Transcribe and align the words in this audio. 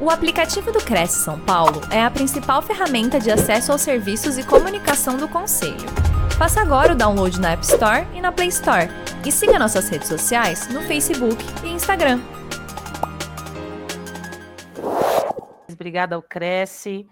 O 0.00 0.10
aplicativo 0.10 0.70
do 0.70 0.78
Cresce 0.78 1.24
São 1.24 1.40
Paulo 1.40 1.80
é 1.90 2.00
a 2.00 2.08
principal 2.08 2.62
ferramenta 2.62 3.18
de 3.18 3.32
acesso 3.32 3.72
aos 3.72 3.80
serviços 3.80 4.38
e 4.38 4.46
comunicação 4.46 5.16
do 5.16 5.26
Conselho. 5.26 5.88
Faça 6.38 6.60
agora 6.60 6.92
o 6.92 6.96
download 6.96 7.40
na 7.40 7.50
App 7.50 7.64
Store 7.64 8.06
e 8.14 8.20
na 8.20 8.30
Play 8.30 8.46
Store. 8.46 8.88
E 9.26 9.32
siga 9.32 9.58
nossas 9.58 9.88
redes 9.88 10.06
sociais 10.06 10.68
no 10.68 10.82
Facebook 10.82 11.44
e 11.64 11.70
Instagram. 11.70 12.20
Obrigada 15.68 16.14
ao 16.14 16.22
Cresce, 16.22 17.04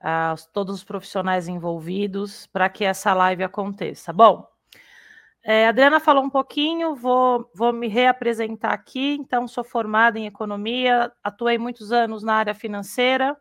a 0.00 0.34
todos 0.52 0.74
os 0.74 0.84
profissionais 0.84 1.46
envolvidos 1.46 2.48
para 2.48 2.68
que 2.68 2.84
essa 2.84 3.14
live 3.14 3.44
aconteça. 3.44 4.12
Bom, 4.12 4.51
é, 5.44 5.66
a 5.66 5.70
Adriana 5.70 5.98
falou 5.98 6.22
um 6.22 6.30
pouquinho, 6.30 6.94
vou, 6.94 7.50
vou 7.54 7.72
me 7.72 7.88
reapresentar 7.88 8.72
aqui. 8.72 9.14
Então, 9.14 9.48
sou 9.48 9.64
formada 9.64 10.18
em 10.18 10.26
economia, 10.26 11.12
atuei 11.22 11.58
muitos 11.58 11.90
anos 11.92 12.22
na 12.22 12.34
área 12.34 12.54
financeira 12.54 13.36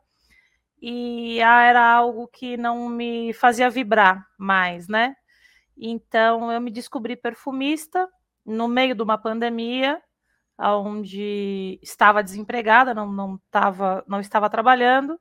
e 0.81 1.39
era 1.39 1.93
algo 1.93 2.27
que 2.27 2.57
não 2.57 2.89
me 2.89 3.33
fazia 3.33 3.69
vibrar 3.69 4.25
mais, 4.37 4.87
né? 4.87 5.15
Então, 5.77 6.51
eu 6.51 6.59
me 6.59 6.71
descobri 6.71 7.15
perfumista 7.15 8.07
no 8.43 8.67
meio 8.67 8.95
de 8.95 9.03
uma 9.03 9.17
pandemia, 9.17 10.01
onde 10.59 11.79
estava 11.83 12.23
desempregada, 12.23 12.93
não, 12.93 13.11
não, 13.11 13.39
tava, 13.51 14.03
não 14.07 14.19
estava 14.19 14.49
trabalhando. 14.49 15.19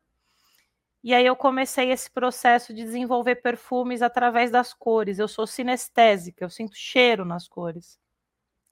E 1.03 1.15
aí 1.15 1.25
eu 1.25 1.35
comecei 1.35 1.91
esse 1.91 2.11
processo 2.11 2.75
de 2.75 2.85
desenvolver 2.85 3.37
perfumes 3.37 4.03
através 4.03 4.51
das 4.51 4.75
cores. 4.75 5.19
Eu 5.19 5.29
sou 5.29 5.47
sinestésica, 5.47 6.45
eu 6.45 6.51
sinto 6.51 6.77
cheiro 6.77 7.25
nas 7.25 7.49
cores. 7.49 7.99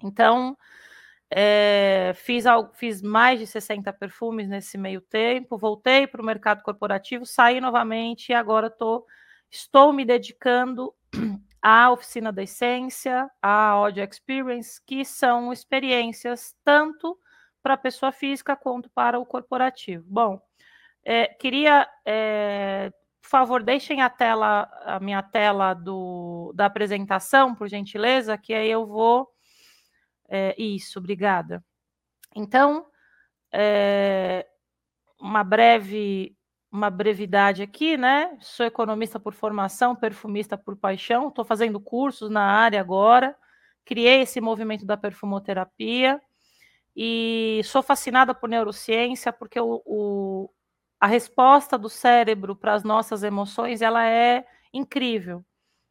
Então, 0.02 0.56
é, 1.30 2.12
fiz, 2.14 2.44
fiz 2.74 3.02
mais 3.02 3.38
de 3.38 3.46
60 3.46 3.92
perfumes 3.92 4.48
nesse 4.48 4.78
meio 4.78 5.00
tempo, 5.00 5.58
voltei 5.58 6.06
para 6.06 6.22
o 6.22 6.24
mercado 6.24 6.62
corporativo, 6.62 7.26
saí 7.26 7.60
novamente 7.60 8.30
e 8.30 8.34
agora 8.34 8.70
tô, 8.70 9.06
estou 9.50 9.92
me 9.92 10.04
dedicando 10.04 10.94
à 11.62 11.90
oficina 11.90 12.32
da 12.32 12.42
essência, 12.42 13.30
à 13.42 13.68
audio 13.70 14.04
experience, 14.04 14.80
que 14.86 15.04
são 15.04 15.52
experiências 15.52 16.54
tanto 16.64 17.18
para 17.62 17.74
a 17.74 17.78
pessoa 17.78 18.12
física 18.12 18.56
quanto 18.56 18.88
para 18.90 19.18
o 19.18 19.26
corporativo. 19.26 20.04
Bom, 20.08 20.40
é, 21.10 21.26
queria, 21.26 21.88
é, 22.04 22.92
por 23.22 23.30
favor, 23.30 23.62
deixem 23.62 24.02
a 24.02 24.10
tela, 24.10 24.70
a 24.84 25.00
minha 25.00 25.22
tela 25.22 25.72
do, 25.72 26.52
da 26.54 26.66
apresentação, 26.66 27.54
por 27.54 27.66
gentileza, 27.66 28.36
que 28.36 28.52
aí 28.52 28.70
eu 28.70 28.86
vou. 28.86 29.26
É, 30.28 30.54
isso, 30.60 30.98
obrigada. 30.98 31.64
Então, 32.36 32.84
é, 33.50 34.46
uma 35.18 35.42
breve 35.42 36.36
uma 36.70 36.90
brevidade 36.90 37.62
aqui, 37.62 37.96
né? 37.96 38.36
Sou 38.42 38.66
economista 38.66 39.18
por 39.18 39.32
formação, 39.32 39.96
perfumista 39.96 40.58
por 40.58 40.76
paixão, 40.76 41.28
estou 41.28 41.42
fazendo 41.42 41.80
cursos 41.80 42.28
na 42.28 42.42
área 42.42 42.78
agora, 42.78 43.34
criei 43.82 44.20
esse 44.20 44.42
movimento 44.42 44.84
da 44.84 44.98
perfumoterapia 44.98 46.20
e 46.94 47.62
sou 47.64 47.82
fascinada 47.82 48.34
por 48.34 48.50
neurociência 48.50 49.32
porque 49.32 49.58
o, 49.58 49.82
o, 49.86 50.50
a 51.00 51.06
resposta 51.06 51.78
do 51.78 51.88
cérebro 51.88 52.56
para 52.56 52.74
as 52.74 52.82
nossas 52.82 53.22
emoções 53.22 53.82
ela 53.82 54.06
é 54.06 54.44
incrível. 54.72 55.44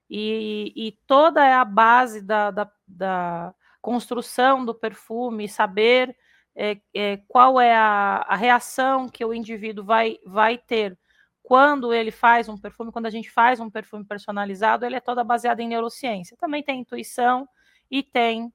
E, 0.09 0.73
e 0.75 0.91
toda 1.05 1.45
é 1.45 1.53
a 1.53 1.65
base 1.65 2.21
da, 2.21 2.51
da, 2.51 2.71
da 2.87 3.53
construção 3.81 4.65
do 4.65 4.73
perfume, 4.73 5.49
saber 5.49 6.15
é, 6.55 6.79
é, 6.93 7.17
qual 7.27 7.59
é 7.59 7.75
a, 7.75 8.25
a, 8.27 8.35
reação 8.35 9.07
que 9.07 9.23
o 9.23 9.33
indivíduo 9.33 9.83
vai, 9.83 10.17
vai 10.25 10.57
ter 10.57 10.97
quando 11.43 11.93
ele 11.93 12.11
faz 12.11 12.49
um 12.49 12.57
perfume, 12.57 12.91
quando 12.91 13.05
a 13.05 13.09
gente 13.09 13.29
faz 13.29 13.59
um 13.59 13.69
perfume 13.69 14.03
personalizado, 14.03 14.85
ele 14.85 14.95
é 14.95 14.99
toda 14.99 15.23
baseada 15.23 15.61
em 15.61 15.67
neurociência. 15.67 16.35
Também 16.37 16.63
tem 16.63 16.81
intuição 16.81 17.47
e 17.89 18.03
tem 18.03 18.51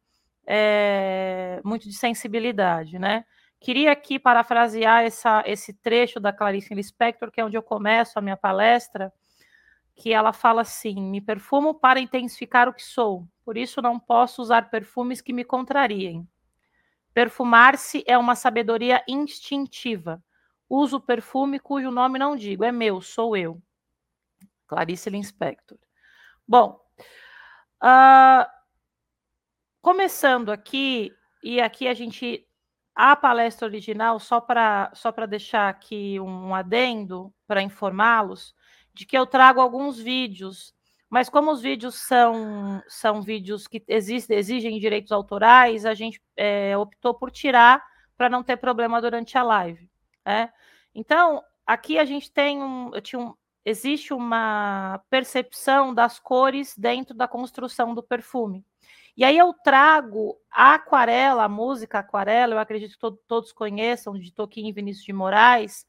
é, 0.46 1.60
muito 1.64 1.88
de 1.88 1.94
sensibilidade, 1.94 2.98
né? 2.98 3.24
Queria 3.62 3.92
aqui 3.92 4.18
parafrasear 4.18 5.04
essa, 5.04 5.44
esse 5.46 5.72
trecho 5.72 6.18
da 6.18 6.32
Clarice 6.32 6.74
Lispector, 6.74 7.30
que 7.30 7.40
é 7.40 7.44
onde 7.44 7.56
eu 7.56 7.62
começo 7.62 8.18
a 8.18 8.20
minha 8.20 8.36
palestra, 8.36 9.12
que 9.94 10.12
ela 10.12 10.32
fala 10.32 10.62
assim: 10.62 11.00
Me 11.00 11.20
perfumo 11.20 11.72
para 11.72 12.00
intensificar 12.00 12.68
o 12.68 12.74
que 12.74 12.82
sou, 12.82 13.24
por 13.44 13.56
isso 13.56 13.80
não 13.80 14.00
posso 14.00 14.42
usar 14.42 14.68
perfumes 14.68 15.20
que 15.20 15.32
me 15.32 15.44
contrariem. 15.44 16.28
Perfumar-se 17.14 18.02
é 18.04 18.18
uma 18.18 18.34
sabedoria 18.34 19.00
instintiva. 19.06 20.20
Uso 20.68 20.98
perfume 20.98 21.60
cujo 21.60 21.88
nome 21.92 22.18
não 22.18 22.34
digo, 22.34 22.64
é 22.64 22.72
meu, 22.72 23.00
sou 23.00 23.36
eu. 23.36 23.62
Clarice 24.66 25.08
Lispector. 25.08 25.78
Bom, 26.48 26.80
uh, 27.80 28.44
começando 29.80 30.50
aqui, 30.50 31.12
e 31.44 31.60
aqui 31.60 31.86
a 31.86 31.94
gente 31.94 32.44
a 32.94 33.16
palestra 33.16 33.66
original, 33.66 34.18
só 34.18 34.40
para 34.40 34.90
só 34.94 35.10
deixar 35.26 35.68
aqui 35.68 36.20
um 36.20 36.54
adendo 36.54 37.32
para 37.46 37.62
informá-los, 37.62 38.54
de 38.92 39.06
que 39.06 39.16
eu 39.16 39.26
trago 39.26 39.60
alguns 39.60 39.98
vídeos, 39.98 40.74
mas 41.08 41.28
como 41.28 41.50
os 41.50 41.60
vídeos 41.60 41.94
são, 41.96 42.82
são 42.88 43.22
vídeos 43.22 43.66
que 43.66 43.82
existem, 43.88 44.36
exigem 44.36 44.78
direitos 44.78 45.12
autorais, 45.12 45.84
a 45.84 45.94
gente 45.94 46.20
é, 46.36 46.76
optou 46.76 47.14
por 47.14 47.30
tirar 47.30 47.82
para 48.16 48.28
não 48.28 48.42
ter 48.42 48.56
problema 48.56 49.00
durante 49.00 49.36
a 49.36 49.42
live. 49.42 49.90
Né? 50.24 50.52
Então, 50.94 51.42
aqui 51.66 51.98
a 51.98 52.04
gente 52.04 52.30
tem 52.30 52.62
um, 52.62 52.90
um, 53.14 53.34
existe 53.64 54.12
uma 54.14 55.02
percepção 55.10 55.94
das 55.94 56.18
cores 56.18 56.76
dentro 56.76 57.14
da 57.14 57.28
construção 57.28 57.94
do 57.94 58.02
perfume. 58.02 58.64
E 59.16 59.24
aí 59.24 59.36
eu 59.36 59.52
trago 59.52 60.38
a 60.50 60.74
aquarela, 60.74 61.44
a 61.44 61.48
música 61.48 61.98
aquarela, 61.98 62.54
eu 62.54 62.58
acredito 62.58 62.92
que 62.92 62.98
to 62.98 63.12
todos 63.26 63.52
conheçam, 63.52 64.18
de 64.18 64.32
Toquinho 64.32 64.68
e 64.68 64.72
Vinícius 64.72 65.04
de 65.04 65.12
Moraes, 65.12 65.86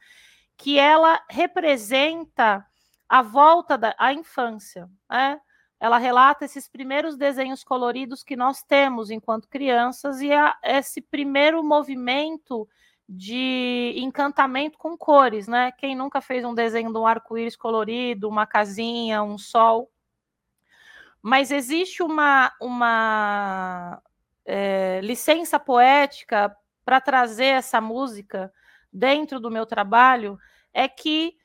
que 0.57 0.77
ela 0.77 1.21
representa 1.29 2.65
a 3.07 3.21
volta 3.21 3.77
da 3.77 3.95
a 3.97 4.13
infância. 4.13 4.89
Né? 5.09 5.39
Ela 5.79 5.97
relata 5.97 6.45
esses 6.45 6.67
primeiros 6.67 7.17
desenhos 7.17 7.63
coloridos 7.63 8.23
que 8.23 8.35
nós 8.35 8.63
temos 8.63 9.09
enquanto 9.09 9.49
crianças 9.49 10.21
e 10.21 10.31
a, 10.31 10.57
esse 10.63 11.01
primeiro 11.01 11.63
movimento 11.63 12.67
de 13.07 13.93
encantamento 13.97 14.77
com 14.77 14.97
cores, 14.97 15.47
né? 15.47 15.73
Quem 15.73 15.93
nunca 15.93 16.21
fez 16.21 16.45
um 16.45 16.53
desenho 16.53 16.91
de 16.91 16.97
um 16.97 17.05
arco-íris 17.05 17.55
colorido, 17.55 18.29
uma 18.29 18.47
casinha, 18.47 19.21
um 19.21 19.37
sol? 19.37 19.91
Mas 21.23 21.51
existe 21.51 22.03
uma, 22.03 22.53
uma 22.59 24.03
é, 24.45 24.99
licença 25.01 25.57
poética 25.57 26.53
para 26.83 26.99
trazer 26.99 27.45
essa 27.45 27.79
música 27.79 28.51
dentro 28.91 29.39
do 29.39 29.49
meu 29.49 29.65
trabalho, 29.65 30.37
é 30.73 30.85
que 30.85 31.37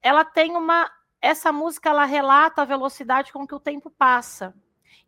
ela 0.00 0.24
tem 0.24 0.56
uma. 0.56 0.88
Essa 1.20 1.50
música 1.50 1.90
ela 1.90 2.04
relata 2.04 2.62
a 2.62 2.66
velocidade 2.66 3.32
com 3.32 3.44
que 3.44 3.54
o 3.54 3.58
tempo 3.58 3.90
passa. 3.90 4.54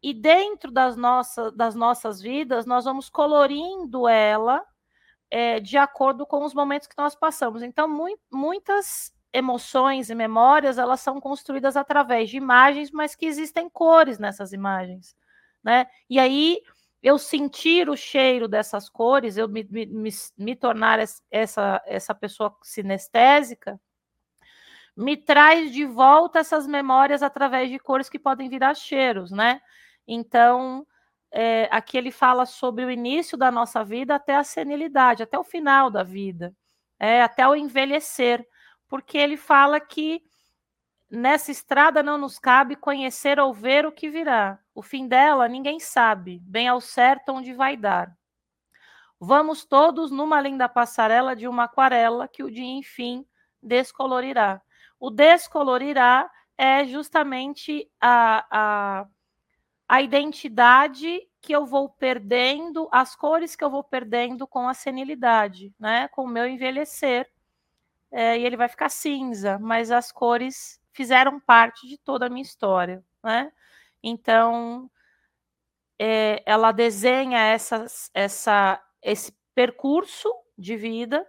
E 0.03 0.12
dentro 0.12 0.73
das, 0.73 0.97
nossa, 0.97 1.53
das 1.53 1.77
nossas 1.77 2.21
vidas, 2.21 2.67
nós 2.67 2.85
vamos 2.87 3.09
colorindo 3.09 4.09
ela 4.09 4.65
é, 5.31 5.61
de 5.61 5.79
acordo 5.79 6.27
com 6.27 6.45
os 6.45 6.55
momentos 6.55 6.89
que 6.89 6.99
nós 6.99 7.15
passamos. 7.15 7.62
Então, 7.62 7.89
mu 7.89 8.06
muitas 8.33 9.12
emoções 9.33 10.11
e 10.11 10.15
memórias, 10.15 10.78
elas 10.78 11.00
são 11.00 11.21
construídas 11.21 11.77
através 11.77 12.31
de 12.31 12.37
imagens, 12.37 12.91
mas 12.91 13.15
que 13.15 13.27
existem 13.27 13.69
cores 13.69 14.19
nessas 14.19 14.53
imagens, 14.53 15.15
né? 15.62 15.87
E 16.09 16.19
aí 16.19 16.61
eu 17.03 17.19
sentir 17.19 17.88
o 17.88 17.97
cheiro 17.97 18.49
dessas 18.49 18.88
cores, 18.88 19.37
eu 19.37 19.49
me, 19.49 19.67
me, 19.71 20.11
me 20.37 20.56
tornar 20.56 20.99
essa, 21.31 21.83
essa 21.87 22.15
pessoa 22.15 22.56
sinestésica, 22.62 23.81
me 24.97 25.17
traz 25.17 25.73
de 25.73 25.85
volta 25.85 26.41
essas 26.41 26.67
memórias 26.67 27.23
através 27.23 27.70
de 27.70 27.79
cores 27.79 28.08
que 28.08 28.19
podem 28.19 28.49
virar 28.49 28.75
cheiros, 28.75 29.31
né? 29.31 29.61
Então, 30.08 30.85
é, 31.31 31.69
aqui 31.70 31.97
ele 31.97 32.11
fala 32.11 32.44
sobre 32.47 32.85
o 32.85 32.91
início 32.91 33.38
da 33.38 33.50
nossa 33.50 33.85
vida 33.85 34.17
até 34.17 34.35
a 34.35 34.43
senilidade, 34.43 35.23
até 35.23 35.38
o 35.38 35.44
final 35.44 35.88
da 35.91 36.02
vida, 36.02 36.52
é, 36.99 37.23
até 37.23 37.47
o 37.47 37.55
envelhecer 37.55 38.44
porque 38.88 39.19
ele 39.19 39.37
fala 39.37 39.79
que 39.79 40.23
nessa 41.11 41.50
estrada 41.50 42.02
não 42.02 42.19
nos 42.19 42.38
cabe 42.38 42.75
conhecer 42.75 43.38
ou 43.38 43.52
ver 43.52 43.87
o 43.87 43.93
que 43.93 44.08
virá. 44.08 44.58
O 44.75 44.82
fim 44.82 45.06
dela 45.06 45.49
ninguém 45.49 45.79
sabe, 45.79 46.40
bem 46.43 46.69
ao 46.69 46.81
certo 46.81 47.32
onde 47.32 47.52
vai 47.52 47.76
dar. 47.76 48.17
Vamos 49.20 49.64
todos 49.64 50.11
numa 50.11 50.40
linda 50.40 50.69
passarela 50.69 51.35
de 51.35 51.49
uma 51.49 51.64
aquarela 51.64 52.29
que 52.29 52.43
o 52.43 52.50
dia, 52.50 52.64
enfim, 52.64 53.26
descolorirá. 53.62 54.62
O 54.99 55.11
descolorirá 55.11 56.31
é 56.56 56.85
justamente 56.85 57.90
a, 58.00 58.46
a, 58.50 59.06
a 59.88 60.02
identidade 60.02 61.20
que 61.40 61.52
eu 61.55 61.67
vou 61.67 61.88
perdendo, 61.88 62.88
as 62.93 63.14
cores 63.14 63.56
que 63.56 63.64
eu 63.64 63.70
vou 63.70 63.82
perdendo 63.82 64.46
com 64.46 64.69
a 64.69 64.75
senilidade, 64.75 65.75
né? 65.79 66.08
com 66.08 66.25
o 66.25 66.29
meu 66.29 66.46
envelhecer 66.46 67.29
é, 68.10 68.38
e 68.38 68.44
ele 68.44 68.56
vai 68.56 68.69
ficar 68.69 68.88
cinza, 68.88 69.58
mas 69.58 69.90
as 69.90 70.10
cores 70.10 70.81
fizeram 70.93 71.38
parte 71.40 71.87
de 71.87 71.99
toda 71.99 72.26
a 72.26 72.28
minha 72.28 72.43
história, 72.43 73.05
né? 73.22 73.52
Então, 74.02 74.90
é, 75.99 76.43
ela 76.46 76.72
desenha 76.72 77.38
essas, 77.38 78.10
essa, 78.14 78.82
esse 79.02 79.37
percurso 79.55 80.32
de 80.56 80.76
vida 80.76 81.26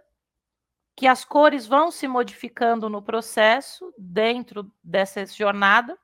que 0.96 1.06
as 1.06 1.24
cores 1.24 1.66
vão 1.66 1.90
se 1.90 2.06
modificando 2.06 2.88
no 2.88 3.02
processo 3.02 3.92
dentro 3.96 4.70
dessa 4.82 5.24
jornada. 5.26 5.98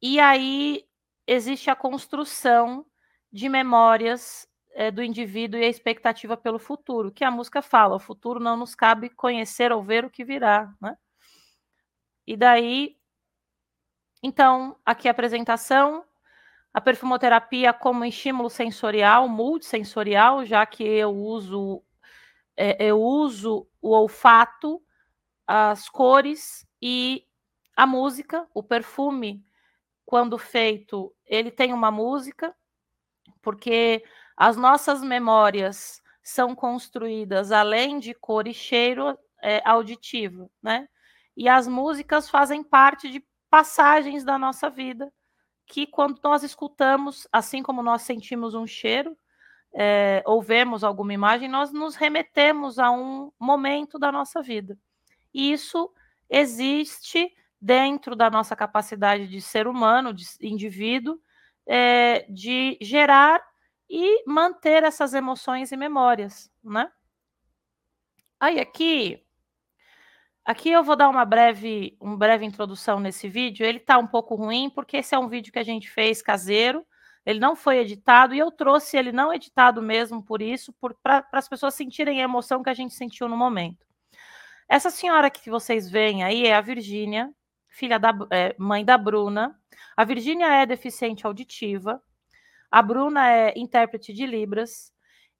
E 0.00 0.18
aí 0.18 0.84
existe 1.26 1.70
a 1.70 1.76
construção 1.76 2.86
de 3.30 3.48
memórias 3.48 4.48
é, 4.80 4.90
do 4.90 5.02
indivíduo 5.02 5.60
e 5.60 5.64
a 5.66 5.68
expectativa 5.68 6.38
pelo 6.38 6.58
futuro, 6.58 7.12
que 7.12 7.22
a 7.22 7.30
música 7.30 7.60
fala, 7.60 7.96
o 7.96 8.00
futuro 8.00 8.40
não 8.40 8.56
nos 8.56 8.74
cabe 8.74 9.10
conhecer 9.10 9.70
ou 9.70 9.82
ver 9.82 10.06
o 10.06 10.10
que 10.10 10.24
virá, 10.24 10.72
né? 10.80 10.96
E 12.26 12.34
daí, 12.34 12.96
então, 14.22 14.74
aqui 14.82 15.06
a 15.06 15.10
apresentação, 15.10 16.02
a 16.72 16.80
perfumoterapia 16.80 17.74
como 17.74 18.06
estímulo 18.06 18.48
sensorial, 18.48 19.28
multissensorial, 19.28 20.46
já 20.46 20.64
que 20.64 20.82
eu 20.82 21.14
uso, 21.14 21.82
é, 22.56 22.82
eu 22.82 23.02
uso 23.02 23.68
o 23.82 23.90
olfato, 23.90 24.82
as 25.46 25.90
cores 25.90 26.66
e 26.80 27.26
a 27.76 27.86
música, 27.86 28.48
o 28.54 28.62
perfume, 28.62 29.44
quando 30.06 30.38
feito, 30.38 31.14
ele 31.26 31.50
tem 31.50 31.74
uma 31.74 31.90
música, 31.90 32.56
porque 33.42 34.02
as 34.36 34.56
nossas 34.56 35.02
memórias 35.02 36.00
são 36.22 36.54
construídas 36.54 37.52
além 37.52 37.98
de 37.98 38.14
cor 38.14 38.46
e 38.46 38.54
cheiro 38.54 39.18
é, 39.42 39.62
auditivo, 39.64 40.50
né? 40.62 40.88
E 41.36 41.48
as 41.48 41.66
músicas 41.66 42.28
fazem 42.28 42.62
parte 42.62 43.10
de 43.10 43.24
passagens 43.48 44.24
da 44.24 44.38
nossa 44.38 44.68
vida 44.68 45.12
que 45.66 45.86
quando 45.86 46.20
nós 46.22 46.42
escutamos, 46.42 47.28
assim 47.32 47.62
como 47.62 47.82
nós 47.82 48.02
sentimos 48.02 48.54
um 48.54 48.66
cheiro 48.66 49.16
é, 49.72 50.22
ou 50.26 50.42
vemos 50.42 50.82
alguma 50.82 51.14
imagem, 51.14 51.48
nós 51.48 51.72
nos 51.72 51.94
remetemos 51.94 52.78
a 52.78 52.90
um 52.90 53.30
momento 53.38 53.98
da 53.98 54.10
nossa 54.10 54.42
vida. 54.42 54.76
E 55.32 55.52
isso 55.52 55.90
existe 56.28 57.32
dentro 57.60 58.16
da 58.16 58.28
nossa 58.28 58.56
capacidade 58.56 59.28
de 59.28 59.40
ser 59.40 59.68
humano, 59.68 60.12
de 60.12 60.26
indivíduo, 60.40 61.20
é, 61.66 62.26
de 62.28 62.76
gerar 62.80 63.40
e 63.90 64.22
manter 64.24 64.84
essas 64.84 65.12
emoções 65.14 65.72
e 65.72 65.76
memórias, 65.76 66.48
né? 66.62 66.90
Aí 68.38 68.60
aqui, 68.60 69.20
aqui 70.44 70.70
eu 70.70 70.84
vou 70.84 70.94
dar 70.94 71.08
uma 71.08 71.24
breve, 71.24 71.96
uma 72.00 72.16
breve 72.16 72.46
introdução 72.46 73.00
nesse 73.00 73.28
vídeo. 73.28 73.66
Ele 73.66 73.78
está 73.78 73.98
um 73.98 74.06
pouco 74.06 74.36
ruim 74.36 74.70
porque 74.70 74.98
esse 74.98 75.12
é 75.12 75.18
um 75.18 75.28
vídeo 75.28 75.52
que 75.52 75.58
a 75.58 75.64
gente 75.64 75.90
fez 75.90 76.22
caseiro. 76.22 76.86
Ele 77.26 77.40
não 77.40 77.56
foi 77.56 77.78
editado 77.78 78.32
e 78.32 78.38
eu 78.38 78.50
trouxe 78.52 78.96
ele 78.96 79.10
não 79.10 79.32
editado 79.32 79.82
mesmo 79.82 80.22
por 80.22 80.40
isso, 80.40 80.72
para 81.02 81.26
as 81.32 81.48
pessoas 81.48 81.74
sentirem 81.74 82.20
a 82.20 82.24
emoção 82.24 82.62
que 82.62 82.70
a 82.70 82.74
gente 82.74 82.94
sentiu 82.94 83.28
no 83.28 83.36
momento. 83.36 83.84
Essa 84.68 84.88
senhora 84.88 85.28
que 85.28 85.50
vocês 85.50 85.90
veem 85.90 86.22
aí 86.22 86.46
é 86.46 86.54
a 86.54 86.60
Virgínia, 86.60 87.28
filha 87.68 87.98
da 87.98 88.12
é, 88.30 88.54
mãe 88.56 88.84
da 88.84 88.96
Bruna. 88.96 89.58
A 89.96 90.04
Virgínia 90.04 90.46
é 90.46 90.64
deficiente 90.64 91.26
auditiva. 91.26 92.00
A 92.70 92.82
Bruna 92.82 93.28
é 93.28 93.58
intérprete 93.58 94.12
de 94.12 94.26
Libras. 94.26 94.92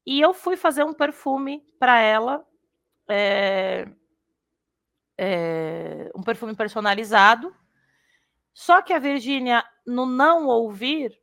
E 0.04 0.20
eu 0.20 0.34
fui 0.34 0.56
fazer 0.56 0.82
um 0.82 0.94
perfume 0.94 1.62
para 1.78 2.00
ela, 2.00 2.44
é, 3.08 3.86
é, 5.16 6.10
um 6.14 6.22
perfume 6.22 6.56
personalizado. 6.56 7.54
Só 8.52 8.82
que 8.82 8.92
a 8.92 8.98
Virgínia, 8.98 9.64
no 9.86 10.06
não 10.06 10.46
ouvir, 10.46 11.20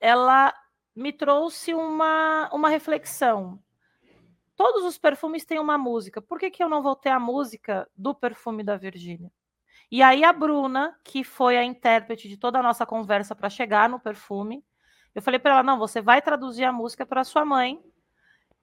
ela 0.00 0.54
me 0.94 1.12
trouxe 1.12 1.74
uma, 1.74 2.48
uma 2.52 2.68
reflexão. 2.68 3.62
Todos 4.56 4.84
os 4.84 4.98
perfumes 4.98 5.44
têm 5.44 5.60
uma 5.60 5.78
música. 5.78 6.20
Por 6.20 6.38
que, 6.38 6.50
que 6.50 6.62
eu 6.62 6.68
não 6.68 6.82
vou 6.82 6.96
ter 6.96 7.10
a 7.10 7.20
música 7.20 7.88
do 7.96 8.14
perfume 8.14 8.64
da 8.64 8.76
Virgínia? 8.76 9.30
E 9.90 10.02
aí 10.02 10.24
a 10.24 10.32
Bruna, 10.32 10.98
que 11.04 11.22
foi 11.22 11.56
a 11.56 11.64
intérprete 11.64 12.28
de 12.28 12.36
toda 12.36 12.58
a 12.58 12.62
nossa 12.62 12.84
conversa 12.84 13.34
para 13.34 13.48
chegar 13.48 13.88
no 13.88 14.00
perfume, 14.00 14.64
eu 15.18 15.22
falei 15.22 15.38
para 15.38 15.52
ela: 15.52 15.62
"Não, 15.62 15.78
você 15.78 16.00
vai 16.00 16.22
traduzir 16.22 16.64
a 16.64 16.72
música 16.72 17.04
para 17.04 17.24
sua 17.24 17.44
mãe 17.44 17.82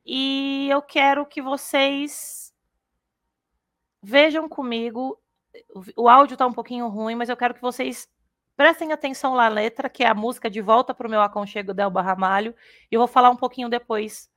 e 0.05 0.67
eu 0.69 0.81
quero 0.81 1.25
que 1.25 1.41
vocês 1.41 2.53
vejam 4.01 4.47
comigo. 4.47 5.19
O 5.95 6.07
áudio 6.07 6.35
está 6.35 6.45
um 6.45 6.53
pouquinho 6.53 6.87
ruim, 6.87 7.15
mas 7.15 7.27
eu 7.27 7.35
quero 7.35 7.53
que 7.53 7.61
vocês 7.61 8.07
prestem 8.55 8.91
atenção 8.91 9.35
na 9.35 9.47
letra, 9.47 9.89
que 9.89 10.03
é 10.03 10.07
a 10.07 10.13
música 10.13 10.49
de 10.49 10.61
volta 10.61 10.93
para 10.93 11.07
o 11.07 11.09
meu 11.09 11.21
aconchego 11.21 11.73
Delba 11.73 12.01
Ramalho, 12.01 12.55
e 12.89 12.95
eu 12.95 12.99
vou 12.99 13.07
falar 13.07 13.29
um 13.29 13.35
pouquinho 13.35 13.67
depois 13.67 14.29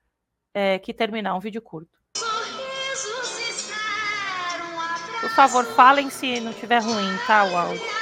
é, 0.54 0.78
que 0.78 0.94
terminar 0.94 1.34
um 1.34 1.40
vídeo 1.40 1.62
curto. 1.62 1.98
Por 5.20 5.30
favor, 5.30 5.64
falem 5.64 6.10
se 6.10 6.40
não 6.40 6.50
estiver 6.50 6.82
ruim, 6.82 7.16
tá, 7.26 7.44
o 7.44 7.56
áudio. 7.56 7.97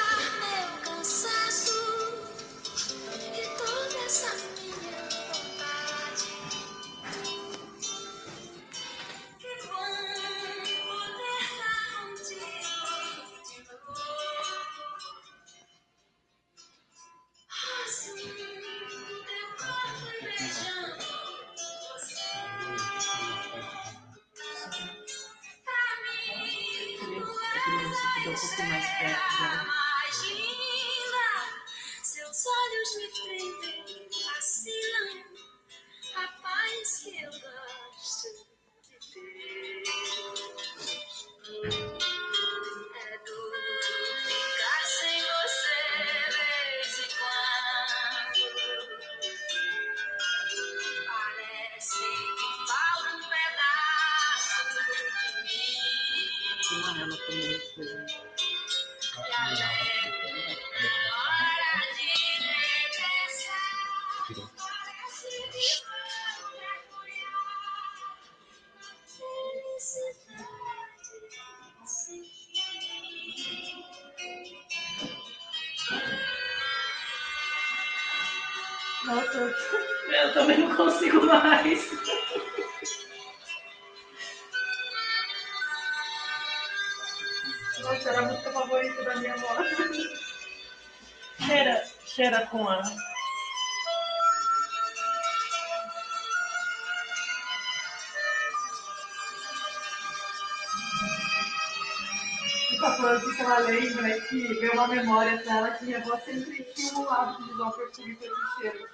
Uma 104.72 104.88
memória 104.88 105.36
dela 105.44 105.72
que 105.72 105.84
minha 105.84 105.98
avó 105.98 106.18
sempre 106.24 106.64
tinha 106.74 106.98
um 106.98 107.10
hábito 107.10 107.44
de 107.44 107.52
usar 107.52 107.64
um 107.64 107.70
perfume 107.72 108.12
esse 108.12 108.60
cheiro. 108.60 108.88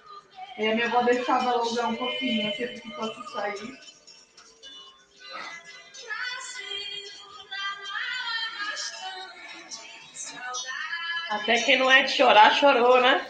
E 0.59 0.67
a 0.67 0.75
minha 0.75 0.87
avó 0.87 1.03
deixava 1.03 1.51
ela 1.51 1.63
um 1.87 1.97
pouquinho, 1.97 2.53
sempre 2.57 2.81
que 2.81 2.91
fosse 2.95 3.33
sair. 3.33 4.02
Até 11.33 11.63
quem 11.63 11.79
não 11.79 11.91
é 11.91 12.03
de 12.03 12.11
chorar, 12.11 12.53
chorou, 12.53 13.01
né? 13.01 13.27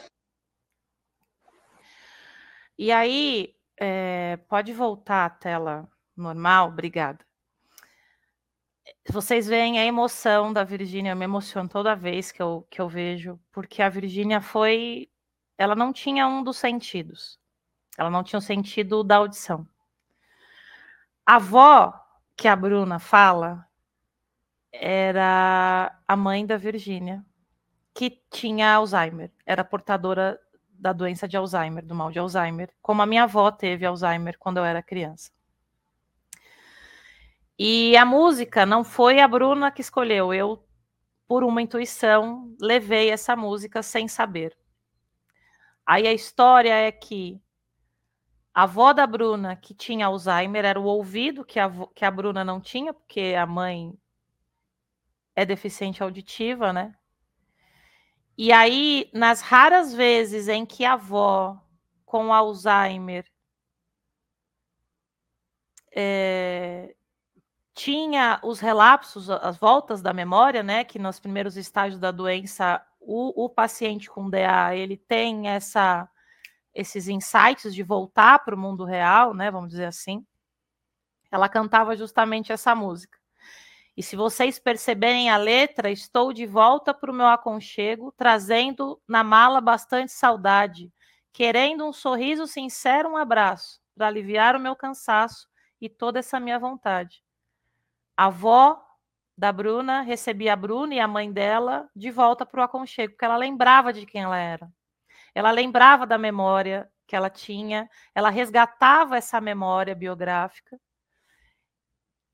E 2.76 2.90
aí, 2.90 3.54
é, 3.78 4.38
pode 4.48 4.72
voltar 4.72 5.24
à 5.26 5.30
tela 5.30 5.88
normal? 6.16 6.70
Obrigada. 6.70 7.24
vocês 9.08 9.46
veem 9.46 9.78
a 9.78 9.84
emoção 9.84 10.52
da 10.52 10.64
Virgínia, 10.64 11.14
me 11.14 11.24
emociono 11.24 11.68
toda 11.68 11.94
vez 11.94 12.32
que 12.32 12.42
eu, 12.42 12.66
que 12.68 12.80
eu 12.80 12.88
vejo, 12.88 13.38
porque 13.52 13.80
a 13.80 13.88
Virgínia 13.88 14.40
foi. 14.40 15.08
Ela 15.56 15.76
não 15.76 15.92
tinha 15.92 16.26
um 16.26 16.42
dos 16.42 16.56
sentidos. 16.56 17.38
Ela 17.96 18.10
não 18.10 18.24
tinha 18.24 18.38
o 18.38 18.42
sentido 18.42 19.04
da 19.04 19.18
audição. 19.18 19.64
A 21.24 21.36
avó 21.36 21.94
que 22.36 22.48
a 22.48 22.56
Bruna 22.56 22.98
fala 22.98 23.64
era 24.72 25.96
a 26.08 26.16
mãe 26.16 26.44
da 26.44 26.56
Virgínia, 26.56 27.24
que 27.94 28.22
tinha 28.30 28.74
Alzheimer, 28.74 29.30
era 29.44 29.64
portadora 29.64 30.40
da 30.70 30.92
doença 30.92 31.28
de 31.28 31.36
Alzheimer, 31.36 31.84
do 31.84 31.94
mal 31.94 32.10
de 32.10 32.18
Alzheimer, 32.18 32.72
como 32.82 33.02
a 33.02 33.06
minha 33.06 33.24
avó 33.24 33.50
teve 33.50 33.86
Alzheimer 33.86 34.36
quando 34.38 34.58
eu 34.58 34.64
era 34.64 34.82
criança. 34.82 35.30
E 37.58 37.96
a 37.96 38.04
música 38.04 38.66
não 38.66 38.82
foi 38.82 39.20
a 39.20 39.28
Bruna 39.28 39.70
que 39.70 39.80
escolheu, 39.80 40.34
eu, 40.34 40.66
por 41.28 41.44
uma 41.44 41.62
intuição, 41.62 42.56
levei 42.60 43.10
essa 43.10 43.36
música 43.36 43.82
sem 43.82 44.08
saber. 44.08 44.56
Aí 45.86 46.06
a 46.06 46.12
história 46.12 46.74
é 46.74 46.90
que 46.90 47.40
a 48.54 48.64
avó 48.64 48.92
da 48.92 49.06
Bruna, 49.06 49.56
que 49.56 49.74
tinha 49.74 50.06
Alzheimer, 50.06 50.64
era 50.64 50.80
o 50.80 50.84
ouvido 50.84 51.44
que 51.44 51.60
a, 51.60 51.70
que 51.94 52.04
a 52.04 52.10
Bruna 52.10 52.44
não 52.44 52.60
tinha, 52.60 52.92
porque 52.92 53.34
a 53.38 53.46
mãe 53.46 53.96
é 55.34 55.44
deficiente 55.46 56.02
auditiva, 56.02 56.72
né? 56.72 56.94
E 58.44 58.50
aí, 58.50 59.08
nas 59.14 59.40
raras 59.40 59.94
vezes 59.94 60.48
em 60.48 60.66
que 60.66 60.84
a 60.84 60.94
avó 60.94 61.56
com 62.04 62.32
Alzheimer 62.32 63.24
é, 65.94 66.92
tinha 67.72 68.40
os 68.42 68.58
relapsos, 68.58 69.30
as 69.30 69.56
voltas 69.56 70.02
da 70.02 70.12
memória, 70.12 70.60
né? 70.60 70.82
Que 70.82 70.98
nos 70.98 71.20
primeiros 71.20 71.56
estágios 71.56 72.00
da 72.00 72.10
doença, 72.10 72.84
o, 72.98 73.44
o 73.44 73.48
paciente 73.48 74.10
com 74.10 74.28
DA 74.28 74.74
ele 74.74 74.96
tem 74.96 75.46
essa, 75.46 76.10
esses 76.74 77.06
insights 77.06 77.72
de 77.72 77.84
voltar 77.84 78.40
para 78.40 78.56
o 78.56 78.58
mundo 78.58 78.84
real, 78.84 79.34
né? 79.34 79.52
Vamos 79.52 79.70
dizer 79.70 79.84
assim. 79.84 80.26
Ela 81.30 81.48
cantava 81.48 81.94
justamente 81.96 82.50
essa 82.50 82.74
música. 82.74 83.21
E 83.96 84.02
se 84.02 84.16
vocês 84.16 84.58
perceberem 84.58 85.28
a 85.28 85.36
letra, 85.36 85.90
estou 85.90 86.32
de 86.32 86.46
volta 86.46 86.94
para 86.94 87.10
o 87.10 87.14
meu 87.14 87.26
aconchego, 87.26 88.12
trazendo 88.16 89.00
na 89.06 89.22
mala 89.22 89.60
bastante 89.60 90.12
saudade, 90.12 90.90
querendo 91.32 91.86
um 91.86 91.92
sorriso 91.92 92.46
sincero, 92.46 93.10
um 93.10 93.16
abraço, 93.16 93.80
para 93.94 94.06
aliviar 94.06 94.56
o 94.56 94.60
meu 94.60 94.74
cansaço 94.74 95.46
e 95.80 95.90
toda 95.90 96.20
essa 96.20 96.40
minha 96.40 96.58
vontade. 96.58 97.22
A 98.16 98.26
avó 98.26 98.82
da 99.36 99.52
Bruna 99.52 100.00
recebia 100.00 100.54
a 100.54 100.56
Bruna 100.56 100.94
e 100.94 101.00
a 101.00 101.08
mãe 101.08 101.30
dela 101.30 101.88
de 101.94 102.10
volta 102.10 102.46
para 102.46 102.60
o 102.60 102.64
aconchego, 102.64 103.12
porque 103.12 103.24
ela 103.24 103.36
lembrava 103.36 103.92
de 103.92 104.06
quem 104.06 104.22
ela 104.22 104.38
era. 104.38 104.72
Ela 105.34 105.50
lembrava 105.50 106.06
da 106.06 106.16
memória 106.16 106.90
que 107.06 107.16
ela 107.16 107.28
tinha, 107.28 107.90
ela 108.14 108.30
resgatava 108.30 109.16
essa 109.18 109.40
memória 109.40 109.94
biográfica 109.94 110.78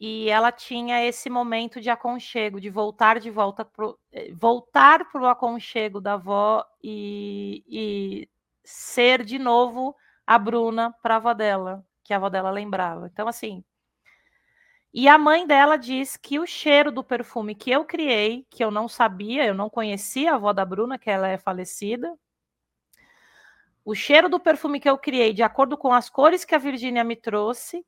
e 0.01 0.29
ela 0.31 0.53
tinha 0.53 1.05
esse 1.05 1.29
momento 1.29 1.81
de 1.81 1.91
aconchego, 1.91 2.61
de 2.61 2.71
voltar 2.71 3.19
de 3.19 3.31
volta 3.31 3.65
pro, 3.65 3.99
eh, 4.13 4.33
voltar 4.33 5.11
para 5.11 5.23
o 5.23 5.27
aconchego 5.27 6.01
da 6.01 6.15
avó 6.15 6.65
e, 6.83 7.65
e, 7.67 8.29
ser 8.63 9.25
de 9.25 9.39
novo 9.39 9.97
a 10.25 10.39
Bruna 10.39 10.95
para 11.03 11.15
a 11.15 11.17
avó 11.17 11.35
dela, 11.35 11.85
que 12.05 12.15
a 12.15 12.17
avó 12.17 12.29
dela 12.29 12.51
lembrava. 12.51 13.09
Então, 13.13 13.27
assim. 13.27 13.65
E 14.95 15.09
a 15.09 15.19
mãe 15.19 15.47
dela 15.47 15.77
diz 15.77 16.17
que 16.17 16.39
o 16.39 16.47
cheiro 16.47 16.93
do 16.93 17.03
perfume 17.05 17.55
que 17.55 17.71
eu 17.71 17.85
criei, 17.85 18.47
que 18.51 18.65
eu 18.65 18.71
não 18.71 18.89
sabia, 18.89 19.45
eu 19.45 19.55
não 19.55 19.69
conhecia 19.69 20.33
a 20.33 20.35
avó 20.37 20.53
da 20.53 20.65
Bruna, 20.65 20.99
que 20.99 21.11
ela 21.11 21.29
é 21.29 21.37
falecida. 21.37 22.17
O 23.85 23.95
cheiro 23.95 24.29
do 24.29 24.39
perfume 24.39 24.81
que 24.81 24.89
eu 24.89 24.97
criei, 24.97 25.33
de 25.33 25.43
acordo 25.43 25.77
com 25.77 25.93
as 25.93 26.09
cores 26.09 26.45
que 26.45 26.55
a 26.55 26.59
Virgínia 26.59 27.03
me 27.05 27.17
trouxe, 27.17 27.85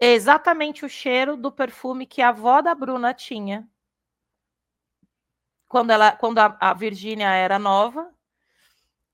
é 0.00 0.12
exatamente 0.12 0.84
o 0.84 0.88
cheiro 0.88 1.36
do 1.36 1.52
perfume 1.52 2.06
que 2.06 2.22
a 2.22 2.28
avó 2.30 2.60
da 2.60 2.74
Bruna 2.74 3.14
tinha 3.14 3.68
quando 5.68 5.90
ela 5.90 6.12
quando 6.12 6.38
a, 6.38 6.56
a 6.60 6.74
Virgínia 6.74 7.28
era 7.30 7.58
nova 7.58 8.12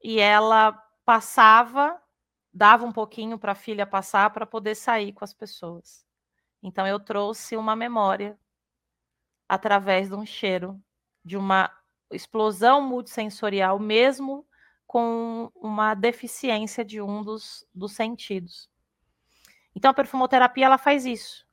e 0.03 0.19
ela 0.21 0.73
passava, 1.05 2.01
dava 2.53 2.85
um 2.85 2.93
pouquinho 2.93 3.39
para 3.39 3.53
a 3.53 3.55
filha 3.55 3.87
passar 3.87 4.31
para 4.31 4.47
poder 4.47 4.75
sair 4.75 5.13
com 5.13 5.25
as 5.25 5.35
pessoas. 5.35 6.07
Então 6.63 6.87
eu 6.87 7.01
trouxe 7.01 7.57
uma 7.57 7.75
memória 7.75 8.39
através 9.49 10.09
de 10.09 10.15
um 10.15 10.25
cheiro, 10.25 10.81
de 11.25 11.37
uma 11.37 11.71
explosão 12.11 12.81
multissensorial, 12.81 13.79
mesmo 13.79 14.47
com 14.87 15.51
uma 15.55 15.95
deficiência 15.95 16.85
de 16.85 17.01
um 17.01 17.23
dos, 17.23 17.67
dos 17.75 17.93
sentidos. 17.93 18.70
Então 19.75 19.91
a 19.91 19.95
perfumoterapia 19.95 20.67
ela 20.67 20.79
faz 20.79 21.05
isso. 21.05 21.47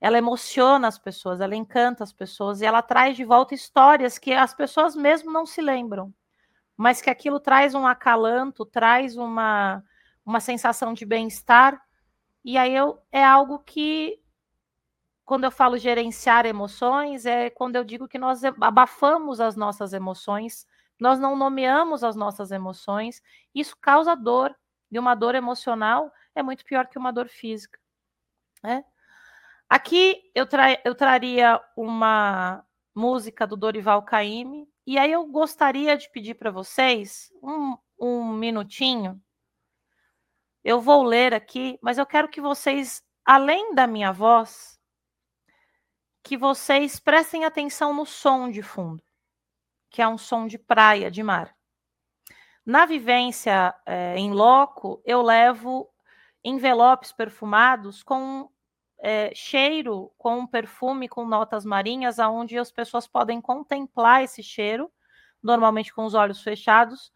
Ela 0.00 0.18
emociona 0.18 0.88
as 0.88 0.98
pessoas, 0.98 1.40
ela 1.40 1.56
encanta 1.56 2.04
as 2.04 2.12
pessoas 2.12 2.60
e 2.60 2.66
ela 2.66 2.82
traz 2.82 3.16
de 3.16 3.24
volta 3.24 3.54
histórias 3.54 4.18
que 4.18 4.32
as 4.32 4.54
pessoas 4.54 4.94
mesmo 4.94 5.32
não 5.32 5.46
se 5.46 5.62
lembram, 5.62 6.12
mas 6.76 7.00
que 7.00 7.08
aquilo 7.08 7.40
traz 7.40 7.74
um 7.74 7.86
acalanto, 7.86 8.66
traz 8.66 9.16
uma, 9.16 9.82
uma 10.24 10.38
sensação 10.38 10.92
de 10.92 11.06
bem-estar. 11.06 11.80
E 12.44 12.58
aí 12.58 12.74
eu, 12.74 13.00
é 13.10 13.24
algo 13.24 13.58
que, 13.60 14.20
quando 15.24 15.44
eu 15.44 15.50
falo 15.50 15.78
gerenciar 15.78 16.44
emoções, 16.44 17.24
é 17.24 17.48
quando 17.48 17.76
eu 17.76 17.84
digo 17.84 18.06
que 18.06 18.18
nós 18.18 18.44
abafamos 18.44 19.40
as 19.40 19.56
nossas 19.56 19.94
emoções, 19.94 20.66
nós 21.00 21.18
não 21.18 21.34
nomeamos 21.34 22.04
as 22.04 22.14
nossas 22.14 22.50
emoções, 22.50 23.22
isso 23.54 23.76
causa 23.80 24.14
dor, 24.14 24.54
e 24.90 24.98
uma 24.98 25.14
dor 25.14 25.34
emocional 25.34 26.12
é 26.36 26.42
muito 26.42 26.64
pior 26.64 26.86
que 26.86 26.98
uma 26.98 27.12
dor 27.12 27.28
física. 27.28 27.80
Né? 28.62 28.84
Aqui 29.68 30.30
eu, 30.34 30.46
tra 30.46 30.80
eu 30.84 30.94
traria 30.94 31.60
uma 31.76 32.64
música 32.94 33.46
do 33.46 33.56
Dorival 33.56 34.02
Caymmi, 34.02 34.68
e 34.86 34.98
aí 34.98 35.10
eu 35.10 35.26
gostaria 35.26 35.96
de 35.96 36.08
pedir 36.10 36.34
para 36.34 36.50
vocês 36.50 37.32
um, 37.42 37.76
um 37.98 38.32
minutinho. 38.32 39.20
Eu 40.62 40.80
vou 40.80 41.02
ler 41.02 41.34
aqui, 41.34 41.78
mas 41.82 41.98
eu 41.98 42.06
quero 42.06 42.28
que 42.28 42.40
vocês, 42.40 43.02
além 43.24 43.74
da 43.74 43.86
minha 43.86 44.12
voz, 44.12 44.78
que 46.22 46.36
vocês 46.36 47.00
prestem 47.00 47.44
atenção 47.44 47.94
no 47.94 48.04
som 48.04 48.50
de 48.50 48.62
fundo, 48.62 49.02
que 49.90 50.02
é 50.02 50.08
um 50.08 50.18
som 50.18 50.46
de 50.46 50.58
praia, 50.58 51.10
de 51.10 51.22
mar. 51.22 51.56
Na 52.64 52.84
vivência 52.84 53.74
é, 53.86 54.16
em 54.18 54.32
loco, 54.32 55.00
eu 55.04 55.22
levo 55.22 55.88
envelopes 56.46 57.10
perfumados 57.10 58.04
com 58.04 58.48
é, 59.00 59.32
cheiro, 59.34 60.12
com 60.16 60.46
perfume, 60.46 61.08
com 61.08 61.26
notas 61.26 61.64
marinhas, 61.64 62.20
aonde 62.20 62.56
as 62.56 62.70
pessoas 62.70 63.06
podem 63.06 63.40
contemplar 63.40 64.22
esse 64.22 64.42
cheiro, 64.42 64.90
normalmente 65.42 65.92
com 65.92 66.04
os 66.04 66.14
olhos 66.14 66.40
fechados, 66.40 67.12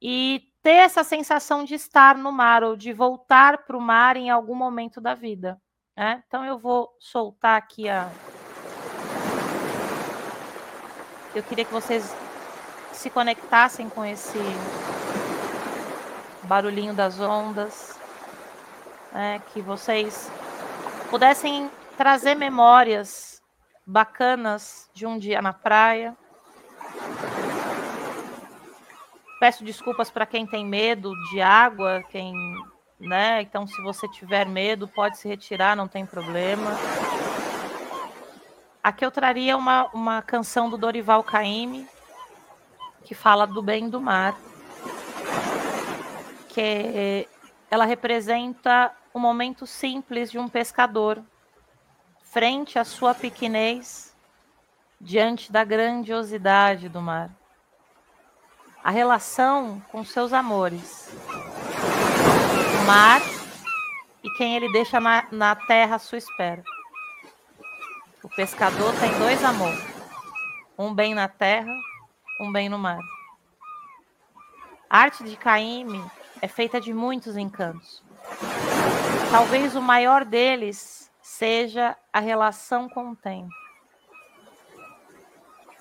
e 0.00 0.42
ter 0.62 0.70
essa 0.72 1.04
sensação 1.04 1.64
de 1.64 1.74
estar 1.74 2.16
no 2.16 2.32
mar 2.32 2.64
ou 2.64 2.76
de 2.76 2.92
voltar 2.92 3.64
para 3.64 3.76
o 3.76 3.80
mar 3.80 4.16
em 4.16 4.30
algum 4.30 4.54
momento 4.54 5.00
da 5.00 5.14
vida. 5.14 5.60
Né? 5.96 6.22
Então 6.26 6.44
eu 6.44 6.58
vou 6.58 6.90
soltar 6.98 7.56
aqui 7.56 7.88
a. 7.88 8.10
Eu 11.34 11.42
queria 11.44 11.64
que 11.64 11.72
vocês 11.72 12.14
se 12.92 13.08
conectassem 13.08 13.88
com 13.88 14.04
esse 14.04 14.38
barulhinho 16.44 16.92
das 16.92 17.18
ondas, 17.20 18.01
né, 19.12 19.40
que 19.52 19.60
vocês 19.60 20.30
pudessem 21.10 21.70
trazer 21.96 22.34
memórias 22.34 23.42
bacanas 23.86 24.90
de 24.94 25.06
um 25.06 25.18
dia 25.18 25.42
na 25.42 25.52
praia. 25.52 26.16
Peço 29.38 29.64
desculpas 29.64 30.10
para 30.10 30.24
quem 30.24 30.46
tem 30.46 30.64
medo 30.64 31.12
de 31.30 31.40
água, 31.40 32.02
quem, 32.10 32.34
né? 32.98 33.42
Então, 33.42 33.66
se 33.66 33.82
você 33.82 34.08
tiver 34.08 34.46
medo, 34.46 34.86
pode 34.86 35.18
se 35.18 35.28
retirar, 35.28 35.76
não 35.76 35.88
tem 35.88 36.06
problema. 36.06 36.70
Aqui 38.82 39.04
eu 39.04 39.10
traria 39.10 39.56
uma, 39.56 39.88
uma 39.92 40.22
canção 40.22 40.70
do 40.70 40.78
Dorival 40.78 41.22
Caymmi, 41.22 41.86
que 43.04 43.14
fala 43.14 43.46
do 43.46 43.62
bem 43.62 43.88
do 43.88 44.00
mar, 44.00 44.36
que 46.48 47.28
ela 47.70 47.84
representa 47.84 48.92
o 49.14 49.18
momento 49.18 49.66
simples 49.66 50.30
de 50.30 50.38
um 50.38 50.48
pescador 50.48 51.22
frente 52.24 52.78
à 52.78 52.84
sua 52.84 53.14
pequenez 53.14 54.16
diante 55.00 55.52
da 55.52 55.64
grandiosidade 55.64 56.88
do 56.88 57.00
mar. 57.00 57.30
A 58.82 58.90
relação 58.90 59.82
com 59.90 60.04
seus 60.04 60.32
amores. 60.32 61.12
O 62.80 62.86
mar 62.86 63.20
e 64.22 64.30
quem 64.30 64.56
ele 64.56 64.72
deixa 64.72 64.98
na, 64.98 65.26
na 65.30 65.54
terra 65.54 65.96
à 65.96 65.98
sua 65.98 66.18
espera. 66.18 66.64
O 68.22 68.28
pescador 68.28 68.94
tem 68.98 69.18
dois 69.18 69.44
amores: 69.44 69.84
um 70.78 70.94
bem 70.94 71.14
na 71.14 71.28
terra, 71.28 71.72
um 72.40 72.50
bem 72.50 72.68
no 72.68 72.78
mar. 72.78 73.00
A 74.88 74.98
arte 74.98 75.24
de 75.24 75.36
Caíme 75.36 76.04
é 76.40 76.48
feita 76.48 76.80
de 76.80 76.92
muitos 76.92 77.36
encantos. 77.36 78.02
Talvez 79.32 79.74
o 79.74 79.80
maior 79.80 80.26
deles 80.26 81.10
seja 81.22 81.96
a 82.12 82.20
relação 82.20 82.86
com 82.86 83.12
o 83.12 83.16
tempo. 83.16 83.48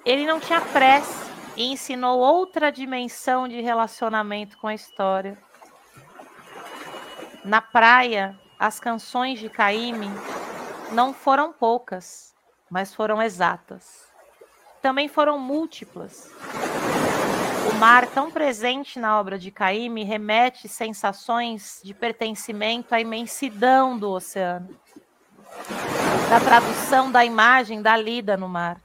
Ele 0.05 0.25
não 0.25 0.39
tinha 0.39 0.62
pressa 0.62 1.29
e 1.58 1.65
ensinou 1.65 2.17
outra 2.17 2.72
dimensão 2.72 3.50
de 3.50 3.60
relacionamento 3.60 4.58
com 4.58 4.67
a 4.67 4.74
história. 4.74 5.38
Na 7.43 7.62
praia, 7.62 8.39
as 8.58 8.79
canções 8.79 9.38
de 9.38 9.50
Caíme 9.50 10.08
não 10.93 11.13
foram 11.13 11.51
poucas, 11.51 12.34
mas 12.70 12.96
foram 12.96 13.22
exatas. 13.22 14.08
Também 14.81 15.10
foram 15.10 15.38
múltiplas. 15.38 16.31
Mar, 17.81 18.05
tão 18.05 18.29
presente 18.29 19.00
na 19.00 19.19
obra 19.19 19.39
de 19.39 19.50
Caíme, 19.50 20.03
remete 20.03 20.69
sensações 20.69 21.81
de 21.83 21.95
pertencimento 21.95 22.93
à 22.93 23.01
imensidão 23.01 23.97
do 23.97 24.11
oceano, 24.11 24.79
da 26.29 26.39
tradução 26.39 27.11
da 27.11 27.25
imagem 27.25 27.81
da 27.81 27.97
lida 27.97 28.38
no 28.38 28.47
mar 28.47 28.79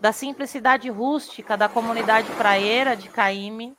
da 0.00 0.12
simplicidade 0.12 0.88
rústica 0.88 1.56
da 1.56 1.68
comunidade 1.68 2.30
praieira 2.36 2.94
de 2.94 3.08
Caíme 3.08 3.76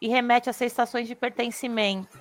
e 0.00 0.08
remete 0.08 0.50
a 0.50 0.52
sensações 0.52 1.06
de 1.06 1.14
pertencimento. 1.14 2.18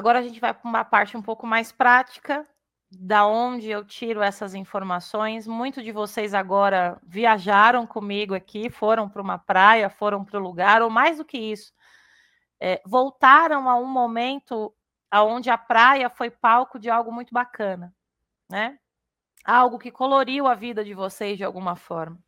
Agora 0.00 0.18
a 0.18 0.22
gente 0.22 0.40
vai 0.40 0.54
para 0.54 0.66
uma 0.66 0.82
parte 0.82 1.14
um 1.14 1.20
pouco 1.20 1.46
mais 1.46 1.70
prática, 1.70 2.48
da 2.90 3.26
onde 3.26 3.68
eu 3.68 3.84
tiro 3.84 4.22
essas 4.22 4.54
informações. 4.54 5.46
Muitos 5.46 5.84
de 5.84 5.92
vocês 5.92 6.32
agora 6.32 6.98
viajaram 7.02 7.86
comigo 7.86 8.34
aqui, 8.34 8.70
foram 8.70 9.10
para 9.10 9.20
uma 9.20 9.36
praia, 9.36 9.90
foram 9.90 10.24
para 10.24 10.40
o 10.40 10.42
lugar, 10.42 10.80
ou 10.80 10.88
mais 10.88 11.18
do 11.18 11.24
que 11.26 11.36
isso, 11.36 11.70
é, 12.58 12.80
voltaram 12.86 13.68
a 13.68 13.74
um 13.74 13.84
momento 13.84 14.74
onde 15.12 15.50
a 15.50 15.58
praia 15.58 16.08
foi 16.08 16.30
palco 16.30 16.78
de 16.78 16.88
algo 16.88 17.12
muito 17.12 17.34
bacana, 17.34 17.94
né? 18.48 18.78
Algo 19.44 19.78
que 19.78 19.90
coloriu 19.90 20.46
a 20.46 20.54
vida 20.54 20.82
de 20.82 20.94
vocês 20.94 21.36
de 21.36 21.44
alguma 21.44 21.76
forma. 21.76 22.18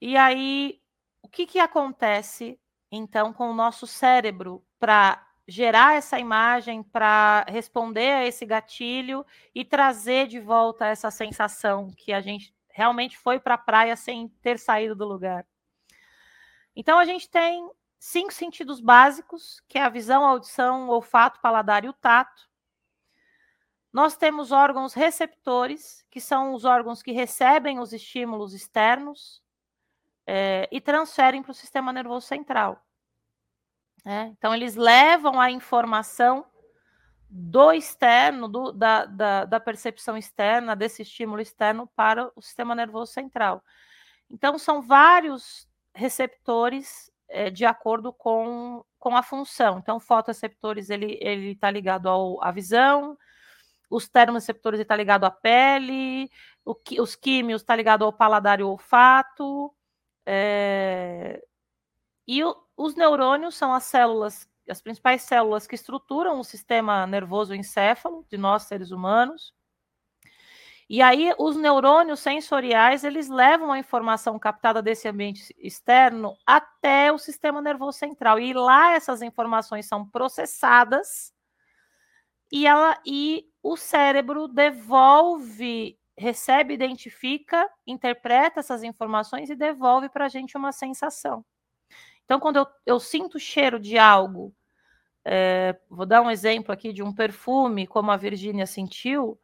E 0.00 0.16
aí, 0.16 0.80
o 1.20 1.28
que, 1.28 1.44
que 1.44 1.58
acontece 1.58 2.58
então 2.90 3.30
com 3.30 3.50
o 3.50 3.54
nosso 3.54 3.86
cérebro 3.86 4.64
para 4.78 5.33
gerar 5.46 5.94
essa 5.94 6.18
imagem 6.18 6.82
para 6.82 7.44
responder 7.48 8.12
a 8.12 8.26
esse 8.26 8.46
gatilho 8.46 9.24
e 9.54 9.64
trazer 9.64 10.26
de 10.26 10.40
volta 10.40 10.86
essa 10.86 11.10
sensação 11.10 11.90
que 11.96 12.12
a 12.12 12.20
gente 12.20 12.54
realmente 12.70 13.16
foi 13.18 13.38
para 13.38 13.54
a 13.54 13.58
praia 13.58 13.94
sem 13.94 14.28
ter 14.40 14.58
saído 14.58 14.94
do 14.94 15.04
lugar. 15.04 15.46
Então 16.74 16.98
a 16.98 17.04
gente 17.04 17.28
tem 17.30 17.70
cinco 17.98 18.32
sentidos 18.32 18.80
básicos, 18.80 19.62
que 19.68 19.78
é 19.78 19.82
a 19.82 19.88
visão, 19.88 20.24
a 20.26 20.30
audição, 20.30 20.88
o 20.88 20.92
olfato, 20.92 21.38
o 21.38 21.42
paladar 21.42 21.84
e 21.84 21.88
o 21.88 21.92
tato. 21.92 22.48
Nós 23.92 24.16
temos 24.16 24.50
órgãos 24.50 24.92
receptores, 24.92 26.04
que 26.10 26.20
são 26.20 26.52
os 26.52 26.64
órgãos 26.64 27.00
que 27.00 27.12
recebem 27.12 27.78
os 27.78 27.92
estímulos 27.92 28.52
externos 28.52 29.40
é, 30.26 30.68
e 30.72 30.80
transferem 30.80 31.42
para 31.42 31.52
o 31.52 31.54
sistema 31.54 31.92
nervoso 31.92 32.26
central. 32.26 32.84
É, 34.04 34.24
então, 34.24 34.54
eles 34.54 34.76
levam 34.76 35.40
a 35.40 35.50
informação 35.50 36.44
do 37.28 37.72
externo, 37.72 38.46
do, 38.46 38.70
da, 38.72 39.06
da, 39.06 39.44
da, 39.44 39.58
percepção 39.58 40.16
externa, 40.16 40.76
desse 40.76 41.02
estímulo 41.02 41.40
externo, 41.40 41.88
para 41.96 42.30
o 42.36 42.42
sistema 42.42 42.74
nervoso 42.74 43.12
central. 43.12 43.62
Então, 44.30 44.58
são 44.58 44.82
vários 44.82 45.66
receptores 45.94 47.10
é, 47.28 47.50
de 47.50 47.64
acordo 47.64 48.12
com, 48.12 48.84
com 48.98 49.16
a 49.16 49.22
função. 49.22 49.78
Então, 49.78 49.98
fotoreceptores, 49.98 50.90
ele 50.90 51.52
está 51.52 51.70
ligado 51.70 52.08
ao, 52.08 52.42
à 52.44 52.50
visão, 52.50 53.16
os 53.90 54.08
termoreceptores 54.08 54.80
está 54.80 54.94
ligado 54.94 55.24
à 55.24 55.30
pele, 55.30 56.30
o, 56.64 56.76
os 57.00 57.16
químios 57.16 57.62
está 57.62 57.74
ligado 57.74 58.04
ao 58.04 58.12
paladar 58.12 58.60
e 58.60 58.62
ao 58.62 58.70
olfato, 58.70 59.74
é, 60.26 61.42
e 62.26 62.42
o, 62.42 62.63
os 62.76 62.94
neurônios 62.94 63.54
são 63.54 63.72
as 63.72 63.84
células, 63.84 64.48
as 64.68 64.80
principais 64.80 65.22
células 65.22 65.66
que 65.66 65.74
estruturam 65.74 66.40
o 66.40 66.44
sistema 66.44 67.06
nervoso 67.06 67.54
encéfalo 67.54 68.26
de 68.28 68.36
nós 68.36 68.64
seres 68.64 68.90
humanos. 68.90 69.54
E 70.88 71.00
aí 71.00 71.32
os 71.38 71.56
neurônios 71.56 72.20
sensoriais, 72.20 73.04
eles 73.04 73.28
levam 73.28 73.72
a 73.72 73.78
informação 73.78 74.38
captada 74.38 74.82
desse 74.82 75.08
ambiente 75.08 75.54
externo 75.58 76.36
até 76.46 77.10
o 77.10 77.18
sistema 77.18 77.62
nervoso 77.62 77.98
central. 77.98 78.38
E 78.38 78.52
lá 78.52 78.92
essas 78.92 79.22
informações 79.22 79.86
são 79.86 80.06
processadas 80.06 81.32
e 82.52 82.66
ela 82.66 83.00
e 83.06 83.46
o 83.62 83.76
cérebro 83.76 84.46
devolve, 84.46 85.98
recebe, 86.16 86.74
identifica, 86.74 87.68
interpreta 87.86 88.60
essas 88.60 88.82
informações 88.82 89.48
e 89.48 89.56
devolve 89.56 90.08
para 90.10 90.26
a 90.26 90.28
gente 90.28 90.56
uma 90.56 90.70
sensação. 90.70 91.44
Então, 92.24 92.40
quando 92.40 92.56
eu, 92.56 92.66
eu 92.86 93.00
sinto 93.00 93.36
o 93.36 93.40
cheiro 93.40 93.78
de 93.78 93.98
algo, 93.98 94.54
é, 95.24 95.78
vou 95.88 96.06
dar 96.06 96.22
um 96.22 96.30
exemplo 96.30 96.72
aqui 96.72 96.92
de 96.92 97.02
um 97.02 97.12
perfume, 97.12 97.86
como 97.86 98.10
a 98.10 98.16
Virgínia 98.16 98.66
sentiu, 98.66 99.38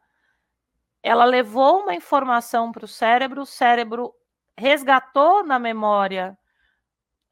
ela 1.03 1.25
levou 1.25 1.81
uma 1.81 1.95
informação 1.95 2.71
para 2.71 2.85
o 2.85 2.87
cérebro, 2.87 3.41
o 3.41 3.45
cérebro 3.45 4.13
resgatou 4.57 5.43
na 5.43 5.57
memória 5.57 6.37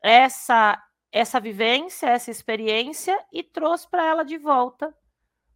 essa 0.02 0.84
essa 1.12 1.40
vivência, 1.40 2.08
essa 2.08 2.30
experiência 2.30 3.20
e 3.34 3.42
trouxe 3.42 3.90
para 3.90 4.06
ela 4.06 4.24
de 4.24 4.38
volta 4.38 4.96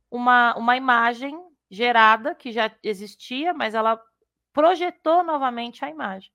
uma, 0.10 0.56
uma 0.58 0.76
imagem 0.76 1.40
gerada 1.70 2.36
que 2.36 2.52
já 2.52 2.72
existia, 2.82 3.54
mas 3.54 3.76
ela 3.76 4.02
projetou 4.52 5.24
novamente 5.24 5.86
a 5.86 5.90
imagem. 5.90 6.32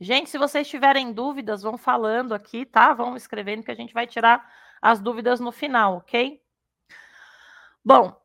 Gente, 0.00 0.30
se 0.30 0.38
vocês 0.38 0.68
tiverem 0.68 1.12
dúvidas, 1.12 1.62
vão 1.62 1.76
falando 1.76 2.32
aqui, 2.32 2.64
tá? 2.64 2.94
Vão 2.94 3.16
escrevendo 3.16 3.64
que 3.64 3.70
a 3.70 3.74
gente 3.74 3.92
vai 3.92 4.06
tirar 4.06 4.48
as 4.80 5.00
dúvidas 5.00 5.40
no 5.40 5.50
final, 5.50 5.96
ok? 5.96 6.40
Bom, 7.84 8.20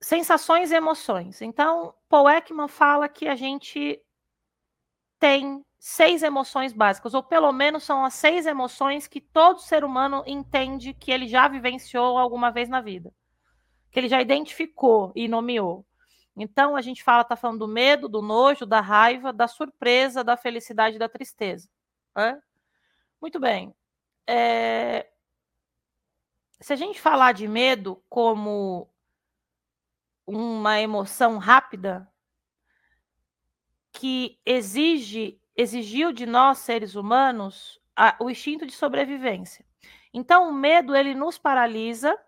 sensações 0.00 0.72
e 0.72 0.74
emoções. 0.74 1.40
Então, 1.40 1.94
Paul 2.08 2.28
Ekman 2.28 2.66
fala 2.66 3.08
que 3.08 3.28
a 3.28 3.36
gente 3.36 4.02
tem 5.18 5.64
seis 5.78 6.24
emoções 6.24 6.72
básicas, 6.72 7.14
ou 7.14 7.22
pelo 7.22 7.52
menos 7.52 7.84
são 7.84 8.04
as 8.04 8.14
seis 8.14 8.46
emoções 8.46 9.06
que 9.06 9.20
todo 9.20 9.60
ser 9.60 9.84
humano 9.84 10.24
entende 10.26 10.92
que 10.94 11.12
ele 11.12 11.28
já 11.28 11.46
vivenciou 11.46 12.18
alguma 12.18 12.50
vez 12.50 12.68
na 12.68 12.80
vida, 12.80 13.12
que 13.90 14.00
ele 14.00 14.08
já 14.08 14.20
identificou 14.20 15.12
e 15.14 15.28
nomeou. 15.28 15.86
Então, 16.36 16.76
a 16.76 16.80
gente 16.80 17.02
fala, 17.02 17.22
está 17.22 17.36
falando 17.36 17.60
do 17.60 17.68
medo, 17.68 18.08
do 18.08 18.22
nojo, 18.22 18.64
da 18.64 18.80
raiva, 18.80 19.32
da 19.32 19.46
surpresa, 19.46 20.24
da 20.24 20.36
felicidade, 20.36 20.98
da 20.98 21.08
tristeza. 21.08 21.68
Né? 22.16 22.40
Muito 23.20 23.38
bem. 23.38 23.74
É... 24.26 25.08
Se 26.60 26.72
a 26.72 26.76
gente 26.76 27.00
falar 27.00 27.32
de 27.32 27.46
medo 27.46 28.02
como 28.08 28.88
uma 30.26 30.80
emoção 30.80 31.38
rápida 31.38 32.10
que 33.92 34.40
exige, 34.46 35.40
exigiu 35.56 36.12
de 36.12 36.24
nós 36.24 36.58
seres 36.58 36.94
humanos 36.94 37.80
a, 37.94 38.16
o 38.20 38.30
instinto 38.30 38.64
de 38.64 38.72
sobrevivência. 38.72 39.66
Então, 40.14 40.48
o 40.48 40.52
medo 40.52 40.94
ele 40.94 41.14
nos 41.14 41.36
paralisa 41.36 42.18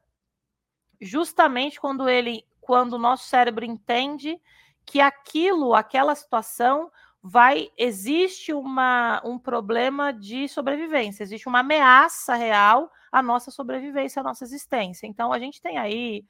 justamente 1.00 1.80
quando 1.80 2.08
ele 2.08 2.46
quando 2.64 2.94
o 2.94 2.98
nosso 2.98 3.26
cérebro 3.28 3.64
entende 3.64 4.40
que 4.86 4.98
aquilo, 5.00 5.74
aquela 5.74 6.14
situação 6.14 6.90
vai 7.22 7.70
existe 7.76 8.52
uma, 8.52 9.20
um 9.24 9.38
problema 9.38 10.12
de 10.12 10.48
sobrevivência, 10.48 11.22
existe 11.22 11.46
uma 11.46 11.60
ameaça 11.60 12.34
real 12.34 12.90
à 13.12 13.22
nossa 13.22 13.50
sobrevivência, 13.50 14.20
à 14.20 14.22
nossa 14.22 14.44
existência. 14.44 15.06
Então 15.06 15.30
a 15.30 15.38
gente 15.38 15.60
tem 15.60 15.76
aí 15.76 16.24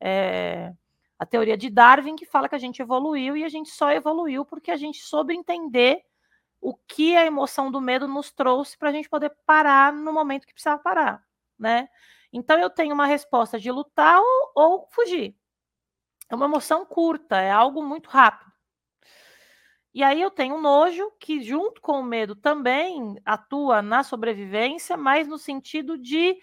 é, 0.00 0.72
a 1.18 1.24
teoria 1.24 1.56
de 1.56 1.70
Darwin 1.70 2.16
que 2.16 2.26
fala 2.26 2.48
que 2.48 2.54
a 2.56 2.58
gente 2.58 2.82
evoluiu 2.82 3.36
e 3.36 3.44
a 3.44 3.48
gente 3.48 3.70
só 3.70 3.90
evoluiu 3.92 4.44
porque 4.44 4.72
a 4.72 4.76
gente 4.76 4.98
soube 4.98 5.34
entender 5.34 6.02
o 6.60 6.74
que 6.74 7.16
a 7.16 7.24
emoção 7.24 7.70
do 7.70 7.80
medo 7.80 8.08
nos 8.08 8.32
trouxe 8.32 8.76
para 8.76 8.88
a 8.88 8.92
gente 8.92 9.08
poder 9.08 9.32
parar 9.46 9.92
no 9.92 10.12
momento 10.12 10.46
que 10.46 10.52
precisava 10.52 10.82
parar, 10.82 11.24
né? 11.56 11.88
Então 12.32 12.58
eu 12.58 12.68
tenho 12.68 12.92
uma 12.92 13.06
resposta 13.06 13.58
de 13.58 13.70
lutar 13.70 14.18
ou, 14.18 14.52
ou 14.54 14.88
fugir. 14.90 15.36
É 16.28 16.34
uma 16.34 16.46
emoção 16.46 16.84
curta, 16.84 17.40
é 17.40 17.50
algo 17.50 17.82
muito 17.82 18.08
rápido. 18.08 18.50
E 19.94 20.02
aí 20.02 20.20
eu 20.20 20.30
tenho 20.30 20.60
nojo, 20.60 21.10
que 21.18 21.40
junto 21.40 21.80
com 21.80 22.00
o 22.00 22.04
medo 22.04 22.36
também 22.36 23.16
atua 23.24 23.80
na 23.80 24.02
sobrevivência, 24.02 24.96
mas 24.96 25.26
no 25.26 25.38
sentido 25.38 25.96
de 25.96 26.36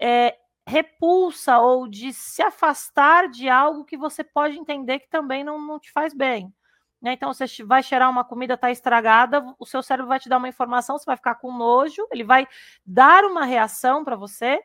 é, 0.00 0.36
repulsa 0.66 1.58
ou 1.58 1.86
de 1.86 2.12
se 2.12 2.42
afastar 2.42 3.28
de 3.28 3.48
algo 3.48 3.84
que 3.84 3.96
você 3.96 4.24
pode 4.24 4.58
entender 4.58 4.98
que 4.98 5.08
também 5.08 5.44
não, 5.44 5.60
não 5.60 5.78
te 5.78 5.92
faz 5.92 6.12
bem. 6.12 6.52
Né? 7.00 7.12
Então, 7.12 7.32
você 7.32 7.46
vai 7.62 7.82
cheirar 7.82 8.10
uma 8.10 8.24
comida, 8.24 8.54
está 8.54 8.72
estragada, 8.72 9.54
o 9.58 9.64
seu 9.64 9.82
cérebro 9.82 10.08
vai 10.08 10.18
te 10.18 10.28
dar 10.28 10.38
uma 10.38 10.48
informação, 10.48 10.98
você 10.98 11.04
vai 11.06 11.16
ficar 11.16 11.36
com 11.36 11.52
nojo, 11.52 12.04
ele 12.10 12.24
vai 12.24 12.48
dar 12.84 13.24
uma 13.24 13.44
reação 13.44 14.02
para 14.02 14.16
você 14.16 14.60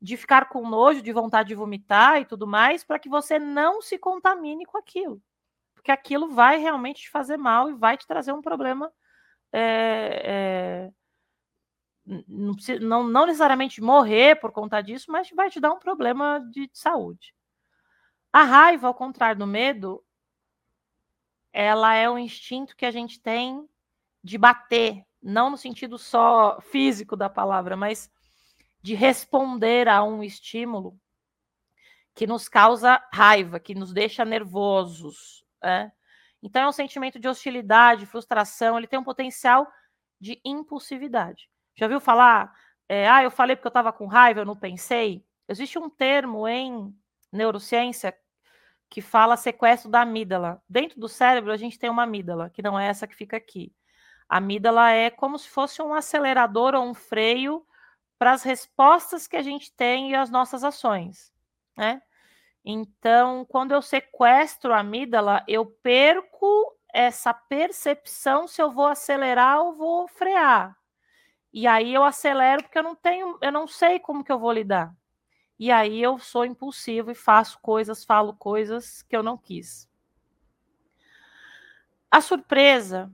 de 0.00 0.16
ficar 0.16 0.48
com 0.48 0.68
nojo, 0.68 1.02
de 1.02 1.12
vontade 1.12 1.48
de 1.48 1.54
vomitar 1.54 2.20
e 2.20 2.24
tudo 2.24 2.46
mais, 2.46 2.84
para 2.84 2.98
que 2.98 3.08
você 3.08 3.38
não 3.38 3.82
se 3.82 3.98
contamine 3.98 4.64
com 4.64 4.78
aquilo. 4.78 5.20
Porque 5.74 5.90
aquilo 5.90 6.28
vai 6.28 6.58
realmente 6.58 7.02
te 7.02 7.10
fazer 7.10 7.36
mal 7.36 7.70
e 7.70 7.74
vai 7.74 7.96
te 7.96 8.06
trazer 8.06 8.32
um 8.32 8.42
problema. 8.42 8.92
É, 9.52 10.22
é, 10.24 10.90
não, 12.80 13.02
não, 13.04 13.26
necessariamente 13.26 13.80
morrer 13.80 14.36
por 14.40 14.52
conta 14.52 14.80
disso, 14.80 15.10
mas 15.10 15.30
vai 15.30 15.50
te 15.50 15.60
dar 15.60 15.72
um 15.72 15.78
problema 15.78 16.40
de 16.50 16.70
saúde. 16.72 17.34
A 18.32 18.44
raiva, 18.44 18.86
ao 18.86 18.94
contrário 18.94 19.38
do 19.38 19.46
medo, 19.46 20.04
ela 21.52 21.94
é 21.94 22.08
um 22.08 22.18
instinto 22.18 22.76
que 22.76 22.86
a 22.86 22.90
gente 22.90 23.20
tem 23.20 23.68
de 24.22 24.38
bater, 24.38 25.04
não 25.22 25.50
no 25.50 25.56
sentido 25.56 25.98
só 25.98 26.60
físico 26.60 27.16
da 27.16 27.28
palavra, 27.28 27.76
mas 27.76 28.10
de 28.80 28.94
responder 28.94 29.88
a 29.88 30.02
um 30.02 30.22
estímulo 30.22 30.98
que 32.14 32.26
nos 32.26 32.48
causa 32.48 33.02
raiva, 33.12 33.60
que 33.60 33.74
nos 33.74 33.92
deixa 33.92 34.24
nervosos. 34.24 35.44
Né? 35.62 35.92
Então, 36.42 36.62
é 36.62 36.68
um 36.68 36.72
sentimento 36.72 37.18
de 37.18 37.28
hostilidade, 37.28 38.06
frustração, 38.06 38.76
ele 38.76 38.86
tem 38.86 38.98
um 38.98 39.04
potencial 39.04 39.66
de 40.20 40.40
impulsividade. 40.44 41.48
Já 41.76 41.86
viu 41.86 42.00
falar? 42.00 42.52
É, 42.88 43.08
ah, 43.08 43.22
eu 43.22 43.30
falei 43.30 43.54
porque 43.54 43.66
eu 43.66 43.70
estava 43.70 43.92
com 43.92 44.06
raiva, 44.06 44.40
eu 44.40 44.46
não 44.46 44.56
pensei. 44.56 45.24
Existe 45.48 45.78
um 45.78 45.88
termo 45.88 46.48
em 46.48 46.92
neurociência 47.32 48.16
que 48.90 49.00
fala 49.00 49.36
sequestro 49.36 49.90
da 49.90 50.02
amígdala. 50.02 50.62
Dentro 50.68 50.98
do 50.98 51.08
cérebro, 51.08 51.52
a 51.52 51.56
gente 51.56 51.78
tem 51.78 51.90
uma 51.90 52.04
amígdala, 52.04 52.50
que 52.50 52.62
não 52.62 52.78
é 52.78 52.86
essa 52.88 53.06
que 53.06 53.14
fica 53.14 53.36
aqui. 53.36 53.72
A 54.28 54.38
amígdala 54.38 54.90
é 54.90 55.10
como 55.10 55.38
se 55.38 55.48
fosse 55.48 55.80
um 55.82 55.94
acelerador 55.94 56.74
ou 56.74 56.84
um 56.84 56.94
freio 56.94 57.64
para 58.18 58.32
as 58.32 58.42
respostas 58.42 59.26
que 59.26 59.36
a 59.36 59.42
gente 59.42 59.72
tem 59.72 60.10
e 60.10 60.14
as 60.14 60.30
nossas 60.30 60.64
ações, 60.64 61.32
né? 61.76 62.02
Então, 62.64 63.44
quando 63.46 63.72
eu 63.72 63.80
sequestro 63.80 64.74
a 64.74 64.80
amígdala, 64.80 65.44
eu 65.46 65.64
perco 65.64 66.76
essa 66.92 67.32
percepção 67.32 68.46
se 68.46 68.60
eu 68.60 68.70
vou 68.70 68.86
acelerar 68.86 69.60
ou 69.60 69.74
vou 69.74 70.08
frear. 70.08 70.76
E 71.52 71.66
aí 71.66 71.94
eu 71.94 72.04
acelero 72.04 72.62
porque 72.62 72.78
eu 72.78 72.82
não 72.82 72.94
tenho, 72.94 73.38
eu 73.40 73.52
não 73.52 73.66
sei 73.66 73.98
como 73.98 74.22
que 74.24 74.32
eu 74.32 74.38
vou 74.38 74.52
lidar. 74.52 74.94
E 75.58 75.70
aí 75.72 76.00
eu 76.02 76.18
sou 76.18 76.44
impulsivo 76.44 77.10
e 77.10 77.14
faço 77.14 77.58
coisas, 77.60 78.04
falo 78.04 78.34
coisas 78.34 79.02
que 79.02 79.16
eu 79.16 79.22
não 79.22 79.38
quis. 79.38 79.88
A 82.10 82.20
surpresa 82.20 83.10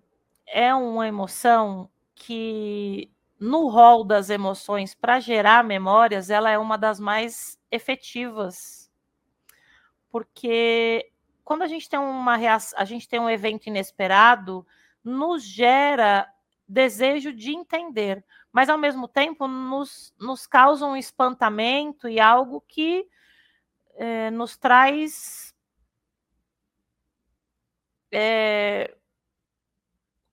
é 0.46 0.74
uma 0.74 1.06
emoção 1.06 1.90
que 2.14 3.13
no 3.38 3.68
rol 3.68 4.04
das 4.04 4.30
emoções 4.30 4.94
para 4.94 5.20
gerar 5.20 5.64
memórias, 5.64 6.30
ela 6.30 6.50
é 6.50 6.58
uma 6.58 6.78
das 6.78 7.00
mais 7.00 7.58
efetivas. 7.70 8.90
Porque 10.10 11.10
quando 11.44 11.62
a 11.62 11.66
gente 11.66 11.88
tem 11.88 11.98
uma 11.98 12.36
reação, 12.36 12.78
a 12.78 12.84
gente 12.84 13.08
tem 13.08 13.20
um 13.20 13.28
evento 13.28 13.66
inesperado, 13.66 14.66
nos 15.02 15.42
gera 15.44 16.26
desejo 16.66 17.32
de 17.32 17.54
entender, 17.54 18.24
mas 18.50 18.70
ao 18.70 18.78
mesmo 18.78 19.06
tempo 19.06 19.46
nos, 19.46 20.14
nos 20.18 20.46
causa 20.46 20.86
um 20.86 20.96
espantamento 20.96 22.08
e 22.08 22.18
algo 22.18 22.62
que 22.66 23.06
é, 23.96 24.30
nos 24.30 24.56
traz 24.56 25.54
é, 28.10 28.96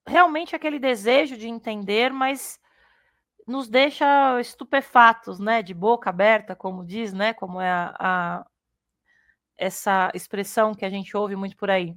realmente 0.08 0.56
aquele 0.56 0.80
desejo 0.80 1.36
de 1.36 1.48
entender, 1.48 2.14
mas 2.14 2.61
nos 3.48 3.68
deixa 3.68 4.40
estupefatos, 4.40 5.40
né, 5.40 5.62
de 5.62 5.74
boca 5.74 6.10
aberta, 6.10 6.56
como 6.56 6.86
diz, 6.86 7.14
né, 7.14 7.34
como 7.34 7.60
é 7.60 7.70
a, 7.70 7.96
a 8.00 8.46
essa 9.58 10.12
expressão 10.14 10.74
que 10.74 10.86
a 10.86 10.90
gente 10.90 11.16
ouve 11.16 11.36
muito 11.36 11.56
por 11.56 11.70
aí. 11.70 11.96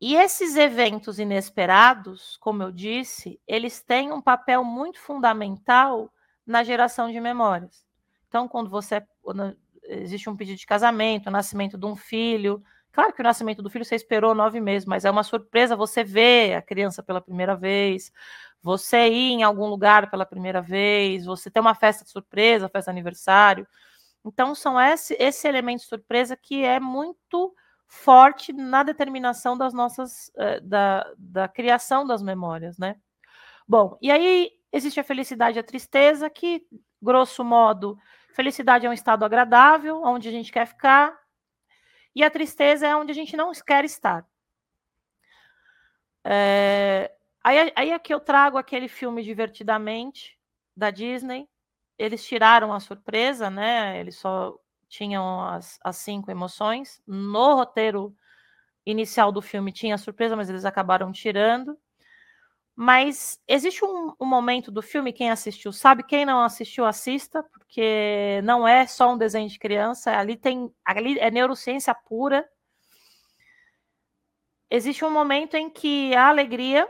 E 0.00 0.16
esses 0.16 0.56
eventos 0.56 1.20
inesperados, 1.20 2.36
como 2.38 2.60
eu 2.60 2.72
disse, 2.72 3.40
eles 3.46 3.80
têm 3.80 4.10
um 4.12 4.20
papel 4.20 4.64
muito 4.64 4.98
fundamental 4.98 6.12
na 6.44 6.64
geração 6.64 7.08
de 7.08 7.20
memórias. 7.20 7.86
Então, 8.26 8.48
quando 8.48 8.68
você 8.68 9.00
existe 9.84 10.28
um 10.28 10.36
pedido 10.36 10.58
de 10.58 10.66
casamento, 10.66 11.28
o 11.28 11.30
nascimento 11.30 11.78
de 11.78 11.86
um 11.86 11.94
filho, 11.94 12.60
claro 12.90 13.12
que 13.12 13.20
o 13.20 13.22
nascimento 13.22 13.62
do 13.62 13.70
filho 13.70 13.84
você 13.84 13.94
esperou 13.94 14.34
nove 14.34 14.60
meses, 14.60 14.86
mas 14.86 15.04
é 15.04 15.10
uma 15.10 15.22
surpresa 15.22 15.76
você 15.76 16.02
ver 16.02 16.54
a 16.54 16.62
criança 16.62 17.00
pela 17.00 17.20
primeira 17.20 17.54
vez, 17.54 18.10
você 18.62 19.08
ir 19.08 19.32
em 19.32 19.42
algum 19.42 19.66
lugar 19.66 20.10
pela 20.10 20.24
primeira 20.24 20.62
vez, 20.62 21.26
você 21.26 21.50
ter 21.50 21.60
uma 21.60 21.74
festa 21.74 22.04
de 22.04 22.10
surpresa, 22.10 22.68
festa 22.68 22.90
de 22.92 22.96
aniversário. 22.96 23.66
Então, 24.24 24.54
são 24.54 24.80
esse, 24.80 25.16
esse 25.18 25.48
elemento 25.48 25.80
de 25.80 25.88
surpresa 25.88 26.36
que 26.36 26.64
é 26.64 26.78
muito 26.78 27.54
forte 27.88 28.52
na 28.52 28.82
determinação 28.82 29.58
das 29.58 29.74
nossas 29.74 30.30
eh, 30.36 30.60
da, 30.60 31.12
da 31.18 31.48
criação 31.48 32.06
das 32.06 32.22
memórias, 32.22 32.78
né? 32.78 32.96
Bom, 33.68 33.98
e 34.00 34.10
aí 34.10 34.50
existe 34.72 34.98
a 34.98 35.04
felicidade 35.04 35.58
e 35.58 35.60
a 35.60 35.64
tristeza, 35.64 36.30
que, 36.30 36.66
grosso 37.00 37.44
modo, 37.44 37.98
felicidade 38.32 38.86
é 38.86 38.88
um 38.88 38.94
estado 38.94 39.24
agradável, 39.24 40.02
onde 40.02 40.28
a 40.28 40.32
gente 40.32 40.50
quer 40.50 40.66
ficar, 40.66 41.14
e 42.14 42.22
a 42.22 42.30
tristeza 42.30 42.86
é 42.86 42.96
onde 42.96 43.10
a 43.10 43.14
gente 43.14 43.36
não 43.36 43.52
quer 43.52 43.84
estar. 43.84 44.26
É, 46.24 47.12
aí, 47.42 47.72
aí 47.74 47.92
aqui 47.92 48.12
eu 48.12 48.20
trago 48.20 48.58
aquele 48.58 48.88
filme 48.88 49.22
Divertidamente, 49.22 50.38
da 50.76 50.90
Disney. 50.90 51.48
Eles 51.98 52.24
tiraram 52.24 52.72
a 52.72 52.80
surpresa, 52.80 53.50
né? 53.50 53.98
Eles 54.00 54.16
só 54.16 54.58
tinham 54.88 55.40
as, 55.46 55.78
as 55.82 55.96
cinco 55.96 56.30
emoções. 56.30 57.00
No 57.06 57.54
roteiro 57.54 58.14
inicial 58.84 59.30
do 59.30 59.40
filme 59.40 59.72
tinha 59.72 59.96
surpresa, 59.98 60.36
mas 60.36 60.48
eles 60.50 60.64
acabaram 60.64 61.12
tirando. 61.12 61.78
Mas 62.74 63.38
existe 63.46 63.84
um, 63.84 64.14
um, 64.18 64.26
momento 64.26 64.70
do 64.70 64.80
filme, 64.80 65.12
quem 65.12 65.30
assistiu 65.30 65.72
sabe, 65.72 66.02
quem 66.02 66.24
não 66.24 66.42
assistiu, 66.42 66.86
assista, 66.86 67.42
porque 67.42 68.40
não 68.44 68.66
é 68.66 68.86
só 68.86 69.12
um 69.12 69.18
desenho 69.18 69.48
de 69.48 69.58
criança, 69.58 70.16
ali 70.16 70.36
tem. 70.36 70.72
Ali 70.84 71.18
é 71.18 71.30
neurociência 71.30 71.94
pura. 71.94 72.48
Existe 74.70 75.04
um 75.04 75.10
momento 75.10 75.54
em 75.54 75.68
que 75.68 76.14
a 76.14 76.28
alegria 76.28 76.88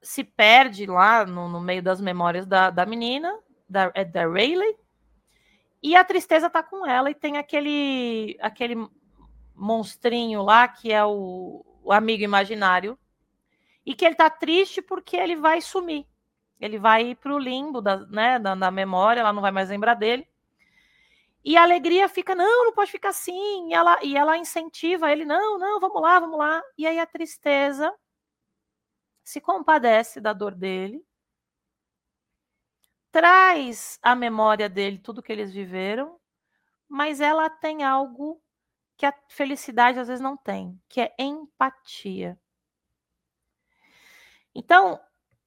se 0.00 0.22
perde 0.24 0.86
lá 0.86 1.24
no, 1.26 1.48
no 1.48 1.60
meio 1.60 1.82
das 1.82 2.00
memórias 2.00 2.46
da, 2.46 2.70
da 2.70 2.86
menina, 2.86 3.36
da, 3.68 3.90
é 3.94 4.04
da 4.04 4.22
Rayleigh, 4.22 4.76
e 5.82 5.94
a 5.94 6.04
tristeza 6.04 6.50
tá 6.50 6.62
com 6.62 6.86
ela 6.86 7.10
e 7.10 7.14
tem 7.14 7.36
aquele 7.38 8.36
aquele 8.40 8.88
monstrinho 9.54 10.42
lá 10.42 10.66
que 10.66 10.92
é 10.92 11.04
o, 11.04 11.64
o 11.82 11.92
amigo 11.92 12.22
imaginário 12.22 12.98
e 13.84 13.94
que 13.94 14.04
ele 14.04 14.14
tá 14.14 14.28
triste 14.28 14.82
porque 14.82 15.16
ele 15.16 15.36
vai 15.36 15.60
sumir. 15.60 16.06
Ele 16.60 16.78
vai 16.78 17.10
ir 17.10 17.14
para 17.14 17.32
o 17.32 17.38
limbo 17.38 17.80
da, 17.80 17.98
né, 18.06 18.38
da, 18.38 18.54
da, 18.54 18.70
memória, 18.70 19.20
ela 19.20 19.32
não 19.32 19.40
vai 19.40 19.52
mais 19.52 19.70
lembrar 19.70 19.94
dele. 19.94 20.26
E 21.44 21.56
a 21.56 21.62
alegria 21.62 22.08
fica, 22.08 22.34
não, 22.34 22.66
não 22.66 22.72
pode 22.72 22.90
ficar 22.90 23.10
assim. 23.10 23.70
E 23.70 23.74
ela, 23.74 23.98
e 24.02 24.16
ela 24.16 24.36
incentiva 24.36 25.10
ele, 25.10 25.24
não, 25.24 25.58
não, 25.58 25.78
vamos 25.80 26.02
lá, 26.02 26.18
vamos 26.18 26.38
lá. 26.38 26.60
E 26.76 26.86
aí 26.86 26.98
a 26.98 27.06
tristeza 27.06 27.92
se 29.28 29.42
compadece 29.42 30.22
da 30.22 30.32
dor 30.32 30.54
dele 30.54 31.04
traz 33.12 33.98
à 34.02 34.14
memória 34.14 34.70
dele 34.70 34.96
tudo 34.96 35.22
que 35.22 35.30
eles 35.30 35.52
viveram, 35.52 36.18
mas 36.88 37.20
ela 37.20 37.50
tem 37.50 37.84
algo 37.84 38.40
que 38.96 39.04
a 39.04 39.12
felicidade 39.28 39.98
às 40.00 40.08
vezes 40.08 40.22
não 40.22 40.34
tem, 40.34 40.80
que 40.88 41.02
é 41.02 41.14
empatia. 41.18 42.40
Então, 44.54 44.98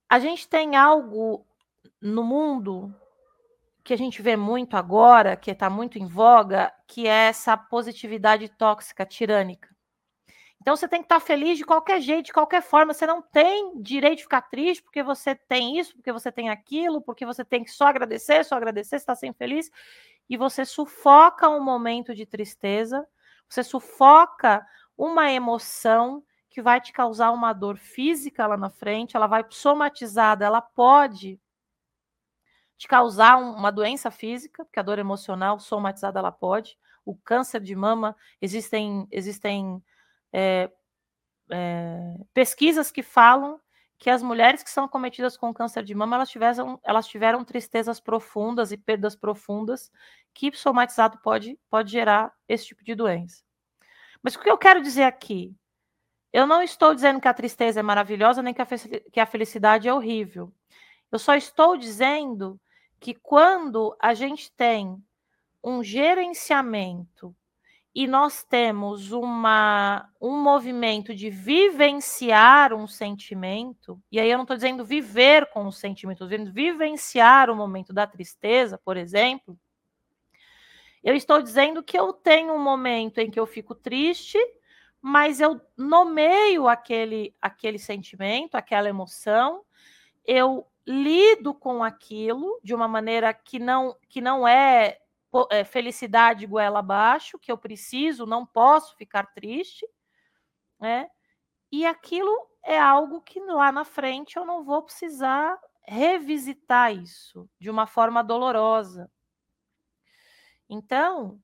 a 0.08 0.20
gente 0.20 0.48
tem 0.48 0.76
algo 0.76 1.44
no 2.00 2.24
mundo 2.24 2.94
que 3.84 3.96
a 3.96 3.98
gente 3.98 4.22
vê 4.22 4.38
muito 4.38 4.78
agora, 4.78 5.36
que 5.36 5.50
está 5.50 5.72
muito 5.72 5.98
em 5.98 6.06
voga, 6.06 6.72
que 6.86 7.08
é 7.08 7.30
essa 7.30 7.58
positividade 7.58 8.48
tóxica, 8.48 9.08
tirânica. 9.08 9.71
Então 10.62 10.76
você 10.76 10.88
tem 10.88 11.02
que 11.02 11.06
estar 11.06 11.20
feliz 11.20 11.58
de 11.58 11.66
qualquer 11.66 12.00
jeito, 12.00 12.28
de 12.28 12.34
qualquer 12.34 12.62
forma. 12.62 12.94
Você 12.94 13.08
não 13.08 13.20
tem 13.22 13.82
direito 13.82 14.18
de 14.18 14.24
ficar 14.24 14.44
triste 14.44 14.84
porque 14.84 15.02
você 15.02 15.34
tem 15.36 15.80
isso, 15.80 15.96
porque 15.96 16.12
você 16.12 16.32
tem 16.32 16.50
aquilo, 16.50 17.02
porque 17.02 17.26
você 17.26 17.44
tem 17.44 17.64
que 17.64 17.72
só 17.72 17.88
agradecer, 17.88 18.46
só 18.46 18.56
agradecer, 18.56 18.98
está 18.98 19.16
sempre 19.16 19.40
feliz. 19.40 19.72
E 20.30 20.38
você 20.38 20.64
sufoca 20.64 21.50
um 21.50 21.64
momento 21.64 22.14
de 22.16 22.26
tristeza, 22.26 23.08
Você 23.50 23.64
sufoca 23.64 24.66
uma 24.98 25.30
emoção 25.32 26.24
que 26.50 26.62
vai 26.62 26.80
te 26.80 26.94
causar 26.94 27.32
uma 27.32 27.54
dor 27.54 27.78
física 27.78 28.48
lá 28.48 28.56
na 28.58 28.70
frente, 28.70 29.16
ela 29.18 29.28
vai 29.28 29.44
somatizada, 29.50 30.46
ela 30.46 30.62
pode 30.62 31.40
te 32.78 32.88
causar 32.88 33.38
uma 33.38 33.72
doença 33.72 34.10
física, 34.10 34.64
porque 34.66 34.80
a 34.80 34.84
dor 34.84 35.00
emocional 35.00 35.60
somatizada 35.60 36.20
ela 36.20 36.32
pode. 36.32 36.78
O 37.06 37.16
câncer 37.16 37.62
de 37.62 37.76
mama, 37.76 38.16
existem, 38.42 39.08
existem 39.12 39.84
é, 40.32 40.70
é, 41.52 42.16
pesquisas 42.34 42.92
que 42.92 43.04
falam 43.04 43.60
que 43.98 44.10
as 44.10 44.24
mulheres 44.24 44.64
que 44.64 44.70
são 44.72 44.88
cometidas 44.88 45.38
com 45.38 45.54
câncer 45.54 45.84
de 45.84 45.94
mama, 45.94 46.16
elas 46.16 46.30
tiveram, 46.30 46.80
elas 46.84 47.08
tiveram 47.08 47.46
tristezas 47.46 48.00
profundas 48.00 48.72
e 48.72 48.78
perdas 48.78 49.16
profundas 49.16 49.92
que 50.34 50.52
somatizado 50.54 51.20
pode, 51.20 51.60
pode 51.70 51.92
gerar 51.92 52.34
esse 52.48 52.66
tipo 52.66 52.84
de 52.84 52.96
doença. 52.96 53.44
Mas 54.24 54.36
o 54.36 54.40
que 54.40 54.50
eu 54.50 54.58
quero 54.58 54.82
dizer 54.82 55.04
aqui? 55.04 55.56
Eu 56.34 56.48
não 56.48 56.64
estou 56.64 56.96
dizendo 56.96 57.22
que 57.22 57.28
a 57.28 57.34
tristeza 57.34 57.80
é 57.80 57.84
maravilhosa, 57.84 58.42
nem 58.42 58.54
que 58.54 58.62
a, 58.62 58.68
que 59.12 59.20
a 59.20 59.26
felicidade 59.26 59.88
é 59.88 59.94
horrível. 59.94 60.52
Eu 61.12 61.20
só 61.20 61.36
estou 61.36 61.78
dizendo 61.78 62.60
que 63.00 63.14
quando 63.14 63.96
a 64.00 64.14
gente 64.14 64.52
tem 64.54 64.98
um 65.64 65.84
gerenciamento 65.84 67.36
e 67.94 68.08
nós 68.08 68.44
temos 68.44 69.12
uma, 69.12 70.10
um 70.20 70.42
movimento 70.42 71.14
de 71.14 71.30
vivenciar 71.30 72.74
um 72.74 72.88
sentimento, 72.88 74.02
e 74.10 74.18
aí 74.20 74.32
eu 74.32 74.38
não 74.38 74.44
estou 74.44 74.56
dizendo 74.56 74.86
viver 74.86 75.48
com 75.48 75.66
o 75.66 75.72
sentimento, 75.74 76.24
estou 76.24 76.30
dizendo 76.30 76.54
vivenciar 76.54 77.50
o 77.50 77.56
momento 77.56 77.92
da 77.92 78.08
tristeza, 78.08 78.78
por 78.78 78.96
exemplo. 78.96 79.60
Eu 81.04 81.16
estou 81.16 81.42
dizendo 81.42 81.84
que 81.84 82.00
eu 82.00 82.14
tenho 82.14 82.54
um 82.54 82.64
momento 82.64 83.18
em 83.18 83.30
que 83.30 83.40
eu 83.40 83.46
fico 83.46 83.76
triste, 83.76 84.38
mas 85.02 85.42
eu 85.42 85.60
nomeio 85.76 86.70
aquele, 86.70 87.36
aquele 87.42 87.78
sentimento, 87.78 88.56
aquela 88.56 88.88
emoção, 88.88 89.64
eu 90.26 90.66
lido 90.88 91.54
com 91.54 91.84
aquilo 91.84 92.58
de 92.64 92.74
uma 92.74 92.88
maneira 92.88 93.34
que 93.34 93.60
não, 93.60 93.98
que 94.08 94.22
não 94.22 94.48
é 94.48 94.62
é, 94.88 95.01
felicidade 95.66 96.46
goela 96.46 96.80
abaixo, 96.80 97.40
que 97.40 97.52
eu 97.52 97.58
preciso, 97.58 98.26
não 98.26 98.46
posso 98.46 98.96
ficar 98.96 99.34
triste, 99.34 99.88
né? 100.80 101.10
E 101.72 101.86
aquilo 101.86 102.32
é 102.64 102.80
algo 102.80 103.22
que 103.22 103.40
lá 103.40 103.72
na 103.72 103.86
frente 103.86 104.38
eu 104.38 104.46
não 104.46 104.64
vou 104.64 104.82
precisar 104.82 105.58
revisitar 105.84 106.94
isso 106.94 107.50
de 107.60 107.70
uma 107.70 107.88
forma 107.88 108.24
dolorosa. 108.24 109.10
Então, 110.70 111.42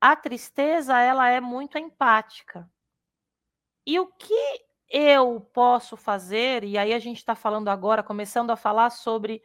a 0.00 0.16
tristeza 0.16 0.98
ela 0.98 1.28
é 1.28 1.40
muito 1.40 1.78
empática. 1.78 2.68
E 3.86 3.98
o 3.98 4.06
que 4.06 4.64
eu 4.88 5.40
posso 5.52 5.96
fazer, 5.96 6.64
e 6.64 6.76
aí 6.76 6.92
a 6.92 6.98
gente 6.98 7.16
está 7.18 7.34
falando 7.34 7.68
agora, 7.68 8.02
começando 8.02 8.50
a 8.50 8.56
falar 8.56 8.90
sobre 8.90 9.42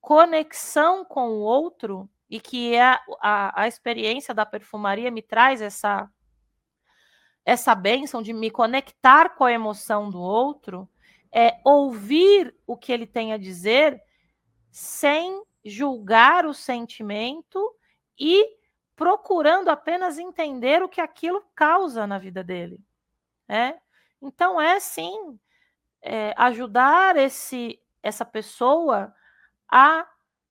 conexão 0.00 1.04
com 1.04 1.30
o 1.30 1.40
outro, 1.40 2.08
e 2.30 2.40
que 2.40 2.74
é 2.74 2.98
a, 3.20 3.62
a 3.62 3.68
experiência 3.68 4.32
da 4.32 4.46
perfumaria 4.46 5.10
me 5.10 5.20
traz 5.20 5.60
essa 5.60 6.08
essa 7.44 7.74
bênção 7.74 8.22
de 8.22 8.32
me 8.32 8.50
conectar 8.50 9.30
com 9.30 9.44
a 9.44 9.52
emoção 9.52 10.10
do 10.10 10.20
outro, 10.20 10.88
é 11.32 11.58
ouvir 11.64 12.54
o 12.66 12.76
que 12.76 12.92
ele 12.92 13.06
tem 13.06 13.32
a 13.32 13.38
dizer 13.38 14.00
sem 14.70 15.42
julgar 15.64 16.44
o 16.44 16.54
sentimento 16.54 17.74
e 18.18 18.46
procurando 18.94 19.68
apenas 19.68 20.18
entender 20.18 20.82
o 20.82 20.88
que 20.88 21.00
aquilo 21.00 21.42
causa 21.54 22.06
na 22.06 22.18
vida 22.18 22.44
dele. 22.44 22.78
É? 23.48 23.74
Então 24.20 24.60
é 24.60 24.78
sim 24.78 25.40
é, 26.02 26.34
ajudar 26.36 27.16
esse 27.16 27.80
essa 28.02 28.24
pessoa 28.24 29.12
a 29.68 30.06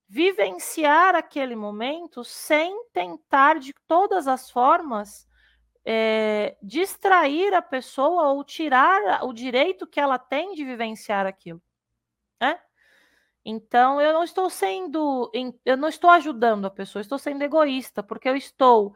vivenciar 0.10 1.14
aquele 1.14 1.56
momento 1.56 2.24
sem 2.24 2.84
tentar 2.92 3.60
de 3.60 3.74
todas 3.88 4.28
as 4.28 4.50
formas 4.50 5.30
é, 5.86 6.58
distrair 6.64 7.54
a 7.54 7.62
pessoa 7.62 8.30
ou 8.30 8.44
tirar 8.44 9.24
o 9.24 9.32
direito 9.32 9.86
que 9.86 10.00
ela 10.00 10.18
tem 10.18 10.56
de 10.56 10.66
vivenciar 10.66 11.28
aquilo. 11.28 11.62
Né? 12.42 12.60
Então 13.46 14.02
eu 14.02 14.12
não 14.12 14.24
estou 14.24 14.50
sendo, 14.50 15.32
eu 15.64 15.78
não 15.78 15.88
estou 15.88 16.10
ajudando 16.10 16.66
a 16.66 16.72
pessoa, 16.72 17.02
estou 17.02 17.20
sendo 17.20 17.44
egoísta, 17.44 18.02
porque 18.02 18.28
eu 18.28 18.36
estou 18.36 18.96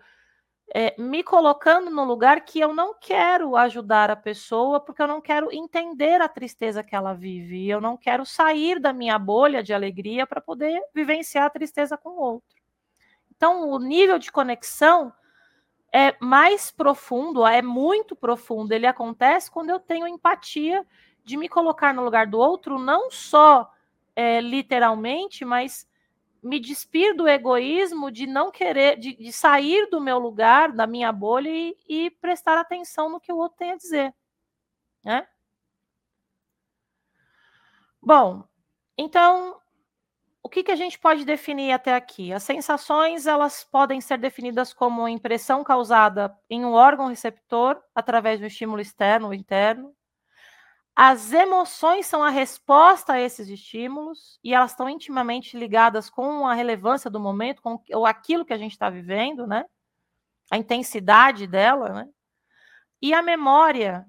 é, 0.76 0.96
me 0.98 1.22
colocando 1.22 1.92
no 1.92 2.04
lugar 2.04 2.42
que 2.42 2.60
eu 2.60 2.74
não 2.74 2.96
quero 3.00 3.56
ajudar 3.56 4.10
a 4.10 4.16
pessoa, 4.16 4.80
porque 4.80 5.04
eu 5.04 5.08
não 5.08 5.22
quero 5.22 5.54
entender 5.54 6.20
a 6.20 6.28
tristeza 6.28 6.84
que 6.84 6.96
ela 6.96 7.14
vive. 7.14 7.70
Eu 7.70 7.80
não 7.80 7.96
quero 7.96 8.26
sair 8.26 8.80
da 8.80 8.92
minha 8.92 9.20
bolha 9.20 9.62
de 9.62 9.72
alegria 9.72 10.26
para 10.26 10.42
poder 10.42 10.82
vivenciar 10.94 11.46
a 11.46 11.50
tristeza 11.52 11.96
com 11.96 12.10
o 12.10 12.20
outro. 12.20 12.58
Então, 13.36 13.70
o 13.70 13.78
nível 13.78 14.18
de 14.18 14.32
conexão 14.32 15.14
é 15.94 16.16
mais 16.20 16.72
profundo, 16.72 17.46
é 17.46 17.62
muito 17.62 18.16
profundo. 18.16 18.72
Ele 18.72 18.88
acontece 18.88 19.52
quando 19.52 19.70
eu 19.70 19.80
tenho 19.80 20.08
empatia 20.08 20.84
de 21.24 21.38
me 21.38 21.48
colocar 21.48 21.94
no 21.94 22.04
lugar 22.04 22.26
do 22.26 22.40
outro, 22.40 22.80
não 22.80 23.12
só 23.12 23.72
é, 24.16 24.42
literalmente, 24.42 25.46
mas 25.46 25.88
me 26.44 26.60
despir 26.60 27.16
do 27.16 27.28
egoísmo 27.28 28.12
de 28.12 28.28
não 28.28 28.52
querer, 28.52 28.98
de, 28.98 29.16
de 29.16 29.32
sair 29.32 29.90
do 29.90 30.02
meu 30.02 30.20
lugar, 30.20 30.72
da 30.72 30.86
minha 30.86 31.12
bolha 31.12 31.50
e, 31.50 31.76
e, 31.88 32.12
prestar 32.12 32.60
atenção 32.60 33.10
no 33.10 33.20
que 33.20 33.32
o 33.32 33.38
outro 33.38 33.58
tem 33.58 33.72
a 33.72 33.78
dizer. 33.78 34.14
Né? 35.04 35.28
Bom, 38.02 38.44
então, 38.98 39.60
o 40.44 40.50
que, 40.50 40.64
que 40.64 40.72
a 40.72 40.76
gente 40.76 41.00
pode 41.00 41.24
definir 41.24 41.72
até 41.72 41.96
aqui? 41.96 42.34
As 42.34 42.44
sensações, 42.44 43.26
elas 43.26 43.64
podem 43.64 44.02
ser 44.02 44.18
definidas 44.18 44.74
como 44.74 45.08
impressão 45.08 45.64
causada 45.64 46.38
em 46.50 46.66
um 46.66 46.74
órgão 46.74 47.08
receptor 47.08 47.82
através 47.96 48.42
do 48.42 48.46
estímulo 48.46 48.82
externo 48.82 49.28
ou 49.28 49.34
interno, 49.34 49.96
as 50.96 51.34
emoções 51.34 52.06
são 52.06 52.24
a 52.24 52.30
resposta 52.30 53.14
a 53.14 53.20
esses 53.20 53.48
estímulos 53.50 54.40
e 54.44 54.54
elas 54.54 54.72
estão 54.72 54.88
intimamente 54.88 55.58
ligadas 55.58 56.10
com 56.10 56.48
a 56.48 56.54
relevância 56.54 57.10
do 57.10 57.20
momento, 57.20 57.62
com 57.62 57.82
ou 57.94 58.06
aquilo 58.06 58.46
que 58.46 58.54
a 58.54 58.58
gente 58.58 58.74
está 58.74 58.90
vivendo, 58.90 59.48
né? 59.48 59.66
A 60.52 60.58
intensidade 60.58 61.48
dela, 61.48 61.90
né? 61.90 62.10
E 63.02 63.14
a 63.14 63.24
memória, 63.24 64.06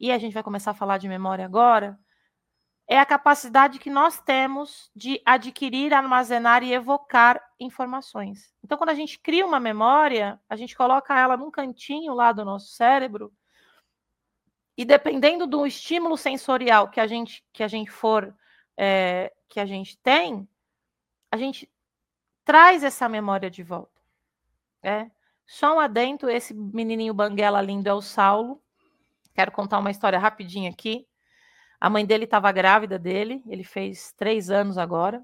e 0.00 0.10
a 0.10 0.18
gente 0.18 0.34
vai 0.34 0.42
começar 0.42 0.72
a 0.72 0.74
falar 0.74 0.98
de 0.98 1.08
memória 1.08 1.44
agora, 1.44 1.96
é 2.88 2.98
a 2.98 3.06
capacidade 3.06 3.78
que 3.78 3.88
nós 3.88 4.20
temos 4.20 4.90
de 4.94 5.22
adquirir, 5.24 5.94
armazenar 5.94 6.64
e 6.64 6.72
evocar 6.72 7.40
informações. 7.58 8.52
Então, 8.64 8.76
quando 8.76 8.90
a 8.90 8.94
gente 8.94 9.18
cria 9.20 9.46
uma 9.46 9.60
memória, 9.60 10.40
a 10.48 10.56
gente 10.56 10.76
coloca 10.76 11.16
ela 11.16 11.36
num 11.36 11.52
cantinho 11.52 12.14
lá 12.14 12.32
do 12.32 12.44
nosso 12.44 12.72
cérebro 12.72 13.32
e 14.76 14.84
dependendo 14.84 15.46
do 15.46 15.66
estímulo 15.66 16.16
sensorial 16.16 16.88
que 16.88 17.00
a 17.00 17.06
gente 17.06 17.44
que 17.52 17.62
a 17.62 17.68
gente 17.68 17.90
for 17.90 18.34
é, 18.76 19.32
que 19.48 19.60
a 19.60 19.66
gente 19.66 19.98
tem, 19.98 20.48
a 21.30 21.36
gente 21.36 21.70
traz 22.44 22.82
essa 22.82 23.08
memória 23.08 23.50
de 23.50 23.62
volta. 23.62 24.00
É. 24.82 25.10
Só 25.46 25.76
um 25.76 25.80
adentro, 25.80 26.30
esse 26.30 26.54
menininho 26.54 27.12
banguela 27.12 27.60
lindo 27.60 27.88
é 27.88 27.94
o 27.94 28.00
Saulo. 28.00 28.62
Quero 29.34 29.52
contar 29.52 29.78
uma 29.78 29.90
história 29.90 30.18
rapidinho 30.18 30.70
aqui. 30.70 31.06
A 31.80 31.90
mãe 31.90 32.06
dele 32.06 32.24
estava 32.24 32.50
grávida 32.52 32.98
dele, 32.98 33.42
ele 33.46 33.64
fez 33.64 34.12
três 34.12 34.50
anos 34.50 34.78
agora. 34.78 35.22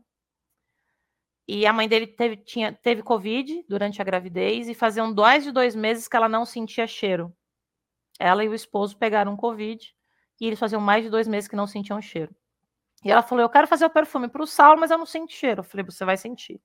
E 1.46 1.64
a 1.66 1.72
mãe 1.72 1.88
dele 1.88 2.06
teve, 2.06 2.36
tinha, 2.36 2.72
teve 2.72 3.02
Covid 3.02 3.64
durante 3.68 4.02
a 4.02 4.04
gravidez 4.04 4.68
e 4.68 4.74
faziam 4.74 5.12
dois 5.12 5.44
de 5.44 5.52
dois 5.52 5.74
meses 5.74 6.06
que 6.06 6.16
ela 6.16 6.28
não 6.28 6.44
sentia 6.44 6.86
cheiro. 6.86 7.34
Ela 8.18 8.44
e 8.44 8.48
o 8.48 8.54
esposo 8.54 8.96
pegaram 8.96 9.36
Covid 9.36 9.94
e 10.40 10.46
eles 10.46 10.58
faziam 10.58 10.80
mais 10.80 11.04
de 11.04 11.10
dois 11.10 11.28
meses 11.28 11.48
que 11.48 11.56
não 11.56 11.66
sentiam 11.66 12.00
cheiro. 12.00 12.34
E 13.04 13.10
ela 13.10 13.22
falou: 13.22 13.42
Eu 13.42 13.48
quero 13.48 13.66
fazer 13.66 13.84
o 13.84 13.90
perfume 13.90 14.28
para 14.28 14.42
o 14.42 14.46
Saulo, 14.46 14.80
mas 14.80 14.90
eu 14.90 14.98
não 14.98 15.06
sinto 15.06 15.32
cheiro. 15.32 15.60
Eu 15.60 15.64
falei: 15.64 15.84
Você 15.84 16.04
vai 16.04 16.16
sentir. 16.16 16.60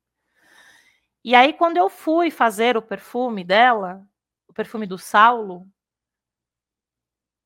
E 1.24 1.36
aí, 1.36 1.54
quando 1.54 1.78
eu 1.78 1.90
fui 1.90 2.30
fazer 2.30 2.76
o 2.76 2.82
perfume 2.82 3.44
dela, 3.44 4.06
o 4.48 4.54
perfume 4.54 4.86
do 4.86 4.98
Saulo, 4.98 5.66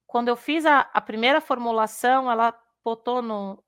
quando 0.07 0.29
eu 0.29 0.35
fiz 0.35 0.65
a, 0.65 0.81
a 0.93 1.01
primeira 1.01 1.39
formulação, 1.39 2.31
ela 2.31 2.57
botou 2.83 3.21
no, 3.21 3.63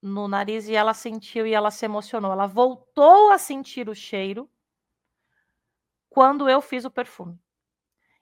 no 0.00 0.28
nariz 0.28 0.68
e 0.68 0.74
ela 0.74 0.94
sentiu 0.94 1.46
e 1.46 1.54
ela 1.54 1.70
se 1.70 1.84
emocionou. 1.84 2.30
Ela 2.32 2.46
voltou 2.46 3.30
a 3.30 3.38
sentir 3.38 3.88
o 3.88 3.94
cheiro 3.94 4.48
quando 6.08 6.48
eu 6.48 6.60
fiz 6.60 6.84
o 6.84 6.90
perfume. 6.90 7.40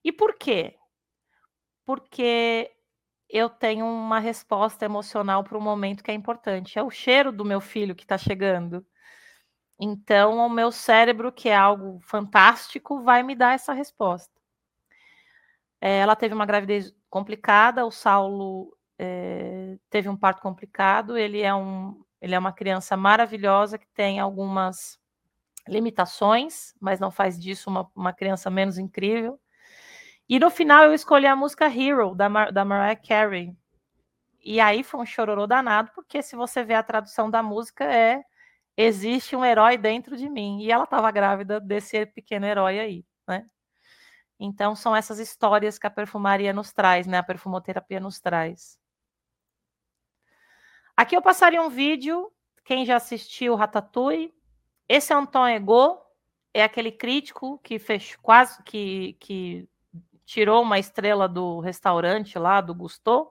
E 0.02 0.10
por 0.10 0.34
quê? 0.38 0.78
Porque 1.84 2.70
eu 3.28 3.48
tenho 3.48 3.86
uma 3.86 4.18
resposta 4.18 4.84
emocional 4.84 5.42
para 5.42 5.56
um 5.56 5.60
momento 5.60 6.04
que 6.04 6.10
é 6.10 6.14
importante. 6.14 6.78
É 6.78 6.82
o 6.82 6.90
cheiro 6.90 7.32
do 7.32 7.44
meu 7.44 7.60
filho 7.60 7.94
que 7.94 8.04
está 8.04 8.18
chegando. 8.18 8.86
Então, 9.80 10.38
o 10.38 10.48
meu 10.48 10.70
cérebro, 10.70 11.32
que 11.32 11.48
é 11.48 11.56
algo 11.56 11.98
fantástico, 12.02 13.02
vai 13.02 13.22
me 13.22 13.34
dar 13.34 13.54
essa 13.54 13.72
resposta. 13.72 14.32
É, 15.80 15.98
ela 15.98 16.14
teve 16.14 16.34
uma 16.34 16.46
gravidez 16.46 16.94
complicada, 17.10 17.84
o 17.84 17.90
Saulo 17.90 18.76
é, 18.98 19.76
teve 19.90 20.08
um 20.08 20.16
parto 20.16 20.40
complicado, 20.40 21.16
ele 21.18 21.42
é, 21.42 21.52
um, 21.52 22.04
ele 22.20 22.34
é 22.34 22.38
uma 22.38 22.52
criança 22.52 22.96
maravilhosa 22.96 23.76
que 23.76 23.88
tem 23.88 24.20
algumas 24.20 24.96
limitações, 25.66 26.74
mas 26.80 27.00
não 27.00 27.10
faz 27.10 27.38
disso 27.38 27.68
uma, 27.68 27.90
uma 27.96 28.12
criança 28.12 28.48
menos 28.50 28.78
incrível. 28.78 29.40
E 30.32 30.38
no 30.38 30.48
final 30.48 30.84
eu 30.84 30.94
escolhi 30.94 31.26
a 31.26 31.36
música 31.36 31.66
Hero, 31.66 32.14
da, 32.14 32.26
Mar 32.26 32.50
da 32.50 32.64
Mariah 32.64 32.96
Carey. 32.96 33.54
E 34.42 34.60
aí 34.60 34.82
foi 34.82 34.98
um 34.98 35.04
chororô 35.04 35.46
danado, 35.46 35.90
porque 35.94 36.22
se 36.22 36.34
você 36.34 36.64
vê 36.64 36.72
a 36.72 36.82
tradução 36.82 37.30
da 37.30 37.42
música 37.42 37.84
é 37.84 38.24
existe 38.74 39.36
um 39.36 39.44
herói 39.44 39.76
dentro 39.76 40.16
de 40.16 40.30
mim. 40.30 40.62
E 40.62 40.72
ela 40.72 40.84
estava 40.84 41.10
grávida 41.10 41.60
desse 41.60 42.06
pequeno 42.06 42.46
herói 42.46 42.80
aí, 42.80 43.04
né? 43.28 43.44
Então 44.40 44.74
são 44.74 44.96
essas 44.96 45.18
histórias 45.18 45.78
que 45.78 45.86
a 45.86 45.90
perfumaria 45.90 46.54
nos 46.54 46.72
traz, 46.72 47.06
né? 47.06 47.18
A 47.18 47.22
perfumoterapia 47.22 48.00
nos 48.00 48.18
traz. 48.18 48.80
Aqui 50.96 51.14
eu 51.14 51.20
passaria 51.20 51.60
um 51.60 51.68
vídeo, 51.68 52.32
quem 52.64 52.86
já 52.86 52.96
assistiu 52.96 53.54
Ratatouille, 53.54 54.32
esse 54.88 55.12
é 55.12 55.16
Anton 55.16 55.46
Ego, 55.46 56.00
é 56.54 56.64
aquele 56.64 56.90
crítico 56.90 57.58
que 57.58 57.78
fez 57.78 58.16
quase 58.16 58.62
que, 58.62 59.12
que 59.20 59.68
tirou 60.32 60.62
uma 60.62 60.78
estrela 60.78 61.28
do 61.28 61.60
restaurante 61.60 62.38
lá 62.38 62.62
do 62.62 62.74
Gusto. 62.74 63.30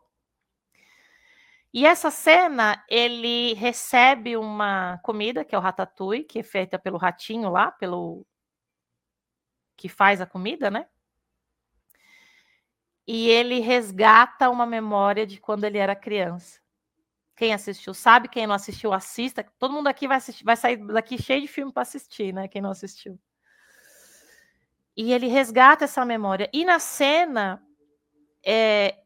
E 1.73 1.83
essa 1.83 2.11
cena, 2.11 2.83
ele 2.87 3.55
recebe 3.55 4.37
uma 4.37 4.99
comida, 4.99 5.43
que 5.43 5.55
é 5.55 5.57
o 5.57 5.61
ratatouille, 5.61 6.23
que 6.23 6.39
é 6.39 6.43
feita 6.43 6.77
pelo 6.77 6.99
ratinho 6.99 7.49
lá, 7.49 7.71
pelo 7.71 8.23
que 9.75 9.89
faz 9.89 10.21
a 10.21 10.27
comida, 10.27 10.69
né? 10.69 10.87
E 13.07 13.27
ele 13.29 13.61
resgata 13.61 14.47
uma 14.51 14.67
memória 14.67 15.25
de 15.25 15.39
quando 15.39 15.63
ele 15.63 15.79
era 15.79 15.95
criança. 15.95 16.61
Quem 17.35 17.51
assistiu 17.51 17.95
sabe, 17.95 18.29
quem 18.29 18.45
não 18.45 18.53
assistiu, 18.53 18.93
assista. 18.93 19.43
Todo 19.57 19.73
mundo 19.73 19.87
aqui 19.87 20.07
vai, 20.07 20.17
assistir, 20.17 20.43
vai 20.43 20.55
sair 20.55 20.77
daqui 20.77 21.19
cheio 21.19 21.41
de 21.41 21.47
filme 21.47 21.73
para 21.73 21.81
assistir, 21.81 22.31
né? 22.31 22.47
Quem 22.47 22.61
não 22.61 22.69
assistiu. 22.69 23.19
E 25.01 25.11
ele 25.11 25.25
resgata 25.25 25.85
essa 25.85 26.05
memória. 26.05 26.47
E 26.53 26.63
na 26.63 26.77
cena, 26.77 27.59
é, 28.45 28.99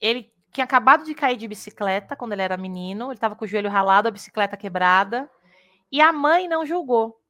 ele 0.00 0.32
tinha 0.50 0.64
acabado 0.64 1.04
de 1.04 1.14
cair 1.14 1.36
de 1.36 1.46
bicicleta 1.46 2.16
quando 2.16 2.32
ele 2.32 2.40
era 2.40 2.56
menino, 2.56 3.08
ele 3.08 3.18
estava 3.18 3.36
com 3.36 3.44
o 3.44 3.46
joelho 3.46 3.68
ralado, 3.68 4.08
a 4.08 4.10
bicicleta 4.10 4.56
quebrada, 4.56 5.30
e 5.92 6.00
a 6.00 6.14
mãe 6.14 6.48
não 6.48 6.64
julgou. 6.64 7.20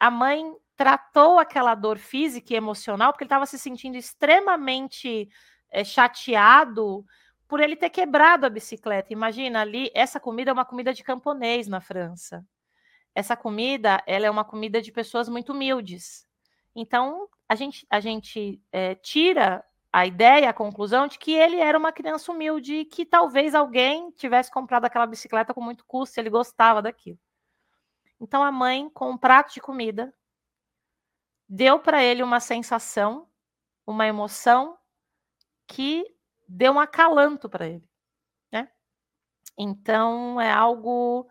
A 0.00 0.10
mãe 0.10 0.52
tratou 0.76 1.38
aquela 1.38 1.76
dor 1.76 1.98
física 1.98 2.52
e 2.52 2.56
emocional, 2.56 3.12
porque 3.12 3.22
ele 3.22 3.26
estava 3.26 3.46
se 3.46 3.56
sentindo 3.60 3.96
extremamente 3.96 5.28
é, 5.70 5.84
chateado 5.84 7.06
por 7.46 7.60
ele 7.60 7.76
ter 7.76 7.90
quebrado 7.90 8.44
a 8.44 8.50
bicicleta. 8.50 9.12
Imagina 9.12 9.60
ali, 9.60 9.88
essa 9.94 10.18
comida 10.18 10.50
é 10.50 10.52
uma 10.52 10.64
comida 10.64 10.92
de 10.92 11.04
camponês 11.04 11.68
na 11.68 11.80
França. 11.80 12.44
Essa 13.14 13.36
comida, 13.36 14.02
ela 14.04 14.26
é 14.26 14.30
uma 14.30 14.44
comida 14.44 14.82
de 14.82 14.90
pessoas 14.90 15.28
muito 15.28 15.52
humildes. 15.52 16.26
Então, 16.74 17.28
a 17.52 17.54
gente, 17.54 17.86
a 17.90 18.00
gente 18.00 18.62
é, 18.72 18.94
tira 18.94 19.62
a 19.92 20.06
ideia, 20.06 20.48
a 20.48 20.54
conclusão 20.54 21.06
de 21.06 21.18
que 21.18 21.32
ele 21.32 21.58
era 21.58 21.78
uma 21.78 21.92
criança 21.92 22.32
humilde 22.32 22.76
e 22.76 22.84
que 22.86 23.04
talvez 23.04 23.54
alguém 23.54 24.10
tivesse 24.12 24.50
comprado 24.50 24.86
aquela 24.86 25.06
bicicleta 25.06 25.52
com 25.52 25.60
muito 25.60 25.84
custo, 25.84 26.18
ele 26.18 26.30
gostava 26.30 26.80
daquilo. 26.80 27.18
Então, 28.18 28.42
a 28.42 28.50
mãe, 28.50 28.88
com 28.88 29.10
um 29.10 29.18
prato 29.18 29.52
de 29.52 29.60
comida, 29.60 30.14
deu 31.46 31.78
para 31.78 32.02
ele 32.02 32.22
uma 32.22 32.40
sensação, 32.40 33.28
uma 33.86 34.06
emoção 34.06 34.78
que 35.66 36.06
deu 36.48 36.72
um 36.72 36.80
acalanto 36.80 37.50
para 37.50 37.66
ele, 37.68 37.86
né? 38.50 38.70
Então 39.58 40.40
é 40.40 40.50
algo. 40.50 41.28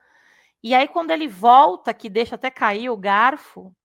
E 0.62 0.75
aí 0.75 0.88
quando 0.88 1.10
ele 1.10 1.27
volta, 1.27 1.95
que 1.95 2.07
deixa 2.07 2.36
até 2.36 2.51
cair 2.51 2.91
o 2.91 2.97
garfo, 2.97 3.75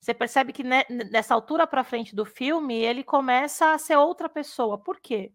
você 0.00 0.14
percebe 0.14 0.52
que 0.52 0.64
nessa 0.64 1.34
altura 1.34 1.66
para 1.66 1.84
frente 1.84 2.14
do 2.16 2.24
filme 2.24 2.74
ele 2.74 3.04
começa 3.04 3.72
a 3.72 3.78
ser 3.78 3.96
outra 3.96 4.28
pessoa. 4.28 4.78
Por 4.78 4.98
quê? 4.98 5.32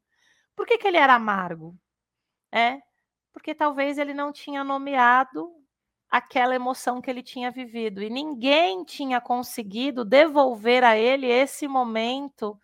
Por 0.56 0.66
que, 0.66 0.78
que 0.78 0.88
ele 0.88 0.98
era 0.98 1.16
amargo? 1.16 1.78
É 2.52 2.82
porque 3.36 3.54
talvez 3.54 3.98
ele 3.98 4.14
não 4.14 4.32
tinha 4.32 4.64
nomeado 4.64 5.52
aquela 6.10 6.56
emoção 6.56 7.02
que 7.02 7.10
ele 7.10 7.22
tinha 7.22 7.52
vivido 7.52 8.02
e 8.02 8.10
ninguém 8.10 8.86
tinha 8.86 9.20
conseguido 9.20 10.06
devolver 10.06 10.86
a 10.86 10.98
ele 10.98 11.28
esse 11.28 11.68
momento 11.68 12.58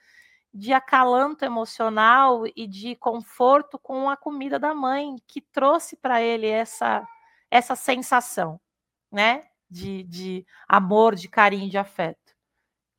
de 0.54 0.72
acalanto 0.72 1.44
emocional 1.44 2.44
e 2.56 2.66
de 2.66 2.96
conforto 2.96 3.78
com 3.78 4.10
a 4.10 4.16
comida 4.16 4.58
da 4.58 4.74
mãe, 4.74 5.18
que 5.28 5.42
trouxe 5.42 5.98
para 5.98 6.22
ele 6.22 6.48
essa, 6.48 7.06
essa 7.50 7.76
sensação, 7.76 8.58
né? 9.12 9.51
De, 9.72 10.04
de 10.04 10.46
amor, 10.68 11.16
de 11.16 11.30
carinho, 11.30 11.70
de 11.70 11.78
afeto. 11.78 12.36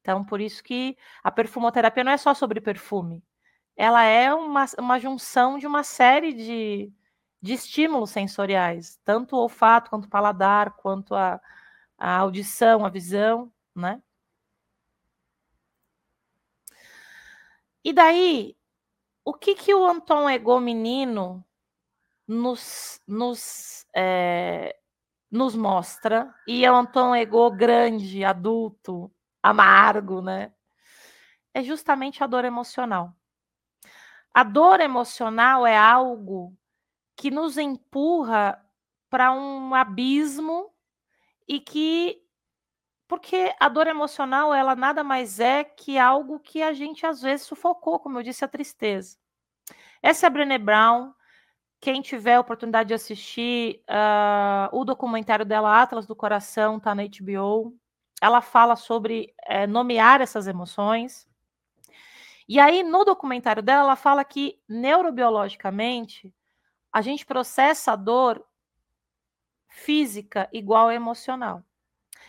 Então, 0.01 0.25
por 0.25 0.41
isso 0.41 0.65
que 0.65 0.97
a 1.23 1.31
perfumoterapia 1.31 2.03
não 2.03 2.13
é 2.13 2.17
só 2.17 2.35
sobre 2.35 2.61
perfume. 2.61 3.23
Ela 3.77 4.05
é 4.05 4.33
uma, 4.35 4.67
uma 4.79 4.99
junção 4.99 5.59
de 5.59 5.67
uma 5.67 5.85
série 5.85 6.33
de, 6.33 6.93
de 7.41 7.53
estímulos 7.55 8.11
sensoriais, 8.11 8.99
tanto 9.05 9.37
o 9.37 9.41
olfato, 9.41 9.91
quanto 9.91 10.07
o 10.07 10.11
paladar, 10.11 10.73
quanto 10.77 11.15
a, 11.15 11.41
a 11.99 12.17
audição, 12.19 12.85
a 12.85 12.89
visão, 12.91 13.53
né? 13.75 14.03
E 17.85 17.93
daí, 17.93 18.57
o 19.25 19.35
que 19.35 19.55
que 19.55 19.75
o 19.75 19.87
Anton 19.87 20.29
Ego 20.29 20.61
menino 20.61 21.45
nos, 22.27 23.01
nos, 23.07 23.87
é, 23.95 24.77
nos 25.33 25.57
mostra? 25.57 26.33
E 26.47 26.65
é 26.65 26.71
o 26.71 26.77
Anton 26.77 27.15
Ego 27.15 27.51
grande, 27.51 28.23
adulto, 28.23 29.11
amargo, 29.43 30.21
né? 30.21 30.53
É 31.55 31.63
justamente 31.63 32.23
a 32.23 32.27
dor 32.27 32.45
emocional. 32.45 33.17
A 34.35 34.45
dor 34.45 34.81
emocional 34.81 35.67
é 35.67 35.77
algo 35.77 36.55
que 37.17 37.31
nos 37.31 37.57
empurra 37.57 38.63
para 39.09 39.33
um 39.33 39.75
abismo 39.75 40.71
e 41.49 41.61
que 41.61 42.23
porque 43.09 43.55
a 43.61 43.69
dor 43.69 43.87
emocional, 43.87 44.55
ela 44.55 44.75
nada 44.75 45.05
mais 45.05 45.39
é 45.39 45.65
que 45.65 45.99
algo 45.99 46.41
que 46.41 46.63
a 46.63 46.73
gente 46.73 47.05
às 47.05 47.21
vezes 47.21 47.47
sufocou, 47.47 47.99
como 47.99 48.19
eu 48.19 48.23
disse, 48.23 48.43
a 48.43 48.49
tristeza. 48.49 49.19
Essa 50.03 50.27
é 50.27 50.29
a 50.29 50.31
Brené 50.31 50.57
Brown. 50.57 51.13
Quem 51.83 52.01
tiver 52.01 52.37
a 52.37 52.41
oportunidade 52.41 52.87
de 52.87 52.95
assistir 52.95 53.83
uh, 53.89 54.71
o 54.71 54.85
documentário 54.85 55.45
dela, 55.45 55.83
Atlas 55.83 56.07
do 56.07 56.15
Coração, 56.15 56.79
tá 56.79 56.95
na 56.95 57.03
HBO. 57.03 57.77
Ela 58.21 58.41
fala 58.41 58.77
sobre 58.77 59.35
é, 59.45 59.67
nomear 59.67 60.21
essas 60.21 60.47
emoções. 60.47 61.29
E 62.49 62.61
aí, 62.61 62.85
no 62.85 63.05
documentário 63.05 63.65
dela, 63.65 63.81
ela 63.81 63.97
fala 63.97 64.25
que 64.25 64.61
neurobiologicamente 64.69 66.33
a 66.93 67.03
gente 67.03 67.27
processa 67.27 67.95
a 67.95 67.97
dor 67.97 68.47
física 69.67 70.49
igual 70.53 70.87
a 70.87 70.95
emocional. 70.95 71.65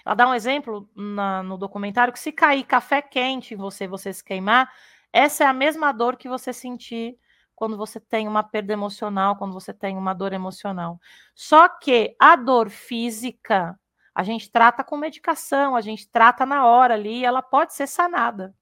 Ela 0.04 0.16
dá 0.16 0.28
um 0.28 0.34
exemplo 0.34 0.90
na, 0.96 1.44
no 1.44 1.60
documentário 1.60 2.12
que 2.12 2.20
se 2.20 2.32
cair 2.32 2.64
café 2.64 3.04
quente 3.04 3.54
em 3.54 3.58
você, 3.58 3.88
você 3.88 4.12
se 4.12 4.24
queimar, 4.24 4.74
essa 5.12 5.44
é 5.44 5.48
a 5.48 5.54
mesma 5.54 5.92
dor 5.92 6.18
que 6.18 6.28
você 6.28 6.52
sentir 6.52 7.20
quando 7.56 7.78
você 7.78 8.00
tem 8.00 8.28
uma 8.28 8.44
perda 8.44 8.74
emocional, 8.74 9.36
quando 9.36 9.54
você 9.54 9.74
tem 9.74 9.98
uma 9.98 10.14
dor 10.14 10.34
emocional. 10.34 11.00
Só 11.36 11.70
que 11.70 12.16
a 12.20 12.36
dor 12.36 12.70
física, 12.70 13.80
a 14.14 14.24
gente 14.24 14.52
trata 14.52 14.84
com 14.84 14.98
medicação, 14.98 15.76
a 15.76 15.82
gente 15.82 16.08
trata 16.08 16.46
na 16.46 16.66
hora 16.66 16.94
ali, 16.94 17.24
ela 17.24 17.42
pode 17.42 17.74
ser 17.74 17.88
sanada. 17.88 18.56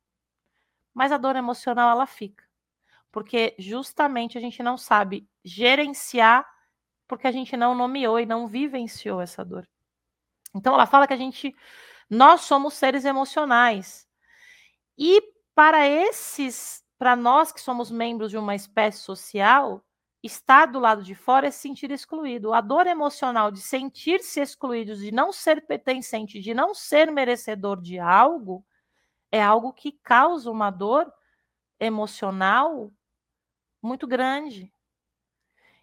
Mas 0.94 1.12
a 1.12 1.18
dor 1.18 1.36
emocional 1.36 1.90
ela 1.90 2.06
fica. 2.06 2.44
Porque 3.12 3.56
justamente 3.58 4.38
a 4.38 4.42
gente 4.42 4.62
não 4.64 4.78
sabe 4.78 5.28
gerenciar 5.44 6.46
porque 7.12 7.28
a 7.28 7.32
gente 7.32 7.58
não 7.58 7.76
nomeou 7.76 8.18
e 8.22 8.26
não 8.26 8.48
vivenciou 8.48 9.20
essa 9.20 9.44
dor. 9.44 9.68
Então 10.56 10.74
ela 10.74 10.86
fala 10.86 11.06
que 11.06 11.14
a 11.14 11.18
gente 11.18 11.54
nós 12.10 12.42
somos 12.42 12.74
seres 12.74 13.04
emocionais. 13.04 14.08
E 14.98 15.22
para 15.54 15.88
esses, 15.88 16.81
para 17.02 17.16
nós 17.16 17.52
que 17.52 17.60
somos 17.60 17.90
membros 17.90 18.30
de 18.30 18.38
uma 18.38 18.54
espécie 18.54 19.00
social, 19.00 19.84
estar 20.22 20.68
do 20.68 20.78
lado 20.78 21.02
de 21.02 21.16
fora 21.16 21.48
é 21.48 21.50
se 21.50 21.58
sentir 21.58 21.90
excluído. 21.90 22.54
A 22.54 22.62
dor 22.62 22.86
emocional 22.86 23.50
de 23.50 23.60
sentir-se 23.60 24.40
excluído, 24.40 24.96
de 24.96 25.12
não 25.12 25.34
ser 25.34 25.66
pertencente, 25.66 26.40
de 26.40 26.54
não 26.54 26.76
ser 26.76 27.12
merecedor 27.12 27.82
de 27.82 27.98
algo, 27.98 28.64
é 29.32 29.42
algo 29.42 29.74
que 29.74 29.94
causa 29.94 30.52
uma 30.52 30.70
dor 30.70 31.12
emocional 31.80 32.94
muito 33.82 34.06
grande. 34.06 34.72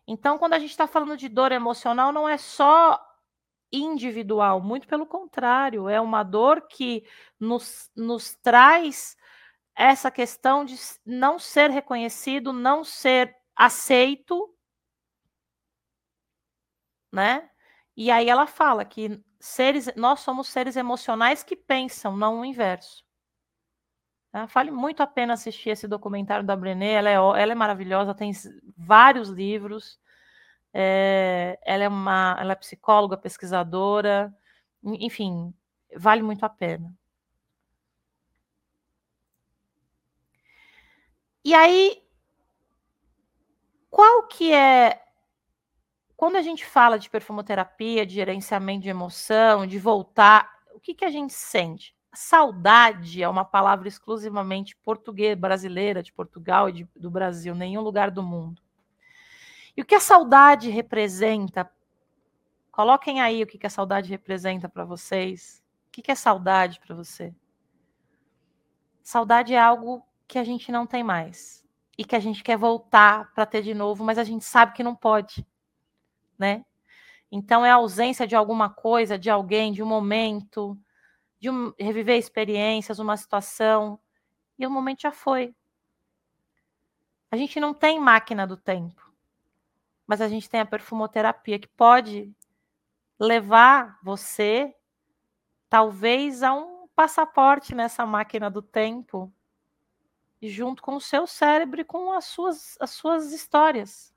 Então, 0.06 0.38
quando 0.38 0.52
a 0.52 0.60
gente 0.60 0.70
está 0.70 0.86
falando 0.86 1.16
de 1.16 1.28
dor 1.28 1.50
emocional, 1.50 2.12
não 2.12 2.28
é 2.28 2.38
só 2.38 3.04
individual, 3.72 4.60
muito 4.60 4.86
pelo 4.86 5.04
contrário, 5.04 5.88
é 5.88 6.00
uma 6.00 6.22
dor 6.22 6.68
que 6.68 7.04
nos, 7.40 7.90
nos 7.96 8.36
traz 8.36 9.16
essa 9.78 10.10
questão 10.10 10.64
de 10.64 10.74
não 11.06 11.38
ser 11.38 11.70
reconhecido, 11.70 12.52
não 12.52 12.82
ser 12.82 13.32
aceito, 13.54 14.52
né? 17.12 17.48
E 17.96 18.10
aí 18.10 18.28
ela 18.28 18.46
fala 18.46 18.84
que 18.84 19.22
seres, 19.38 19.88
nós 19.96 20.20
somos 20.20 20.48
seres 20.48 20.76
emocionais 20.76 21.44
que 21.44 21.54
pensam, 21.54 22.16
não 22.16 22.40
o 22.40 22.44
inverso. 22.44 23.04
Tá? 24.32 24.46
Vale 24.46 24.72
muito 24.72 25.00
a 25.00 25.06
pena 25.06 25.34
assistir 25.34 25.70
esse 25.70 25.86
documentário 25.86 26.44
da 26.44 26.56
Brené, 26.56 26.94
ela 26.94 27.08
é, 27.10 27.14
ela 27.14 27.52
é 27.52 27.54
maravilhosa, 27.54 28.14
tem 28.14 28.32
vários 28.76 29.28
livros. 29.28 29.98
É, 30.74 31.58
ela 31.64 31.84
é 31.84 31.88
uma 31.88 32.36
ela 32.38 32.52
é 32.52 32.56
psicóloga, 32.56 33.16
pesquisadora, 33.16 34.34
enfim, 34.84 35.54
vale 35.96 36.22
muito 36.22 36.44
a 36.44 36.48
pena. 36.48 36.97
E 41.49 41.55
aí, 41.55 42.03
qual 43.88 44.24
que 44.24 44.53
é 44.53 45.03
quando 46.14 46.36
a 46.36 46.42
gente 46.42 46.66
fala 46.66 46.99
de 46.99 47.09
perfumoterapia, 47.09 48.05
de 48.05 48.16
gerenciamento 48.16 48.82
de 48.82 48.90
emoção, 48.90 49.66
de 49.66 49.78
voltar, 49.78 50.46
o 50.74 50.78
que, 50.78 50.92
que 50.92 51.07
a 51.07 51.11
gente 51.11 51.32
sente? 51.32 51.96
Saudade 52.12 53.22
é 53.22 53.26
uma 53.26 53.46
palavra 53.46 53.88
exclusivamente 53.88 54.76
portuguesa, 54.76 55.40
brasileira, 55.40 56.03
de 56.03 56.12
Portugal 56.12 56.68
e 56.68 56.72
de, 56.72 56.88
do 56.94 57.11
Brasil, 57.11 57.55
nenhum 57.55 57.80
lugar 57.80 58.11
do 58.11 58.22
mundo. 58.22 58.61
E 59.74 59.80
o 59.80 59.86
que 59.86 59.94
a 59.94 60.01
saudade 60.01 60.68
representa? 60.68 61.66
Coloquem 62.70 63.22
aí 63.22 63.42
o 63.42 63.46
que, 63.46 63.57
que 63.57 63.66
a 63.66 63.70
saudade 63.70 64.11
representa 64.11 64.68
para 64.68 64.84
vocês. 64.84 65.64
O 65.86 65.92
que, 65.92 66.03
que 66.03 66.12
é 66.12 66.14
saudade 66.14 66.78
para 66.78 66.94
você? 66.94 67.34
Saudade 69.03 69.55
é 69.55 69.59
algo 69.59 70.07
que 70.28 70.38
a 70.38 70.44
gente 70.44 70.70
não 70.70 70.86
tem 70.86 71.02
mais 71.02 71.64
e 71.96 72.04
que 72.04 72.14
a 72.14 72.20
gente 72.20 72.44
quer 72.44 72.56
voltar 72.56 73.32
para 73.32 73.46
ter 73.46 73.62
de 73.62 73.74
novo, 73.74 74.04
mas 74.04 74.18
a 74.18 74.24
gente 74.24 74.44
sabe 74.44 74.74
que 74.74 74.84
não 74.84 74.94
pode, 74.94 75.44
né? 76.38 76.64
Então 77.32 77.64
é 77.64 77.70
a 77.70 77.74
ausência 77.74 78.26
de 78.26 78.36
alguma 78.36 78.70
coisa, 78.70 79.18
de 79.18 79.28
alguém, 79.30 79.72
de 79.72 79.82
um 79.82 79.86
momento, 79.86 80.78
de 81.40 81.50
um, 81.50 81.72
reviver 81.78 82.16
experiências, 82.16 82.98
uma 82.98 83.16
situação, 83.16 83.98
e 84.58 84.66
o 84.66 84.70
momento 84.70 85.02
já 85.02 85.12
foi. 85.12 85.54
A 87.30 87.36
gente 87.36 87.58
não 87.58 87.74
tem 87.74 87.98
máquina 88.00 88.46
do 88.46 88.56
tempo, 88.56 89.12
mas 90.06 90.20
a 90.20 90.28
gente 90.28 90.48
tem 90.48 90.60
a 90.60 90.66
perfumoterapia 90.66 91.58
que 91.58 91.68
pode 91.68 92.32
levar 93.18 93.98
você, 94.02 94.74
talvez, 95.68 96.42
a 96.42 96.54
um 96.54 96.88
passaporte 96.94 97.74
nessa 97.74 98.06
máquina 98.06 98.50
do 98.50 98.62
tempo, 98.62 99.32
junto 100.43 100.82
com 100.82 100.97
o 100.97 101.01
seu 101.01 101.26
cérebro 101.26 101.80
e 101.80 101.84
com 101.84 102.12
as 102.12 102.26
suas, 102.26 102.76
as 102.80 102.91
suas 102.91 103.32
histórias. 103.32 104.14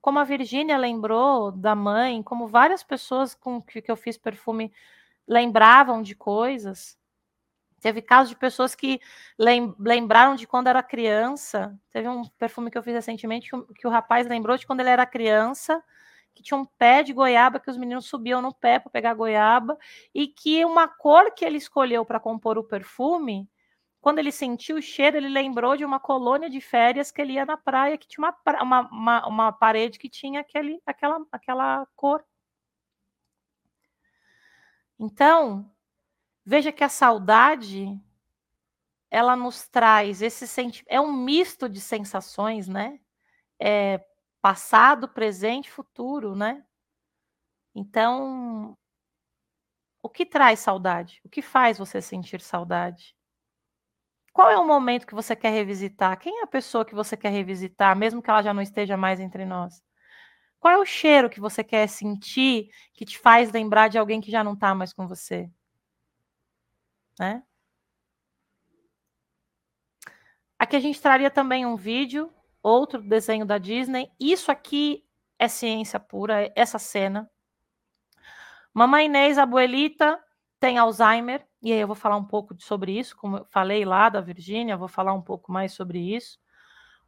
Como 0.00 0.18
a 0.18 0.24
Virgínia 0.24 0.76
lembrou 0.76 1.50
da 1.50 1.74
mãe, 1.74 2.22
como 2.22 2.46
várias 2.46 2.82
pessoas 2.82 3.34
com 3.34 3.60
que, 3.60 3.82
que 3.82 3.90
eu 3.90 3.96
fiz 3.96 4.16
perfume 4.16 4.72
lembravam 5.26 6.02
de 6.02 6.14
coisas. 6.14 6.98
Teve 7.80 8.00
casos 8.00 8.30
de 8.30 8.36
pessoas 8.36 8.74
que 8.74 8.98
lembraram 9.78 10.34
de 10.34 10.46
quando 10.46 10.68
era 10.68 10.82
criança. 10.82 11.78
Teve 11.90 12.08
um 12.08 12.24
perfume 12.38 12.70
que 12.70 12.78
eu 12.78 12.82
fiz 12.82 12.94
recentemente 12.94 13.50
que 13.50 13.56
o, 13.56 13.66
que 13.66 13.86
o 13.86 13.90
rapaz 13.90 14.26
lembrou 14.26 14.56
de 14.56 14.66
quando 14.66 14.80
ele 14.80 14.88
era 14.88 15.04
criança, 15.04 15.82
que 16.34 16.42
tinha 16.42 16.56
um 16.56 16.64
pé 16.64 17.02
de 17.02 17.12
goiaba 17.12 17.60
que 17.60 17.70
os 17.70 17.76
meninos 17.76 18.06
subiam 18.06 18.40
no 18.40 18.54
pé 18.54 18.78
para 18.78 18.90
pegar 18.90 19.12
goiaba 19.12 19.76
e 20.14 20.26
que 20.26 20.64
uma 20.64 20.88
cor 20.88 21.32
que 21.32 21.44
ele 21.44 21.58
escolheu 21.58 22.04
para 22.06 22.18
compor 22.18 22.56
o 22.56 22.64
perfume, 22.64 23.48
quando 24.04 24.18
ele 24.18 24.30
sentiu 24.30 24.76
o 24.76 24.82
cheiro, 24.82 25.16
ele 25.16 25.30
lembrou 25.30 25.78
de 25.78 25.82
uma 25.82 25.98
colônia 25.98 26.50
de 26.50 26.60
férias 26.60 27.10
que 27.10 27.22
ele 27.22 27.32
ia 27.32 27.46
na 27.46 27.56
praia 27.56 27.96
que 27.96 28.06
tinha 28.06 28.22
uma, 28.22 28.62
uma, 28.62 28.80
uma, 28.90 29.26
uma 29.26 29.52
parede 29.52 29.98
que 29.98 30.10
tinha 30.10 30.40
aquele, 30.40 30.78
aquela, 30.84 31.24
aquela 31.32 31.86
cor. 31.96 32.22
Então, 34.98 35.74
veja 36.44 36.70
que 36.70 36.84
a 36.84 36.88
saudade 36.90 37.98
ela 39.10 39.34
nos 39.34 39.66
traz 39.68 40.20
esse 40.20 40.46
sentimento, 40.46 40.92
é 40.92 41.00
um 41.00 41.10
misto 41.10 41.66
de 41.66 41.80
sensações, 41.80 42.68
né? 42.68 43.00
É 43.58 44.04
passado, 44.42 45.08
presente, 45.08 45.70
futuro, 45.70 46.36
né? 46.36 46.62
Então, 47.74 48.76
o 50.02 50.10
que 50.10 50.26
traz 50.26 50.60
saudade? 50.60 51.22
O 51.24 51.28
que 51.30 51.40
faz 51.40 51.78
você 51.78 52.02
sentir 52.02 52.42
saudade? 52.42 53.16
Qual 54.34 54.50
é 54.50 54.58
o 54.58 54.66
momento 54.66 55.06
que 55.06 55.14
você 55.14 55.36
quer 55.36 55.50
revisitar? 55.50 56.18
Quem 56.18 56.40
é 56.40 56.42
a 56.42 56.46
pessoa 56.48 56.84
que 56.84 56.94
você 56.94 57.16
quer 57.16 57.28
revisitar, 57.30 57.96
mesmo 57.96 58.20
que 58.20 58.28
ela 58.28 58.42
já 58.42 58.52
não 58.52 58.60
esteja 58.60 58.96
mais 58.96 59.20
entre 59.20 59.44
nós? 59.44 59.80
Qual 60.58 60.74
é 60.74 60.78
o 60.78 60.84
cheiro 60.84 61.30
que 61.30 61.38
você 61.38 61.62
quer 61.62 61.86
sentir 61.88 62.68
que 62.94 63.04
te 63.04 63.16
faz 63.16 63.52
lembrar 63.52 63.86
de 63.86 63.96
alguém 63.96 64.20
que 64.20 64.32
já 64.32 64.42
não 64.42 64.54
está 64.54 64.74
mais 64.74 64.92
com 64.92 65.06
você? 65.06 65.48
Né? 67.16 67.44
Aqui 70.58 70.74
a 70.74 70.80
gente 70.80 71.00
traria 71.00 71.30
também 71.30 71.64
um 71.64 71.76
vídeo, 71.76 72.28
outro 72.60 73.00
desenho 73.00 73.46
da 73.46 73.56
Disney. 73.56 74.10
Isso 74.18 74.50
aqui 74.50 75.06
é 75.38 75.46
ciência 75.46 76.00
pura, 76.00 76.52
essa 76.56 76.80
cena. 76.80 77.30
Mamãe 78.72 79.06
Inês, 79.06 79.38
abuelita, 79.38 80.20
tem 80.64 80.78
Alzheimer, 80.78 81.46
e 81.62 81.70
aí 81.70 81.78
eu 81.78 81.86
vou 81.86 81.94
falar 81.94 82.16
um 82.16 82.24
pouco 82.24 82.56
sobre 82.58 82.98
isso, 82.98 83.14
como 83.14 83.36
eu 83.36 83.46
falei 83.50 83.84
lá 83.84 84.08
da 84.08 84.22
Virgínia, 84.22 84.78
vou 84.78 84.88
falar 84.88 85.12
um 85.12 85.20
pouco 85.20 85.52
mais 85.52 85.74
sobre 85.74 85.98
isso. 85.98 86.38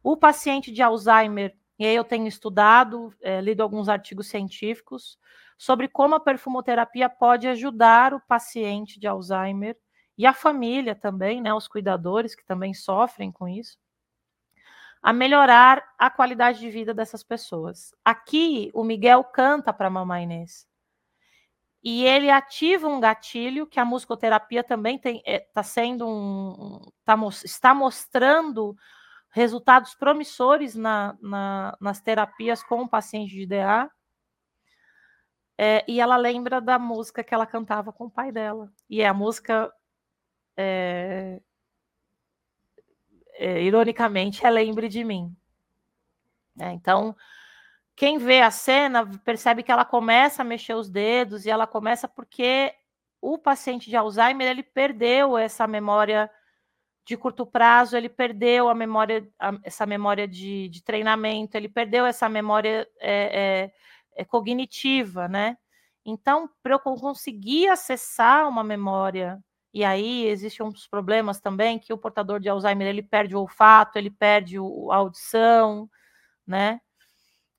O 0.03 0.15
paciente 0.15 0.71
de 0.71 0.83
Alzheimer 0.83 1.57
e 1.79 1.85
aí 1.87 1.95
eu 1.95 2.03
tenho 2.03 2.27
estudado, 2.27 3.11
é, 3.19 3.41
lido 3.41 3.63
alguns 3.63 3.89
artigos 3.89 4.27
científicos 4.27 5.17
sobre 5.57 5.87
como 5.87 6.13
a 6.13 6.19
perfumoterapia 6.19 7.09
pode 7.09 7.47
ajudar 7.47 8.13
o 8.13 8.19
paciente 8.19 8.99
de 8.99 9.07
Alzheimer 9.07 9.75
e 10.15 10.27
a 10.27 10.33
família 10.33 10.93
também, 10.93 11.41
né, 11.41 11.51
os 11.51 11.67
cuidadores 11.67 12.35
que 12.35 12.45
também 12.45 12.75
sofrem 12.75 13.31
com 13.31 13.47
isso, 13.47 13.75
a 15.01 15.11
melhorar 15.11 15.83
a 15.97 16.11
qualidade 16.11 16.59
de 16.59 16.69
vida 16.69 16.93
dessas 16.93 17.23
pessoas. 17.23 17.91
Aqui 18.05 18.69
o 18.75 18.83
Miguel 18.83 19.23
canta 19.23 19.73
para 19.73 19.87
a 19.87 19.89
mamãe 19.89 20.25
Inês. 20.25 20.67
E 21.83 22.03
ele 22.05 22.29
ativa 22.29 22.87
um 22.87 22.99
gatilho 22.99 23.67
que 23.67 23.79
a 23.79 23.85
musicoterapia 23.85 24.63
também 24.63 24.95
está 24.97 25.09
é, 25.25 25.39
tá 25.39 25.63
sendo 25.63 26.07
um, 26.07 26.81
tá, 27.05 27.15
está 27.43 27.73
mostrando 27.73 28.75
resultados 29.29 29.93
promissores 29.93 30.75
na, 30.75 31.17
na, 31.21 31.77
nas 31.79 32.01
terapias 32.01 32.63
com 32.63 32.81
o 32.81 32.89
paciente 32.89 33.33
de 33.33 33.45
DA. 33.45 33.89
É, 35.57 35.83
e 35.87 35.99
ela 35.99 36.17
lembra 36.17 36.61
da 36.61 36.77
música 36.77 37.23
que 37.23 37.33
ela 37.33 37.45
cantava 37.45 37.91
com 37.91 38.05
o 38.05 38.11
pai 38.11 38.31
dela. 38.31 38.71
E 38.89 39.01
é 39.01 39.07
a 39.07 39.13
música, 39.13 39.71
é, 40.55 41.41
é, 43.33 43.61
ironicamente, 43.63 44.45
é 44.45 44.49
Lembre 44.49 44.87
de 44.87 45.03
Mim. 45.03 45.35
É, 46.59 46.71
então, 46.71 47.15
quem 47.97 48.19
vê 48.19 48.41
a 48.41 48.51
cena 48.51 49.09
percebe 49.25 49.63
que 49.63 49.71
ela 49.71 49.83
começa 49.83 50.43
a 50.43 50.45
mexer 50.45 50.75
os 50.75 50.87
dedos 50.87 51.45
e 51.45 51.49
ela 51.49 51.65
começa 51.65 52.07
porque 52.07 52.71
o 53.19 53.39
paciente 53.39 53.89
de 53.89 53.95
Alzheimer 53.95 54.47
ele 54.47 54.61
perdeu 54.61 55.35
essa 55.35 55.65
memória 55.65 56.29
de 57.03 57.17
curto 57.17 57.43
prazo, 57.43 57.97
ele 57.97 58.07
perdeu 58.07 58.69
a 58.69 58.75
memória, 58.75 59.27
a, 59.39 59.57
essa 59.63 59.83
memória 59.87 60.27
de, 60.27 60.69
de, 60.69 60.83
treinamento, 60.83 61.57
ele 61.57 61.67
perdeu 61.67 62.05
essa 62.05 62.29
memória 62.29 62.87
é, 62.99 63.71
é, 64.15 64.21
é 64.21 64.25
cognitiva, 64.25 65.27
né? 65.27 65.57
Então, 66.05 66.47
para 66.61 66.75
eu 66.75 66.79
conseguir 66.79 67.67
acessar 67.67 68.47
uma 68.47 68.63
memória, 68.63 69.43
e 69.73 69.83
aí 69.83 70.27
existem 70.27 70.63
uns 70.63 70.87
problemas 70.87 71.39
também, 71.39 71.79
que 71.79 71.91
o 71.91 71.97
portador 71.97 72.39
de 72.39 72.47
Alzheimer, 72.47 72.87
ele 72.87 73.01
perde 73.01 73.35
o 73.35 73.39
olfato, 73.39 73.97
ele 73.97 74.11
perde 74.11 74.59
o, 74.59 74.91
a 74.91 74.97
audição, 74.97 75.89
né? 76.45 76.79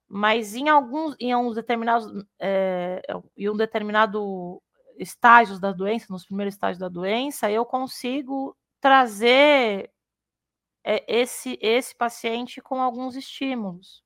Mas 0.09 0.55
em 0.55 0.69
alguns, 0.69 1.15
em 1.21 1.33
alguns 1.33 1.55
determinados, 1.55 2.25
é, 2.41 3.03
em 3.37 3.51
um 3.51 3.57
determinado 3.57 4.63
estágios 4.99 5.61
da 5.61 5.71
doença, 5.71 6.07
nos 6.09 6.25
primeiros 6.25 6.55
estágios 6.55 6.79
da 6.79 6.89
doença, 6.89 7.51
eu 7.51 7.65
consigo 7.65 8.57
trazer 8.81 9.91
é, 10.83 11.05
esse, 11.07 11.59
esse 11.61 11.95
paciente 11.95 12.61
com 12.61 12.81
alguns 12.81 13.17
estímulos, 13.17 14.03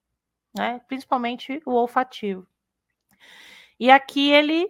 né? 0.55 0.81
principalmente 0.89 1.63
o 1.65 1.73
olfativo. 1.73 2.47
E 3.79 3.91
aqui 3.91 4.31
ele, 4.31 4.69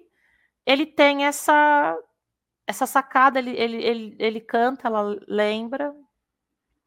ele 0.66 0.86
tem 0.86 1.24
essa, 1.24 1.96
essa 2.66 2.86
sacada, 2.86 3.38
ele, 3.38 3.50
ele, 3.50 3.82
ele, 3.82 4.16
ele 4.18 4.40
canta, 4.40 4.88
ela 4.88 5.18
lembra, 5.26 5.94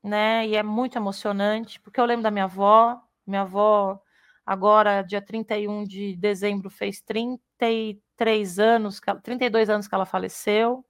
né? 0.04 0.48
E 0.48 0.56
é 0.56 0.64
muito 0.64 0.98
emocionante, 0.98 1.80
porque 1.82 2.00
eu 2.00 2.06
lembro 2.06 2.24
da 2.24 2.32
minha 2.32 2.46
avó, 2.46 3.02
minha 3.26 3.42
avó, 3.42 4.02
agora, 4.46 5.02
dia 5.02 5.22
31 5.22 5.84
de 5.84 6.16
dezembro, 6.16 6.70
fez 6.70 7.02
33 7.02 8.60
anos, 8.60 9.02
32 9.24 9.70
anos 9.70 9.88
que 9.88 9.96
ela 9.96 10.06
faleceu. 10.06 10.86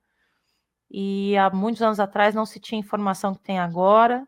E 0.89 1.36
há 1.38 1.49
muitos 1.49 1.82
anos 1.82 1.99
atrás 1.99 2.36
não 2.36 2.45
se 2.45 2.60
tinha 2.60 2.80
informação 2.80 3.34
que 3.34 3.41
tem 3.41 3.60
agora. 3.60 4.28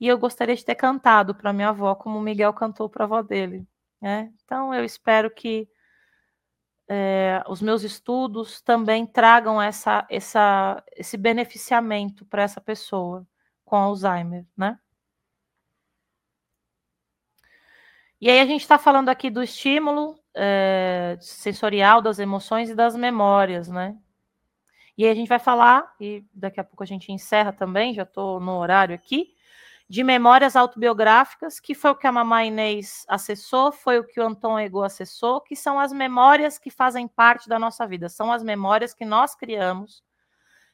E 0.00 0.08
eu 0.08 0.18
gostaria 0.18 0.56
de 0.56 0.64
ter 0.64 0.74
cantado 0.74 1.34
para 1.34 1.52
minha 1.52 1.68
avó 1.70 1.94
como 1.94 2.18
o 2.18 2.22
Miguel 2.22 2.52
cantou 2.52 2.88
para 2.88 3.04
a 3.04 3.06
avó 3.06 3.22
dele. 3.22 3.66
Né? 4.00 4.32
Então 4.44 4.74
eu 4.74 4.84
espero 4.84 5.30
que 5.30 5.68
é, 6.88 7.42
os 7.48 7.62
meus 7.62 7.82
estudos 7.82 8.60
também 8.60 9.06
tragam 9.06 9.60
essa, 9.60 10.06
essa, 10.10 10.82
esse 10.96 11.16
beneficiamento 11.16 12.24
para 12.26 12.42
essa 12.42 12.60
pessoa 12.60 13.26
com 13.64 13.76
Alzheimer, 13.76 14.46
né? 14.56 14.78
E 18.24 18.30
aí 18.30 18.40
a 18.40 18.46
gente 18.46 18.62
está 18.62 18.78
falando 18.78 19.10
aqui 19.10 19.28
do 19.28 19.42
estímulo 19.42 20.18
é, 20.34 21.18
sensorial 21.20 22.00
das 22.00 22.18
emoções 22.18 22.70
e 22.70 22.74
das 22.74 22.96
memórias, 22.96 23.68
né? 23.68 23.98
E 24.96 25.04
aí 25.04 25.10
a 25.10 25.14
gente 25.14 25.28
vai 25.28 25.38
falar, 25.38 25.94
e 26.00 26.24
daqui 26.32 26.58
a 26.58 26.64
pouco 26.64 26.82
a 26.82 26.86
gente 26.86 27.12
encerra 27.12 27.52
também, 27.52 27.92
já 27.92 28.04
estou 28.04 28.40
no 28.40 28.52
horário 28.56 28.94
aqui, 28.94 29.34
de 29.86 30.02
memórias 30.02 30.56
autobiográficas, 30.56 31.60
que 31.60 31.74
foi 31.74 31.90
o 31.90 31.94
que 31.94 32.06
a 32.06 32.12
mamãe 32.12 32.48
Inês 32.48 33.04
acessou, 33.10 33.70
foi 33.70 33.98
o 33.98 34.04
que 34.06 34.18
o 34.18 34.26
Anton 34.26 34.58
Ego 34.58 34.82
acessou, 34.82 35.42
que 35.42 35.54
são 35.54 35.78
as 35.78 35.92
memórias 35.92 36.58
que 36.58 36.70
fazem 36.70 37.06
parte 37.06 37.46
da 37.46 37.58
nossa 37.58 37.86
vida, 37.86 38.08
são 38.08 38.32
as 38.32 38.42
memórias 38.42 38.94
que 38.94 39.04
nós 39.04 39.34
criamos, 39.34 40.02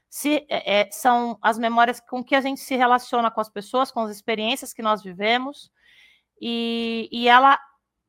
se, 0.09 0.47
é, 0.49 0.83
é, 0.83 0.91
são 0.93 1.37
as 1.43 1.59
memórias 1.59 1.99
com 1.99 2.23
que 2.23 2.37
a 2.37 2.41
gente 2.41 2.61
se 2.61 2.77
relaciona 2.77 3.29
com 3.29 3.41
as 3.41 3.49
pessoas, 3.49 3.91
com 3.91 3.99
as 3.99 4.11
experiências 4.13 4.73
que 4.73 4.83
nós 4.83 5.03
vivemos, 5.03 5.69
e, 6.41 7.09
e 7.13 7.29
elas 7.29 7.59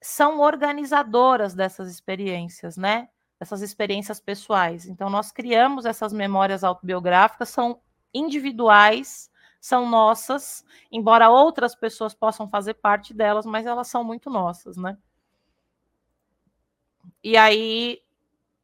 são 0.01 0.39
organizadoras 0.39 1.53
dessas 1.53 1.91
experiências, 1.91 2.77
né? 2.77 3.09
Essas 3.39 3.61
experiências 3.61 4.19
pessoais. 4.19 4.85
Então, 4.85 5.09
nós 5.09 5.31
criamos 5.31 5.85
essas 5.85 6.13
memórias 6.13 6.63
autobiográficas, 6.63 7.49
são 7.49 7.79
individuais, 8.13 9.29
são 9.59 9.87
nossas, 9.87 10.65
embora 10.91 11.29
outras 11.29 11.75
pessoas 11.75 12.15
possam 12.15 12.49
fazer 12.49 12.73
parte 12.75 13.13
delas, 13.13 13.45
mas 13.45 13.65
elas 13.65 13.87
são 13.87 14.03
muito 14.03 14.29
nossas, 14.29 14.75
né? 14.75 14.97
E 17.23 17.37
aí 17.37 18.01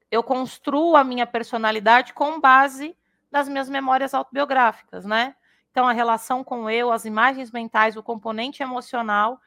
eu 0.09 0.23
construo 0.23 0.95
a 0.95 1.03
minha 1.03 1.27
personalidade 1.27 2.13
com 2.13 2.39
base 2.39 2.97
nas 3.31 3.47
minhas 3.47 3.69
memórias 3.69 4.13
autobiográficas, 4.13 5.05
né? 5.05 5.35
Então 5.69 5.87
a 5.87 5.91
relação 5.91 6.43
com 6.43 6.67
eu, 6.67 6.91
as 6.91 7.05
imagens 7.05 7.51
mentais, 7.51 7.95
o 7.95 8.01
componente 8.01 8.63
emocional, 8.63 9.39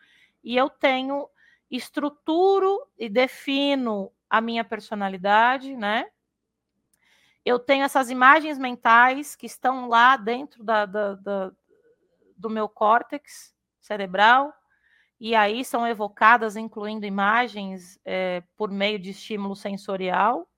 e 0.43 0.57
eu 0.57 0.69
tenho 0.69 1.29
estruturo 1.71 2.87
e 2.99 3.09
defino 3.09 4.13
a 4.29 4.41
minha 4.41 4.65
personalidade, 4.65 5.77
né? 5.77 6.07
eu 7.45 7.59
tenho 7.59 7.85
essas 7.85 8.11
imagens 8.11 8.59
mentais 8.59 9.35
que 9.35 9.47
estão 9.47 9.89
lá 9.89 10.17
dentro 10.17 10.63
da, 10.63 10.85
da, 10.85 11.15
da, 11.15 11.53
do 12.37 12.51
meu 12.51 12.69
córtex 12.69 13.55
cerebral, 13.81 14.53
e 15.19 15.35
aí 15.35 15.65
são 15.65 15.87
evocadas, 15.87 16.57
incluindo 16.57 17.07
imagens 17.07 17.99
é, 18.05 18.43
por 18.57 18.71
meio 18.71 18.99
de 18.99 19.11
estímulo 19.11 19.55
sensorial. 19.55 20.49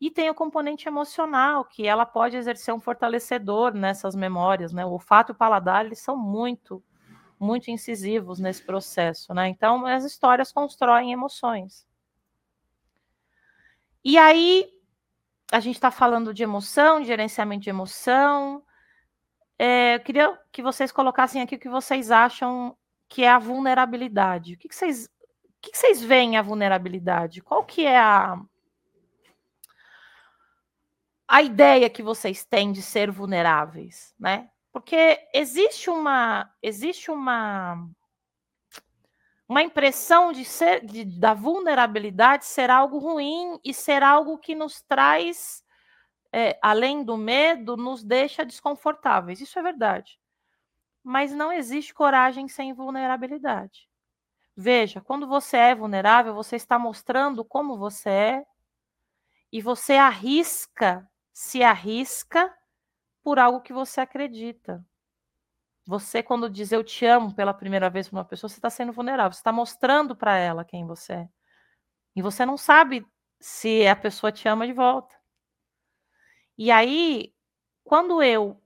E 0.00 0.10
tem 0.10 0.30
o 0.30 0.34
componente 0.34 0.88
emocional, 0.88 1.64
que 1.64 1.86
ela 1.86 2.06
pode 2.06 2.36
exercer 2.36 2.72
um 2.72 2.80
fortalecedor 2.80 3.74
nessas 3.74 4.14
memórias, 4.14 4.72
né? 4.72 4.86
O 4.86 4.90
olfato 4.90 5.32
e 5.32 5.34
o 5.34 5.36
paladar, 5.36 5.84
eles 5.84 5.98
são 5.98 6.16
muito, 6.16 6.82
muito 7.40 7.70
incisivos 7.70 8.38
nesse 8.38 8.62
processo, 8.62 9.32
né? 9.32 9.48
Então, 9.48 9.86
as 9.86 10.04
histórias 10.04 10.52
constroem 10.52 11.12
emoções. 11.12 11.86
E 14.04 14.18
aí, 14.18 14.70
a 15.50 15.58
gente 15.58 15.76
está 15.76 15.90
falando 15.90 16.34
de 16.34 16.42
emoção, 16.42 17.00
de 17.00 17.06
gerenciamento 17.06 17.62
de 17.62 17.70
emoção. 17.70 18.62
É, 19.58 19.96
eu 19.96 20.00
queria 20.00 20.38
que 20.52 20.62
vocês 20.62 20.92
colocassem 20.92 21.40
aqui 21.40 21.56
o 21.56 21.58
que 21.58 21.68
vocês 21.68 22.10
acham 22.10 22.76
que 23.08 23.24
é 23.24 23.30
a 23.30 23.38
vulnerabilidade. 23.38 24.54
O 24.54 24.58
que, 24.58 24.68
que 24.68 24.76
vocês, 24.76 25.06
o 25.06 25.60
que, 25.60 25.76
vocês 25.76 26.02
veem 26.02 26.36
a 26.36 26.42
vulnerabilidade? 26.42 27.40
Qual 27.40 27.64
que 27.64 27.86
é 27.86 27.98
a 27.98 28.38
a 31.26 31.42
ideia 31.42 31.88
que 31.88 32.02
vocês 32.02 32.44
têm 32.44 32.72
de 32.72 32.82
ser 32.82 33.08
vulneráveis, 33.08 34.12
né? 34.18 34.50
Porque 34.72 35.28
existe 35.34 35.90
uma 35.90 36.52
existe 36.62 37.10
uma 37.10 37.88
uma 39.48 39.62
impressão 39.62 40.32
de 40.32 40.44
ser 40.44 40.84
de, 40.84 41.04
da 41.04 41.34
vulnerabilidade 41.34 42.44
ser 42.44 42.70
algo 42.70 42.98
ruim 42.98 43.58
e 43.64 43.74
ser 43.74 44.02
algo 44.02 44.38
que 44.38 44.54
nos 44.54 44.80
traz, 44.82 45.64
é, 46.32 46.56
além 46.62 47.02
do 47.02 47.16
medo, 47.16 47.76
nos 47.76 48.04
deixa 48.04 48.44
desconfortáveis. 48.44 49.40
Isso 49.40 49.58
é 49.58 49.62
verdade. 49.62 50.20
Mas 51.02 51.32
não 51.32 51.52
existe 51.52 51.92
coragem 51.92 52.46
sem 52.46 52.72
vulnerabilidade. 52.72 53.88
Veja, 54.56 55.00
quando 55.00 55.26
você 55.26 55.56
é 55.56 55.74
vulnerável, 55.74 56.34
você 56.34 56.54
está 56.54 56.78
mostrando 56.78 57.44
como 57.44 57.76
você 57.78 58.10
é 58.10 58.46
e 59.52 59.60
você 59.60 59.94
arrisca, 59.94 61.10
se 61.32 61.62
arrisca 61.62 62.54
por 63.22 63.38
algo 63.38 63.60
que 63.60 63.72
você 63.72 64.00
acredita. 64.00 64.84
Você, 65.86 66.22
quando 66.22 66.48
diz 66.48 66.72
eu 66.72 66.84
te 66.84 67.04
amo 67.04 67.34
pela 67.34 67.54
primeira 67.54 67.90
vez 67.90 68.08
para 68.08 68.18
uma 68.18 68.24
pessoa, 68.24 68.48
você 68.48 68.56
está 68.58 68.70
sendo 68.70 68.92
vulnerável, 68.92 69.32
você 69.32 69.40
está 69.40 69.52
mostrando 69.52 70.14
para 70.14 70.36
ela 70.36 70.64
quem 70.64 70.86
você 70.86 71.12
é. 71.14 71.28
E 72.14 72.22
você 72.22 72.44
não 72.46 72.56
sabe 72.56 73.06
se 73.40 73.86
a 73.86 73.96
pessoa 73.96 74.30
te 74.30 74.48
ama 74.48 74.66
de 74.66 74.72
volta. 74.72 75.14
E 76.56 76.70
aí, 76.70 77.34
quando 77.82 78.22
eu 78.22 78.60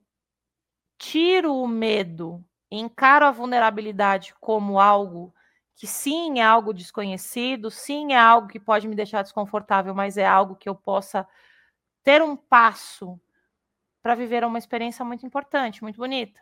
tiro 0.99 1.55
o 1.55 1.69
medo 1.69 2.45
encaro 2.71 3.27
a 3.27 3.31
vulnerabilidade 3.31 4.35
como 4.41 4.81
algo 4.81 5.33
que 5.77 5.87
sim 5.87 6.41
é 6.41 6.43
algo 6.45 6.73
desconhecido, 6.73 7.71
sim 7.71 8.13
é 8.13 8.19
algo 8.19 8.49
que 8.49 8.61
pode 8.61 8.87
me 8.87 8.95
deixar 8.95 9.23
desconfortável, 9.23 9.95
mas 9.95 10.17
é 10.17 10.27
algo 10.27 10.57
que 10.57 10.69
eu 10.69 10.75
possa 10.75 11.27
ter 12.03 12.23
um 12.23 12.37
passo 12.37 13.21
para 14.05 14.15
viver 14.15 14.45
uma 14.45 14.59
experiência 14.59 15.03
muito 15.03 15.25
importante, 15.25 15.83
muito 15.83 15.97
bonita. 15.97 16.39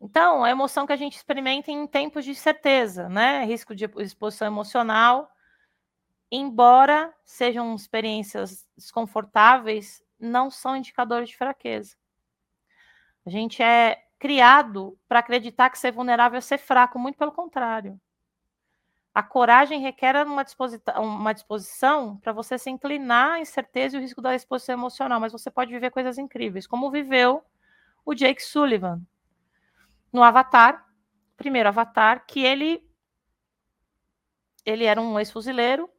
Então, 0.00 0.42
a 0.42 0.48
emoção 0.48 0.86
que 0.86 0.92
a 0.94 0.96
gente 0.96 1.16
experimenta 1.16 1.70
em 1.70 1.86
tempos 1.86 2.24
de 2.24 2.34
certeza, 2.34 3.10
né? 3.10 3.44
Risco 3.44 3.74
de 3.74 3.84
exposição 3.98 4.46
emocional, 4.46 5.30
embora 6.30 7.14
sejam 7.26 7.74
experiências 7.74 8.66
desconfortáveis, 8.74 10.02
não 10.18 10.50
são 10.50 10.74
indicadores 10.74 11.28
de 11.28 11.36
fraqueza. 11.36 11.94
A 13.26 13.28
gente 13.28 13.62
é 13.62 14.02
criado 14.18 14.98
para 15.06 15.18
acreditar 15.18 15.68
que 15.68 15.78
ser 15.78 15.92
vulnerável 15.92 16.38
é 16.38 16.40
ser 16.40 16.56
fraco, 16.56 16.98
muito 16.98 17.18
pelo 17.18 17.32
contrário. 17.32 18.00
A 19.14 19.22
coragem 19.22 19.80
requer 19.80 20.14
uma, 20.24 20.44
disposição, 20.44 21.02
uma 21.02 21.32
disposição 21.32 22.16
para 22.18 22.32
você 22.32 22.56
se 22.58 22.70
inclinar 22.70 23.32
à 23.32 23.40
incerteza 23.40 23.96
e 23.96 23.98
o 23.98 24.02
risco 24.02 24.22
da 24.22 24.34
exposição 24.34 24.74
emocional, 24.74 25.18
mas 25.18 25.32
você 25.32 25.50
pode 25.50 25.72
viver 25.72 25.90
coisas 25.90 26.18
incríveis, 26.18 26.66
como 26.66 26.90
viveu 26.90 27.42
o 28.04 28.14
Jake 28.14 28.42
Sullivan, 28.42 29.02
no 30.12 30.22
Avatar, 30.22 30.86
primeiro 31.36 31.68
Avatar, 31.68 32.24
que 32.26 32.44
ele 32.44 32.86
ele 34.64 34.84
era 34.84 35.00
um 35.00 35.18
ex-fuzileiro 35.18 35.90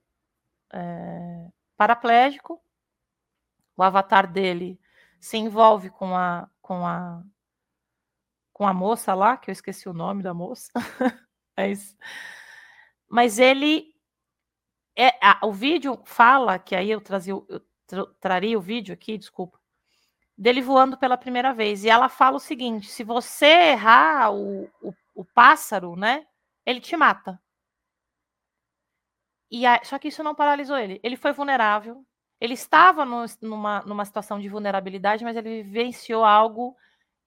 é, 0.72 1.48
paraplégico. 1.76 2.62
O 3.76 3.82
avatar 3.82 4.32
dele 4.32 4.80
se 5.20 5.38
envolve 5.38 5.90
com 5.90 6.16
a 6.16 6.48
com 6.62 6.86
a 6.86 7.24
com 8.54 8.68
a 8.68 8.74
moça 8.74 9.14
lá, 9.14 9.38
que 9.38 9.50
eu 9.50 9.54
esqueci 9.54 9.88
o 9.88 9.94
nome 9.94 10.22
da 10.22 10.34
moça. 10.34 10.72
é 11.56 11.72
isso. 11.72 11.96
Mas 13.10 13.40
ele 13.40 13.94
é, 14.96 15.10
a, 15.22 15.46
o 15.46 15.52
vídeo 15.52 16.00
fala 16.06 16.60
que 16.60 16.76
aí 16.76 16.92
eu 16.92 17.02
trazia 17.02 17.34
eu 17.34 18.06
traria 18.20 18.58
o 18.58 18.62
vídeo 18.62 18.94
aqui, 18.94 19.18
desculpa 19.18 19.60
dele 20.40 20.62
voando 20.62 20.98
pela 20.98 21.18
primeira 21.18 21.54
vez. 21.54 21.84
E 21.84 21.90
ela 21.90 22.08
fala 22.08 22.38
o 22.38 22.40
seguinte: 22.40 22.88
se 22.88 23.04
você 23.04 23.72
errar 23.72 24.32
o, 24.34 24.64
o, 24.82 24.94
o 25.14 25.26
pássaro, 25.26 25.96
né, 25.98 26.26
ele 26.66 26.80
te 26.80 26.96
mata. 26.96 27.40
E 29.52 29.66
a, 29.66 29.84
só 29.84 30.00
que 30.00 30.08
isso 30.08 30.24
não 30.24 30.34
paralisou 30.34 30.78
ele. 30.78 31.00
Ele 31.04 31.18
foi 31.18 31.34
vulnerável. 31.34 32.06
Ele 32.40 32.54
estava 32.54 33.04
no, 33.04 33.26
numa, 33.42 33.82
numa 33.82 34.06
situação 34.06 34.40
de 34.40 34.48
vulnerabilidade, 34.48 35.26
mas 35.26 35.36
ele 35.36 35.64
vivenciou 35.64 36.24
algo 36.24 36.76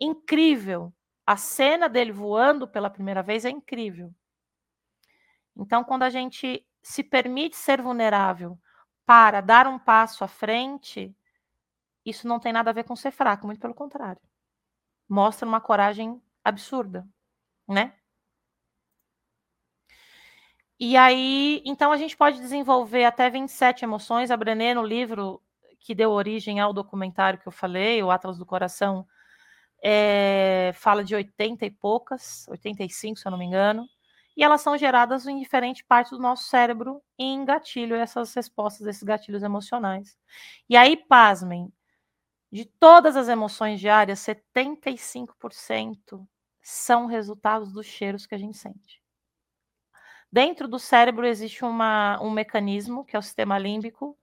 incrível. 0.00 0.92
A 1.26 1.36
cena 1.36 1.88
dele 1.88 2.12
voando 2.12 2.66
pela 2.66 2.88
primeira 2.88 3.22
vez 3.22 3.44
é 3.44 3.50
incrível. 3.50 4.14
Então, 5.56 5.84
quando 5.84 6.02
a 6.02 6.10
gente 6.10 6.66
se 6.82 7.04
permite 7.04 7.56
ser 7.56 7.80
vulnerável 7.80 8.58
para 9.06 9.40
dar 9.40 9.66
um 9.66 9.78
passo 9.78 10.24
à 10.24 10.28
frente, 10.28 11.14
isso 12.04 12.26
não 12.26 12.40
tem 12.40 12.52
nada 12.52 12.70
a 12.70 12.72
ver 12.72 12.84
com 12.84 12.96
ser 12.96 13.10
fraco, 13.10 13.46
muito 13.46 13.60
pelo 13.60 13.74
contrário. 13.74 14.20
Mostra 15.08 15.46
uma 15.46 15.60
coragem 15.60 16.20
absurda, 16.44 17.06
né? 17.68 17.94
E 20.78 20.96
aí, 20.96 21.62
então 21.64 21.92
a 21.92 21.96
gente 21.96 22.16
pode 22.16 22.40
desenvolver 22.40 23.04
até 23.04 23.30
27 23.30 23.84
emoções. 23.84 24.30
A 24.30 24.36
Brené, 24.36 24.74
no 24.74 24.82
livro 24.84 25.40
que 25.78 25.94
deu 25.94 26.10
origem 26.10 26.58
ao 26.60 26.72
documentário 26.72 27.38
que 27.38 27.46
eu 27.46 27.52
falei, 27.52 28.02
o 28.02 28.10
Atlas 28.10 28.38
do 28.38 28.46
Coração, 28.46 29.06
é, 29.82 30.72
fala 30.74 31.04
de 31.04 31.14
80 31.14 31.66
e 31.66 31.70
poucas, 31.70 32.46
85, 32.48 33.18
se 33.18 33.26
eu 33.26 33.30
não 33.30 33.38
me 33.38 33.44
engano, 33.44 33.86
e 34.36 34.42
elas 34.42 34.60
são 34.60 34.76
geradas 34.76 35.26
em 35.26 35.38
diferentes 35.38 35.82
partes 35.82 36.12
do 36.12 36.18
nosso 36.18 36.48
cérebro 36.48 37.02
em 37.18 37.44
gatilho 37.44 37.96
essas 37.96 38.34
respostas, 38.34 38.86
esses 38.86 39.02
gatilhos 39.02 39.42
emocionais. 39.42 40.16
E 40.68 40.76
aí, 40.76 40.96
pasmem, 40.96 41.72
de 42.50 42.64
todas 42.64 43.16
as 43.16 43.28
emoções 43.28 43.80
diárias, 43.80 44.20
75% 44.20 46.26
são 46.60 47.06
resultados 47.06 47.72
dos 47.72 47.86
cheiros 47.86 48.26
que 48.26 48.34
a 48.34 48.38
gente 48.38 48.56
sente. 48.56 49.02
Dentro 50.30 50.66
do 50.66 50.78
cérebro 50.78 51.26
existe 51.26 51.64
uma, 51.64 52.18
um 52.22 52.30
mecanismo, 52.30 53.04
que 53.04 53.16
é 53.16 53.18
o 53.18 53.22
sistema 53.22 53.58
límbico, 53.58 54.16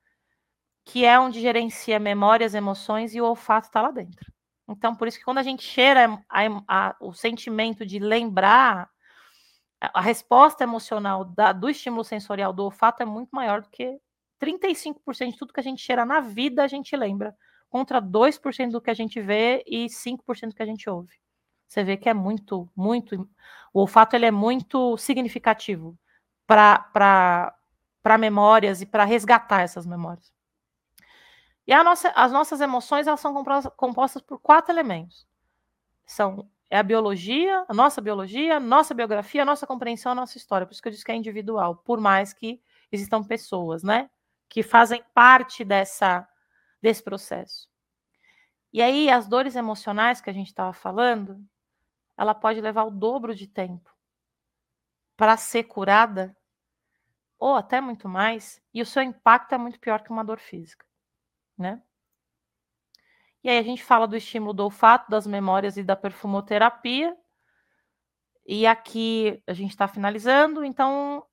que 0.84 1.05
é 1.05 1.20
onde 1.20 1.39
gerencia 1.39 1.99
memórias, 1.99 2.55
emoções 2.55 3.14
e 3.14 3.22
o 3.22 3.26
olfato 3.26 3.68
está 3.68 3.82
lá 3.82 3.91
dentro. 3.91 4.32
Então, 4.68 4.95
por 4.95 5.07
isso 5.07 5.20
que 5.20 5.26
quando 5.26 5.39
a 5.39 5.43
gente 5.43 5.64
cheira 5.64 6.20
a, 6.28 6.41
a, 6.68 6.95
o 6.99 7.14
sentimento 7.14 7.86
de 7.86 7.99
lembrar, 7.99 8.89
a, 9.80 10.01
resposta 10.01 10.63
emocional 10.63 11.23
da, 11.23 11.51
do 11.51 11.69
estímulo 11.69 12.03
sensorial 12.03 12.51
do 12.51 12.63
olfato 12.63 13.01
é 13.01 13.05
muito 13.05 13.30
maior 13.32 13.61
do 13.61 13.69
que 13.69 13.99
35% 14.41 15.32
de 15.32 15.38
tudo 15.38 15.53
que 15.53 15.59
a 15.59 15.63
gente 15.63 15.82
cheira 15.82 16.05
na 16.05 16.19
vida 16.19 16.63
a 16.63 16.67
gente 16.67 16.95
lembra, 16.95 17.36
contra 17.69 18.01
2% 18.01 18.71
do 18.71 18.82
que 18.82 18.89
a 18.89 18.93
gente 18.93 19.21
vê 19.21 19.63
e 19.65 19.88
5% 19.88 20.49
do 20.49 20.55
que 20.55 20.63
a 20.63 20.65
gente 20.65 20.89
ouve. 20.89 21.13
Você 21.67 21.84
vê 21.84 21.95
que 21.97 22.09
é 22.09 22.13
muito, 22.13 22.67
muito. 22.75 23.30
O 23.73 23.82
olfato 23.82 24.15
ele 24.15 24.25
é 24.25 24.32
muito 24.32 24.97
significativo 24.97 25.97
para 26.47 27.53
memórias 28.19 28.82
e 28.82 28.86
para 28.86 29.03
resgatar 29.03 29.61
essas 29.61 29.86
memórias. 29.86 30.34
E 31.67 31.84
nossa, 31.84 32.09
as 32.15 32.32
nossas 32.32 32.61
emoções 32.61 33.05
elas 33.05 33.19
são 33.19 33.32
compostas 33.77 34.23
por 34.23 34.39
quatro 34.39 34.73
elementos. 34.73 35.27
São 36.07 36.49
é 36.70 36.78
a 36.78 36.84
biologia, 36.84 37.65
a 37.67 37.74
nossa 37.74 37.99
biologia, 37.99 38.57
a 38.57 38.59
nossa 38.59 38.93
biografia, 38.93 39.41
a 39.41 39.45
nossa 39.45 39.65
compreensão, 39.65 40.11
a 40.11 40.15
nossa 40.15 40.38
história. 40.38 40.67
Por 40.67 40.74
isso 40.74 40.82
que 40.82 40.88
eu 40.88 40.91
disse 40.91 41.03
que 41.03 41.11
é 41.11 41.15
individual, 41.15 41.78
por 41.78 41.99
mais 41.99 42.32
que 42.34 42.61
existam 42.91 43.24
pessoas, 43.24 43.84
né, 43.84 44.09
que 44.47 44.63
fazem 44.63 45.03
parte 45.13 45.63
dessa 45.63 46.28
desse 46.82 47.03
processo. 47.03 47.70
E 48.72 48.82
aí 48.82 49.09
as 49.09 49.28
dores 49.28 49.55
emocionais 49.55 50.22
que 50.22 50.30
a 50.30 50.34
gente 50.34 50.47
estava 50.47 50.72
falando, 50.72 51.43
ela 52.17 52.34
pode 52.34 52.61
levar 52.61 52.84
o 52.84 52.91
dobro 52.91 53.36
de 53.36 53.47
tempo 53.47 53.93
para 55.17 55.36
ser 55.36 55.63
curada, 55.63 56.36
ou 57.38 57.55
até 57.55 57.82
muito 57.82 58.07
mais, 58.07 58.61
e 58.74 58.82
o 58.82 58.86
seu 58.86 59.01
impacto 59.01 59.53
é 59.53 59.57
muito 59.57 59.80
pior 59.80 60.01
que 60.03 60.11
uma 60.11 60.24
dor 60.24 60.39
física, 60.39 60.86
né? 61.57 61.82
E 63.44 63.50
aí 63.50 63.58
a 63.58 63.64
gente 63.64 63.84
fala 63.84 64.08
do 64.08 64.18
estímulo 64.18 64.54
do 64.54 64.64
olfato, 64.64 65.10
das 65.10 65.26
memórias 65.26 65.78
e 65.78 65.84
da 65.84 65.96
perfumoterapia. 65.96 67.16
E 68.46 68.66
aqui 68.66 69.42
a 69.48 69.54
gente 69.54 69.72
está 69.72 69.88
finalizando, 69.88 70.66
então, 70.66 71.24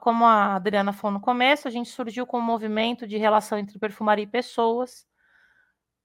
como 0.00 0.24
a 0.24 0.54
Adriana 0.54 0.92
falou 0.92 1.18
no 1.18 1.20
começo, 1.20 1.68
a 1.68 1.70
gente 1.70 1.90
surgiu 1.90 2.26
com 2.26 2.38
um 2.38 2.42
movimento 2.42 3.06
de 3.06 3.16
relação 3.16 3.58
entre 3.58 3.78
perfumaria 3.78 4.24
e 4.24 4.28
pessoas, 4.28 5.06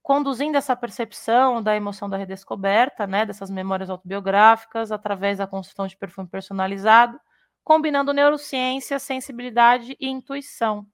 conduzindo 0.02 0.58
essa 0.58 0.76
percepção 0.76 1.64
da 1.64 1.76
emoção 1.76 2.10
da 2.10 2.18
redescoberta, 2.18 3.08
né, 3.08 3.26
dessas 3.26 3.50
memórias 3.50 3.90
autobiográficas, 3.90 4.92
através 4.92 5.38
da 5.38 5.48
construção 5.48 5.88
de 5.88 5.96
perfume 5.96 6.28
personalizado, 6.28 7.20
combinando 7.64 8.14
neurociência, 8.14 9.00
sensibilidade 9.00 9.96
e 10.00 10.10
intuição. 10.10 10.86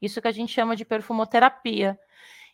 Isso 0.00 0.20
que 0.20 0.28
a 0.28 0.32
gente 0.32 0.52
chama 0.52 0.74
de 0.74 0.84
perfumoterapia. 0.84 1.98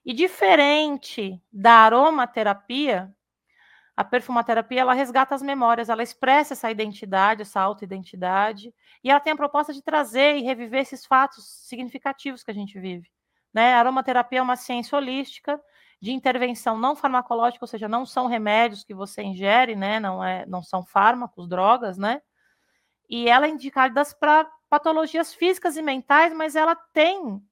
E 0.09 0.15
diferente 0.15 1.39
da 1.53 1.73
aromaterapia, 1.85 3.15
a 3.95 4.03
perfumaterapia 4.03 4.81
ela 4.81 4.95
resgata 4.95 5.35
as 5.35 5.43
memórias, 5.43 5.91
ela 5.91 6.03
expressa 6.03 6.55
essa 6.55 6.71
identidade, 6.71 7.43
essa 7.43 7.61
autoidentidade, 7.61 8.75
e 9.05 9.11
ela 9.11 9.21
tem 9.21 9.35
a 9.35 9.37
proposta 9.37 9.71
de 9.71 9.83
trazer 9.83 10.39
e 10.39 10.41
reviver 10.41 10.81
esses 10.81 11.05
fatos 11.05 11.45
significativos 11.67 12.43
que 12.43 12.51
a 12.51 12.55
gente 12.55 12.81
vive. 12.81 13.07
Né? 13.53 13.75
A 13.75 13.81
aromaterapia 13.81 14.39
é 14.39 14.43
uma 14.43 14.57
ciência 14.57 14.97
holística 14.97 15.61
de 16.01 16.11
intervenção 16.11 16.79
não 16.79 16.97
farmacológica, 16.97 17.63
ou 17.63 17.69
seja, 17.69 17.87
não 17.87 18.07
são 18.07 18.29
remédios 18.29 18.85
que 18.85 18.95
você 18.95 19.23
ingere, 19.23 19.77
né? 19.77 20.01
Não, 20.01 20.25
é, 20.25 20.47
não 20.47 20.63
são 20.63 20.83
fármacos, 20.87 21.47
drogas, 21.47 21.99
né? 21.99 22.23
E 23.11 23.29
ela 23.29 23.45
é 23.45 23.51
indicada 23.51 24.03
para 24.19 24.51
patologias 24.71 25.35
físicas 25.35 25.77
e 25.77 25.83
mentais, 25.83 26.33
mas 26.33 26.57
ela 26.57 26.75
tem 26.75 27.43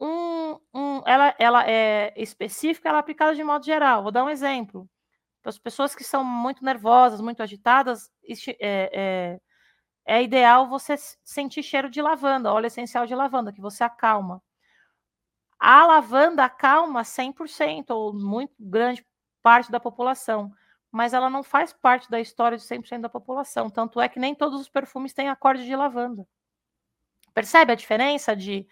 um, 0.00 0.58
um 0.74 1.02
ela, 1.06 1.34
ela 1.38 1.68
é 1.68 2.12
específica, 2.16 2.88
ela 2.88 2.98
é 2.98 3.00
aplicada 3.00 3.34
de 3.34 3.42
modo 3.42 3.64
geral. 3.64 4.02
Vou 4.02 4.12
dar 4.12 4.24
um 4.24 4.30
exemplo. 4.30 4.88
Para 5.42 5.50
as 5.50 5.58
pessoas 5.58 5.94
que 5.94 6.04
são 6.04 6.24
muito 6.24 6.64
nervosas, 6.64 7.20
muito 7.20 7.42
agitadas, 7.42 8.10
é, 8.60 8.90
é, 8.92 9.40
é 10.04 10.22
ideal 10.22 10.68
você 10.68 10.96
sentir 11.24 11.62
cheiro 11.62 11.88
de 11.88 12.02
lavanda, 12.02 12.52
óleo 12.52 12.66
essencial 12.66 13.06
de 13.06 13.14
lavanda, 13.14 13.52
que 13.52 13.60
você 13.60 13.84
acalma. 13.84 14.42
A 15.58 15.86
lavanda 15.86 16.44
acalma 16.44 17.02
100% 17.02 17.90
ou 17.90 18.12
muito 18.12 18.54
grande 18.58 19.06
parte 19.42 19.70
da 19.70 19.80
população, 19.80 20.52
mas 20.90 21.14
ela 21.14 21.30
não 21.30 21.42
faz 21.42 21.72
parte 21.72 22.10
da 22.10 22.20
história 22.20 22.58
de 22.58 22.64
100% 22.64 23.00
da 23.00 23.08
população. 23.08 23.70
Tanto 23.70 24.00
é 24.00 24.08
que 24.08 24.18
nem 24.18 24.34
todos 24.34 24.60
os 24.60 24.68
perfumes 24.68 25.14
têm 25.14 25.28
acorde 25.28 25.64
de 25.64 25.76
lavanda. 25.76 26.26
Percebe 27.32 27.72
a 27.72 27.76
diferença 27.76 28.34
de 28.34 28.66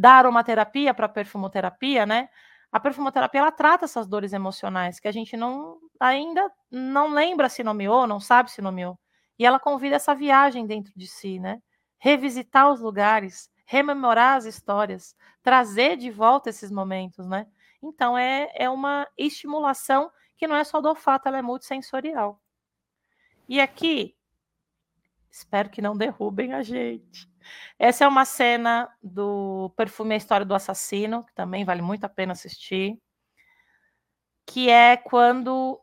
da 0.00 0.12
aromaterapia 0.12 0.94
para 0.94 1.04
a 1.04 1.08
perfumoterapia, 1.10 2.06
né? 2.06 2.30
A 2.72 2.80
perfumoterapia 2.80 3.42
ela 3.42 3.52
trata 3.52 3.84
essas 3.84 4.06
dores 4.06 4.32
emocionais 4.32 4.98
que 4.98 5.06
a 5.06 5.12
gente 5.12 5.36
não 5.36 5.78
ainda 6.00 6.50
não 6.70 7.12
lembra 7.12 7.50
se 7.50 7.62
nomeou, 7.62 8.06
não 8.06 8.18
sabe 8.18 8.50
se 8.50 8.62
nomeou. 8.62 8.98
E 9.38 9.44
ela 9.44 9.60
convida 9.60 9.96
essa 9.96 10.14
viagem 10.14 10.66
dentro 10.66 10.90
de 10.96 11.06
si, 11.06 11.38
né? 11.38 11.60
Revisitar 11.98 12.72
os 12.72 12.80
lugares, 12.80 13.50
rememorar 13.66 14.38
as 14.38 14.46
histórias, 14.46 15.14
trazer 15.42 15.98
de 15.98 16.10
volta 16.10 16.48
esses 16.48 16.70
momentos, 16.70 17.26
né? 17.26 17.46
Então 17.82 18.16
é, 18.16 18.50
é 18.54 18.70
uma 18.70 19.06
estimulação 19.18 20.10
que 20.34 20.46
não 20.46 20.56
é 20.56 20.64
só 20.64 20.80
do 20.80 20.88
olfato, 20.88 21.28
ela 21.28 21.36
é 21.36 21.42
multissensorial. 21.42 22.40
E 23.46 23.60
aqui, 23.60 24.16
espero 25.30 25.68
que 25.68 25.82
não 25.82 25.94
derrubem 25.94 26.54
a 26.54 26.62
gente. 26.62 27.29
Essa 27.78 28.04
é 28.04 28.08
uma 28.08 28.24
cena 28.24 28.88
do 29.02 29.72
Perfume 29.76 30.14
a 30.14 30.16
História 30.16 30.46
do 30.46 30.54
Assassino, 30.54 31.24
que 31.24 31.34
também 31.34 31.64
vale 31.64 31.82
muito 31.82 32.04
a 32.04 32.08
pena 32.08 32.32
assistir, 32.32 33.00
que 34.46 34.68
é 34.68 34.96
quando 34.96 35.80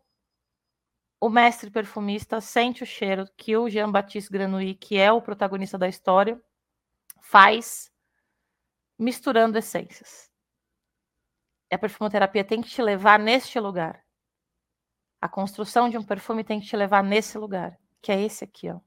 o 1.19 1.29
mestre 1.29 1.71
perfumista 1.71 2.39
sente 2.39 2.83
o 2.83 2.85
cheiro 2.85 3.27
que 3.35 3.57
o 3.57 3.69
Jean-Baptiste 3.69 4.31
Granouille, 4.31 4.75
que 4.75 4.97
é 4.97 5.11
o 5.11 5.21
protagonista 5.21 5.77
da 5.77 5.87
história, 5.87 6.41
faz 7.21 7.91
misturando 8.97 9.57
essências. 9.57 10.31
A 11.71 11.77
perfumoterapia 11.77 12.43
tem 12.43 12.61
que 12.61 12.69
te 12.69 12.81
levar 12.81 13.19
neste 13.19 13.59
lugar. 13.59 14.03
A 15.19 15.27
construção 15.27 15.89
de 15.89 15.97
um 15.97 16.03
perfume 16.03 16.43
tem 16.43 16.59
que 16.59 16.67
te 16.67 16.77
levar 16.77 17.03
nesse 17.03 17.37
lugar, 17.37 17.77
que 18.01 18.11
é 18.11 18.21
esse 18.21 18.43
aqui, 18.43 18.69
ó. 18.69 18.79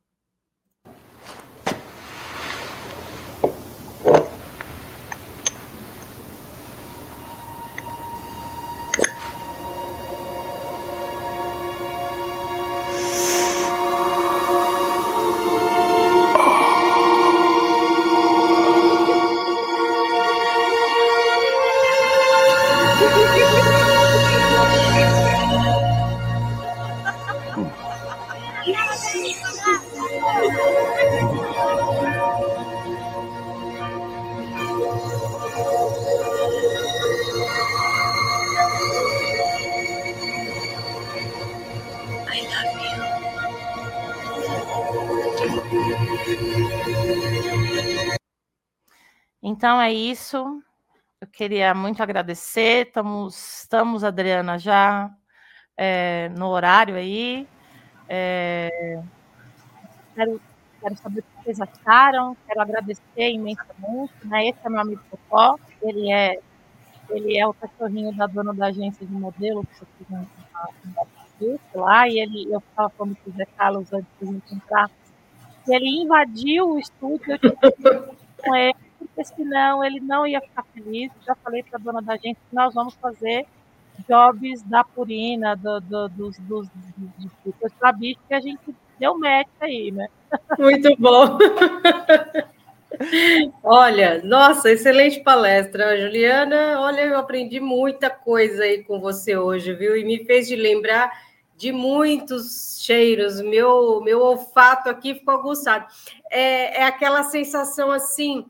Isso. 49.93 50.63
Eu 51.21 51.27
queria 51.27 51.75
muito 51.75 52.03
agradecer. 52.03 52.87
Estamos, 52.87 53.61
estamos 53.63 54.05
Adriana, 54.05 54.59
já 54.59 55.11
é, 55.77 56.31
no 56.31 56.49
horário 56.49 56.97
aí. 56.97 57.47
É, 58.09 59.03
espero 60.09 60.41
quero 60.81 60.97
saber 60.97 61.21
o 61.21 61.23
que 61.23 61.45
vocês 61.45 61.61
acharam, 61.61 62.37
quero 62.47 62.61
agradecer 62.61 63.31
imensamente, 63.31 64.13
né? 64.25 64.49
Esse 64.49 64.59
é 64.65 64.71
meu 64.71 64.81
amigo 64.81 65.03
Popó, 65.11 65.57
ele 65.83 66.11
é 66.11 66.41
ele 67.11 67.37
é 67.37 67.47
o 67.47 67.53
cachorrinho 67.53 68.15
da 68.15 68.27
dona 68.27 68.55
da 68.55 68.67
agência 68.67 69.05
de 69.05 69.13
modelo, 69.13 69.67
que 69.67 69.85
vocês 71.39 71.61
lá, 71.75 72.07
e 72.07 72.21
ele, 72.21 72.53
eu 72.53 72.59
estava 72.59 72.89
falando 72.91 73.17
com 73.17 73.31
o 73.31 73.33
Zé 73.33 73.47
Carlos 73.57 73.93
antes 73.93 74.09
de 74.21 74.27
gente 74.27 74.55
entrar, 74.55 74.91
e 75.67 75.75
ele 75.75 76.03
invadiu 76.03 76.71
o 76.71 76.79
estúdio, 76.79 77.33
eu 77.33 77.39
tive 77.39 77.63
com 78.39 78.55
ele, 78.55 78.75
porque 79.01 79.25
senão 79.25 79.83
ele 79.83 80.01
não 80.01 80.27
ia 80.27 80.41
ficar 80.41 80.65
feliz. 80.75 81.11
Já 81.27 81.35
falei 81.35 81.63
para 81.63 81.79
a 81.79 81.83
dona 81.83 82.03
da 82.03 82.13
agência 82.13 82.43
que 82.49 82.55
nós 82.55 82.75
vamos 82.75 82.95
fazer 82.95 83.47
jobs 84.09 84.63
da 84.63 84.85
Purina, 84.85 85.57
do, 85.57 85.81
do, 85.81 86.09
dos, 86.09 86.39
dos, 86.39 86.69
dos, 86.69 87.33
dos 87.45 87.73
para 87.79 87.93
que 87.95 88.35
a 88.35 88.41
gente 88.41 88.75
deu 88.99 89.19
match 89.19 89.49
aí, 89.61 89.91
né? 89.91 90.09
Muito 90.59 90.95
bom. 90.99 91.39
Olha, 93.63 94.21
nossa, 94.23 94.71
excelente 94.71 95.21
palestra, 95.21 95.99
Juliana. 95.99 96.81
Olha, 96.81 97.01
eu 97.03 97.19
aprendi 97.19 97.59
muita 97.61 98.11
coisa 98.11 98.65
aí 98.65 98.85
com 98.85 99.01
você 99.01 99.37
hoje, 99.37 99.73
viu? 99.73 99.97
E 99.97 100.05
me 100.05 100.25
fez 100.25 100.47
de 100.49 100.57
lembrar 100.57 101.11
de 101.57 101.73
muitos 101.73 102.79
cheiros. 102.83 103.41
Meu, 103.41 104.01
meu 104.03 104.21
olfato 104.21 104.91
aqui 104.91 105.15
ficou 105.15 105.35
aguçado. 105.35 105.87
É, 106.31 106.83
é 106.83 106.85
aquela 106.85 107.23
sensação 107.25 107.91
assim 107.91 108.47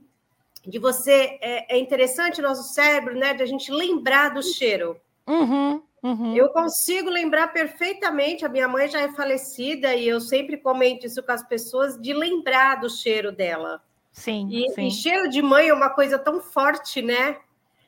de 0.67 0.79
você. 0.79 1.39
É, 1.41 1.77
é 1.77 1.79
interessante 1.79 2.41
o 2.41 2.43
nosso 2.43 2.75
cérebro, 2.75 3.15
né? 3.15 3.35
De 3.35 3.43
a 3.43 3.47
gente 3.47 3.71
lembrar 3.71 4.31
do 4.31 4.43
cheiro. 4.43 4.97
Uhum, 5.27 5.83
uhum. 6.03 6.35
Eu 6.35 6.49
consigo 6.51 7.09
lembrar 7.09 7.49
perfeitamente, 7.49 8.45
a 8.45 8.49
minha 8.49 8.67
mãe 8.67 8.89
já 8.89 9.01
é 9.01 9.13
falecida 9.13 9.95
e 9.95 10.09
eu 10.09 10.21
sempre 10.21 10.57
comento 10.57 11.07
isso 11.07 11.23
com 11.23 11.33
as 11.33 11.47
pessoas, 11.47 12.01
de 12.01 12.13
lembrar 12.13 12.81
do 12.81 12.91
cheiro 12.91 13.31
dela. 13.31 13.83
Sim, 14.13 14.49
e, 14.51 14.71
sim. 14.73 14.89
e 14.89 14.91
cheiro 14.91 15.29
de 15.29 15.41
mãe 15.41 15.69
é 15.69 15.75
uma 15.75 15.91
coisa 15.91 16.19
tão 16.19 16.41
forte, 16.41 17.01
né? 17.01 17.39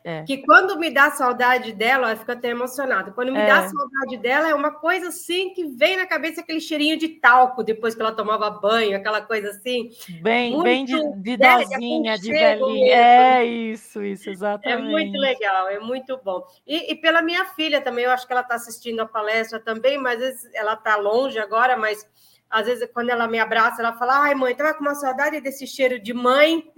É. 0.05 0.25
Que 0.25 0.39
quando 0.39 0.79
me 0.79 0.91
dá 0.91 1.11
saudade 1.11 1.73
dela, 1.73 2.11
eu 2.11 2.17
fico 2.17 2.33
até 2.33 2.49
emocionada. 2.49 3.13
Quando 3.13 3.33
me 3.33 3.39
é. 3.39 3.47
dá 3.47 3.69
saudade 3.69 4.17
dela, 4.19 4.49
é 4.49 4.55
uma 4.55 4.73
coisa 4.73 5.09
assim 5.09 5.55
que 5.55 5.65
vem 5.65 5.97
na 5.97 6.07
cabeça 6.07 6.41
aquele 6.41 6.61
cheirinho 6.61 6.99
de 6.99 7.09
talco 7.09 7.63
depois 7.63 7.95
que 7.95 8.01
ela 8.01 8.13
tomava 8.13 8.51
banho, 8.51 8.97
aquela 8.97 9.21
coisa 9.21 9.51
assim. 9.51 9.91
Bem, 10.21 10.61
bem 10.63 10.85
de, 10.85 10.99
de 11.19 11.37
dozinha, 11.37 12.19
de 12.19 12.31
velhinha. 12.33 12.95
É 12.95 13.45
isso, 13.45 14.03
isso, 14.03 14.29
exatamente. 14.29 14.89
É 14.89 14.91
muito 14.91 15.19
legal, 15.19 15.69
é 15.69 15.79
muito 15.79 16.19
bom. 16.25 16.45
E, 16.67 16.93
e 16.93 16.97
pela 16.97 17.23
minha 17.23 17.45
filha 17.47 17.81
também, 17.81 18.05
eu 18.05 18.11
acho 18.11 18.27
que 18.27 18.33
ela 18.33 18.43
está 18.43 18.57
assistindo 18.57 19.01
a 19.01 19.07
palestra 19.07 19.61
também, 19.61 19.99
mas 19.99 20.45
ela 20.53 20.75
está 20.75 20.97
longe 20.97 21.39
agora, 21.39 21.77
mas 21.77 22.05
às 22.53 22.67
vezes, 22.67 22.87
quando 22.93 23.09
ela 23.09 23.27
me 23.27 23.39
abraça, 23.39 23.81
ela 23.81 23.95
fala: 23.95 24.25
Ai, 24.25 24.35
mãe, 24.35 24.55
tava 24.55 24.75
com 24.75 24.83
uma 24.83 24.95
saudade 24.95 25.41
desse 25.41 25.67
cheiro 25.67 25.99
de 25.99 26.13
mãe. 26.13 26.71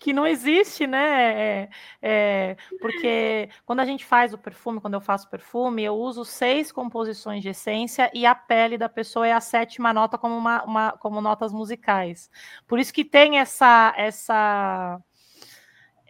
Que 0.00 0.12
não 0.12 0.26
existe, 0.26 0.84
né? 0.84 1.62
É, 1.62 1.70
é, 2.02 2.56
porque 2.80 3.48
quando 3.64 3.78
a 3.78 3.84
gente 3.84 4.04
faz 4.04 4.34
o 4.34 4.38
perfume, 4.38 4.80
quando 4.80 4.94
eu 4.94 5.00
faço 5.00 5.30
perfume, 5.30 5.84
eu 5.84 5.94
uso 5.94 6.24
seis 6.24 6.72
composições 6.72 7.40
de 7.40 7.50
essência 7.50 8.10
e 8.12 8.26
a 8.26 8.34
pele 8.34 8.76
da 8.76 8.88
pessoa 8.88 9.28
é 9.28 9.32
a 9.32 9.40
sétima 9.40 9.92
nota 9.92 10.18
como, 10.18 10.36
uma, 10.36 10.64
uma 10.64 10.92
como 10.92 11.20
notas 11.20 11.52
musicais. 11.52 12.28
Por 12.66 12.80
isso 12.80 12.92
que 12.92 13.04
tem 13.04 13.38
essa. 13.38 13.94
essa 13.96 15.00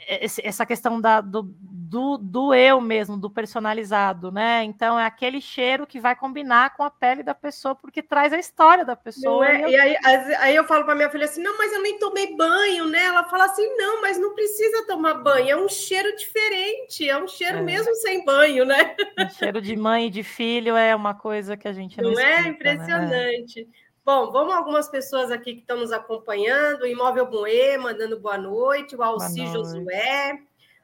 essa 0.06 0.64
questão 0.64 1.00
da, 1.00 1.20
do, 1.20 1.42
do, 1.42 2.16
do, 2.16 2.54
eu 2.54 2.80
mesmo, 2.80 3.16
do 3.16 3.28
personalizado, 3.28 4.30
né? 4.30 4.62
Então 4.64 4.98
é 4.98 5.04
aquele 5.04 5.40
cheiro 5.40 5.86
que 5.86 6.00
vai 6.00 6.14
combinar 6.14 6.76
com 6.76 6.82
a 6.82 6.90
pele 6.90 7.22
da 7.22 7.34
pessoa, 7.34 7.74
porque 7.74 8.02
traz 8.02 8.32
a 8.32 8.38
história 8.38 8.84
da 8.84 8.96
pessoa. 8.96 9.46
É? 9.46 9.58
E, 9.58 9.62
eu... 9.62 9.68
e 9.70 9.76
aí, 9.76 9.96
aí, 10.36 10.56
eu 10.56 10.64
falo 10.64 10.84
para 10.84 10.94
minha 10.94 11.10
filha 11.10 11.24
assim: 11.24 11.42
não, 11.42 11.58
mas 11.58 11.72
eu 11.72 11.82
nem 11.82 11.98
tomei 11.98 12.36
banho, 12.36 12.86
né? 12.86 13.04
Ela 13.04 13.24
fala 13.24 13.44
assim: 13.44 13.66
não, 13.76 14.00
mas 14.00 14.18
não 14.18 14.34
precisa 14.34 14.86
tomar 14.86 15.14
banho, 15.14 15.50
é 15.50 15.56
um 15.56 15.68
cheiro 15.68 16.14
diferente, 16.16 17.08
é 17.08 17.20
um 17.20 17.28
cheiro 17.28 17.58
é. 17.58 17.62
mesmo 17.62 17.94
sem 17.96 18.24
banho, 18.24 18.64
né? 18.64 18.94
Cheiro 19.36 19.60
de 19.60 19.76
mãe 19.76 20.06
e 20.06 20.10
de 20.10 20.22
filho 20.22 20.76
é 20.76 20.94
uma 20.94 21.14
coisa 21.14 21.56
que 21.56 21.68
a 21.68 21.72
gente 21.72 22.00
não, 22.00 22.12
não 22.12 22.20
é 22.20 22.48
impressionante. 22.48 23.64
Né? 23.64 23.66
Bom, 24.12 24.32
vamos 24.32 24.52
algumas 24.52 24.88
pessoas 24.88 25.30
aqui 25.30 25.54
que 25.54 25.60
estão 25.60 25.76
nos 25.76 25.92
acompanhando. 25.92 26.82
O 26.82 26.86
Imóvel 26.86 27.26
Boê, 27.26 27.78
mandando 27.78 28.18
boa 28.18 28.36
noite. 28.36 28.96
O 28.96 29.04
Alci 29.04 29.46
Josué, 29.46 30.36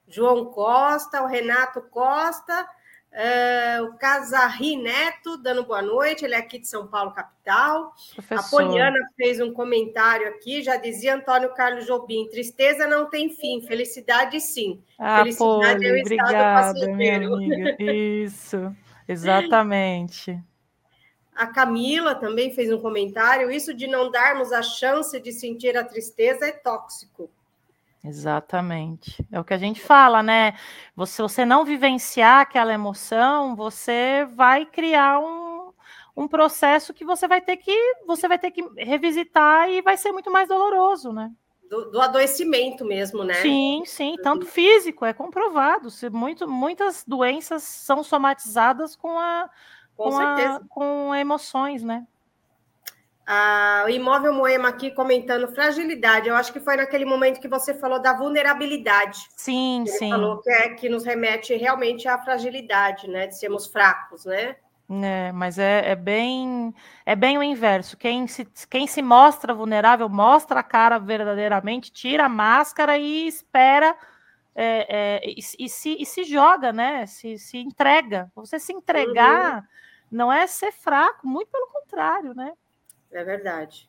João 0.06 0.44
Costa, 0.44 1.20
o 1.24 1.26
Renato 1.26 1.80
Costa, 1.90 2.64
uh, 3.10 3.84
o 3.86 3.98
Casarri 3.98 4.76
Neto, 4.76 5.36
dando 5.38 5.64
boa 5.64 5.82
noite. 5.82 6.24
Ele 6.24 6.36
é 6.36 6.38
aqui 6.38 6.60
de 6.60 6.68
São 6.68 6.86
Paulo, 6.86 7.10
capital. 7.10 7.92
Professor. 8.14 8.62
A 8.62 8.68
Poliana 8.68 8.98
fez 9.16 9.40
um 9.40 9.52
comentário 9.52 10.28
aqui. 10.28 10.62
Já 10.62 10.76
dizia 10.76 11.16
Antônio 11.16 11.52
Carlos 11.52 11.84
Jobim: 11.84 12.28
tristeza 12.28 12.86
não 12.86 13.10
tem 13.10 13.28
fim, 13.30 13.60
felicidade 13.60 14.40
sim. 14.40 14.80
Ah, 14.96 15.24
felicidade 15.24 15.80
Poli, 15.80 15.88
é 15.88 15.92
o 15.92 16.00
obrigada, 16.00 16.70
estado 16.70 16.92
amiga. 16.92 17.82
Isso, 17.82 18.72
exatamente. 19.08 20.40
A 21.36 21.46
Camila 21.46 22.14
também 22.14 22.50
fez 22.50 22.72
um 22.72 22.80
comentário: 22.80 23.50
isso 23.50 23.74
de 23.74 23.86
não 23.86 24.10
darmos 24.10 24.52
a 24.52 24.62
chance 24.62 25.20
de 25.20 25.32
sentir 25.32 25.76
a 25.76 25.84
tristeza 25.84 26.46
é 26.46 26.52
tóxico. 26.52 27.30
Exatamente. 28.02 29.26
É 29.32 29.38
o 29.38 29.44
que 29.44 29.52
a 29.52 29.58
gente 29.58 29.80
fala, 29.80 30.22
né? 30.22 30.54
Se 31.06 31.20
você 31.20 31.44
não 31.44 31.64
vivenciar 31.64 32.40
aquela 32.40 32.72
emoção, 32.72 33.56
você 33.56 34.24
vai 34.34 34.64
criar 34.64 35.18
um, 35.18 35.72
um 36.16 36.28
processo 36.28 36.94
que 36.94 37.04
você 37.04 37.26
vai 37.26 37.40
ter 37.40 37.56
que 37.56 37.76
você 38.06 38.28
vai 38.28 38.38
ter 38.38 38.52
que 38.52 38.62
revisitar 38.78 39.68
e 39.68 39.82
vai 39.82 39.96
ser 39.96 40.12
muito 40.12 40.30
mais 40.30 40.48
doloroso, 40.48 41.12
né? 41.12 41.32
Do, 41.68 41.90
do 41.90 42.00
adoecimento 42.00 42.84
mesmo, 42.84 43.24
né? 43.24 43.34
Sim, 43.34 43.82
sim, 43.84 44.14
tanto 44.22 44.46
físico, 44.46 45.04
é 45.04 45.12
comprovado. 45.12 45.90
Se 45.90 46.08
muito, 46.08 46.46
muitas 46.46 47.04
doenças 47.04 47.64
são 47.64 48.04
somatizadas 48.04 48.94
com 48.94 49.18
a 49.18 49.50
com, 49.96 50.10
com, 50.10 50.18
a, 50.18 50.60
com 50.68 51.14
emoções, 51.14 51.82
né? 51.82 52.06
Ah, 53.26 53.82
o 53.84 53.88
imóvel 53.88 54.32
Moema 54.32 54.68
aqui 54.68 54.92
comentando 54.92 55.52
fragilidade. 55.52 56.28
Eu 56.28 56.36
acho 56.36 56.52
que 56.52 56.60
foi 56.60 56.76
naquele 56.76 57.04
momento 57.04 57.40
que 57.40 57.48
você 57.48 57.74
falou 57.74 58.00
da 58.00 58.12
vulnerabilidade. 58.12 59.18
Sim, 59.36 59.80
Ele 59.80 59.88
sim. 59.88 60.10
Falou 60.10 60.40
que 60.40 60.50
é 60.50 60.68
que 60.74 60.88
nos 60.88 61.04
remete 61.04 61.52
realmente 61.56 62.06
à 62.06 62.18
fragilidade, 62.18 63.08
né? 63.08 63.26
De 63.26 63.36
sermos 63.36 63.66
fracos, 63.66 64.24
né? 64.24 64.54
É, 64.88 65.32
mas 65.32 65.58
é, 65.58 65.90
é, 65.90 65.96
bem 65.96 66.72
é 67.04 67.16
bem 67.16 67.36
o 67.36 67.42
inverso. 67.42 67.96
Quem 67.96 68.28
se, 68.28 68.46
quem 68.70 68.86
se 68.86 69.02
mostra 69.02 69.52
vulnerável 69.52 70.08
mostra 70.08 70.60
a 70.60 70.62
cara 70.62 70.96
verdadeiramente, 70.96 71.90
tira 71.90 72.26
a 72.26 72.28
máscara 72.28 72.96
e 72.96 73.26
espera 73.26 73.96
é, 74.54 74.86
é, 74.88 75.28
e, 75.28 75.40
e, 75.58 75.68
se, 75.68 75.96
e 76.00 76.06
se 76.06 76.22
joga, 76.22 76.72
né? 76.72 77.04
Se, 77.06 77.36
se 77.38 77.58
entrega. 77.58 78.30
Você 78.36 78.60
se 78.60 78.72
entregar 78.72 79.56
uhum. 79.56 79.62
Não 80.10 80.32
é 80.32 80.46
ser 80.46 80.72
fraco, 80.72 81.26
muito 81.26 81.48
pelo 81.50 81.66
contrário, 81.68 82.34
né? 82.34 82.52
É 83.10 83.24
verdade. 83.24 83.88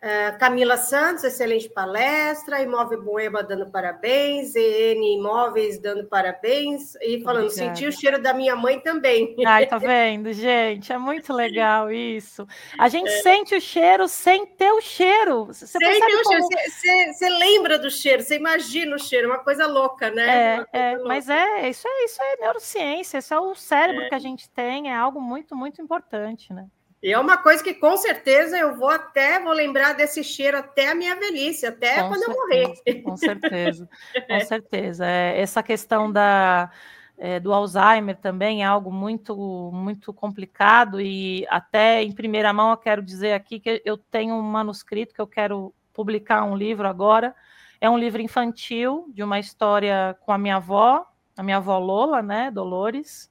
É, 0.00 0.30
Camila 0.32 0.76
Santos, 0.76 1.24
excelente 1.24 1.68
palestra. 1.68 2.60
Imóvel 2.62 3.02
Boema 3.02 3.42
dando 3.42 3.70
parabéns. 3.70 4.54
EN 4.54 5.02
Imóveis 5.02 5.78
dando 5.78 6.04
parabéns. 6.06 6.94
E 6.96 7.20
falando, 7.22 7.46
Obrigada. 7.46 7.74
senti 7.74 7.86
o 7.86 7.92
cheiro 7.92 8.20
da 8.20 8.34
minha 8.34 8.54
mãe 8.54 8.78
também. 8.78 9.34
Ai, 9.46 9.66
tá 9.66 9.78
vendo, 9.78 10.32
gente? 10.32 10.92
É 10.92 10.98
muito 10.98 11.32
legal 11.32 11.90
isso. 11.90 12.46
A 12.78 12.88
gente 12.88 13.08
é. 13.08 13.22
sente 13.22 13.54
o 13.54 13.60
cheiro 13.60 14.06
sem 14.06 14.46
ter 14.46 14.70
o 14.70 14.80
cheiro. 14.80 15.46
Você 15.46 15.66
sem 15.66 15.80
ter 15.80 16.14
o 16.14 16.22
como... 16.22 16.48
cheiro. 16.48 17.12
Você, 17.12 17.28
lembra 17.28 17.78
do 17.78 17.90
cheiro, 17.90 18.22
você 18.22 18.36
imagina 18.36 18.96
o 18.96 18.98
cheiro, 18.98 19.28
uma 19.28 19.38
coisa 19.38 19.66
louca, 19.66 20.10
né? 20.10 20.66
É, 20.72 20.78
é 20.78 20.90
louca. 20.92 21.08
mas 21.08 21.28
é 21.28 21.68
isso, 21.68 21.86
é 21.88 22.04
isso 22.04 22.22
é 22.22 22.36
neurociência, 22.42 23.18
isso 23.18 23.34
é 23.34 23.40
o 23.40 23.54
cérebro 23.54 24.02
é. 24.02 24.08
que 24.08 24.14
a 24.14 24.18
gente 24.18 24.48
tem, 24.50 24.90
é 24.90 24.94
algo 24.94 25.20
muito, 25.20 25.56
muito 25.56 25.80
importante, 25.80 26.52
né? 26.52 26.66
E 27.02 27.12
é 27.12 27.18
uma 27.18 27.36
coisa 27.36 27.62
que 27.62 27.74
com 27.74 27.96
certeza 27.96 28.56
eu 28.58 28.74
vou 28.74 28.88
até 28.88 29.38
vou 29.38 29.52
lembrar 29.52 29.92
desse 29.92 30.24
cheiro 30.24 30.56
até 30.56 30.90
a 30.90 30.94
minha 30.94 31.14
velhice, 31.14 31.66
até 31.66 32.02
com 32.02 32.08
quando 32.08 32.24
certeza, 32.24 32.32
eu 32.32 32.36
morrer. 32.36 33.02
Com 33.02 33.16
certeza, 33.16 33.88
com 34.28 34.40
certeza. 34.40 35.06
É, 35.06 35.40
essa 35.40 35.62
questão 35.62 36.10
da, 36.10 36.70
é, 37.18 37.38
do 37.38 37.52
Alzheimer 37.52 38.16
também 38.16 38.62
é 38.62 38.66
algo 38.66 38.90
muito, 38.90 39.70
muito 39.72 40.12
complicado, 40.12 41.00
e 41.00 41.46
até 41.50 42.02
em 42.02 42.12
primeira 42.12 42.52
mão 42.52 42.70
eu 42.70 42.76
quero 42.76 43.02
dizer 43.02 43.34
aqui 43.34 43.60
que 43.60 43.82
eu 43.84 43.98
tenho 43.98 44.34
um 44.34 44.42
manuscrito 44.42 45.14
que 45.14 45.20
eu 45.20 45.26
quero 45.26 45.74
publicar 45.92 46.44
um 46.44 46.56
livro 46.56 46.88
agora. 46.88 47.34
É 47.78 47.90
um 47.90 47.98
livro 47.98 48.22
infantil 48.22 49.06
de 49.12 49.22
uma 49.22 49.38
história 49.38 50.16
com 50.20 50.32
a 50.32 50.38
minha 50.38 50.56
avó, 50.56 51.06
a 51.36 51.42
minha 51.42 51.58
avó 51.58 51.78
Lola, 51.78 52.22
né, 52.22 52.50
Dolores 52.50 53.30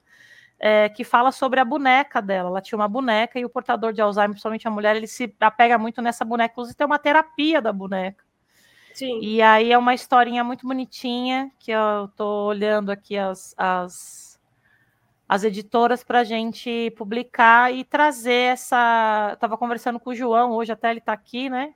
é, 0.68 0.90
que 0.90 1.04
fala 1.04 1.32
sobre 1.32 1.60
a 1.60 1.64
boneca 1.64 2.20
dela. 2.20 2.50
Ela 2.50 2.60
tinha 2.60 2.76
uma 2.76 2.88
boneca 2.88 3.40
e 3.40 3.46
o 3.46 3.50
portador 3.50 3.94
de 3.94 4.02
Alzheimer, 4.02 4.32
principalmente 4.32 4.68
a 4.68 4.72
mulher, 4.72 4.96
ele 4.96 5.06
se 5.06 5.32
apega 5.40 5.78
muito 5.78 6.02
nessa 6.02 6.26
boneca. 6.26 6.54
Inclusive, 6.54 6.76
tem 6.76 6.88
uma 6.88 6.98
terapia 6.98 7.62
da 7.62 7.72
boneca. 7.72 8.26
Sim. 8.92 9.20
E 9.22 9.44
aí 9.44 9.72
é 9.72 9.78
uma 9.78 9.94
historinha 9.94 10.44
muito 10.44 10.66
bonitinha, 10.66 11.52
que 11.60 11.70
eu 11.70 12.08
tô 12.16 12.48
olhando 12.48 12.92
aqui 12.92 13.16
as, 13.16 13.54
as, 13.56 14.42
as 15.30 15.44
editoras 15.44 16.04
para 16.04 16.22
a 16.22 16.24
gente 16.24 16.92
publicar 16.98 17.72
e 17.72 17.84
trazer 17.84 18.54
essa. 18.54 19.34
Estava 19.34 19.60
conversando 19.60 20.00
com 20.00 20.10
o 20.10 20.16
João 20.16 20.50
hoje, 20.50 20.72
até 20.72 20.90
ele 20.90 20.98
está 20.98 21.14
aqui, 21.14 21.48
né? 21.48 21.76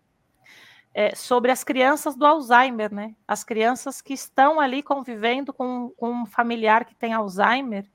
É, 0.96 1.14
sobre 1.14 1.52
as 1.52 1.64
crianças 1.64 2.16
do 2.16 2.26
Alzheimer, 2.26 2.92
né? 2.92 3.14
As 3.28 3.44
crianças 3.44 4.02
que 4.02 4.16
estão 4.16 4.60
ali 4.60 4.82
convivendo 4.82 5.54
com, 5.54 5.92
com 5.96 6.10
um 6.10 6.26
familiar 6.26 6.86
que 6.86 6.96
tem 6.96 7.14
Alzheimer 7.14 7.86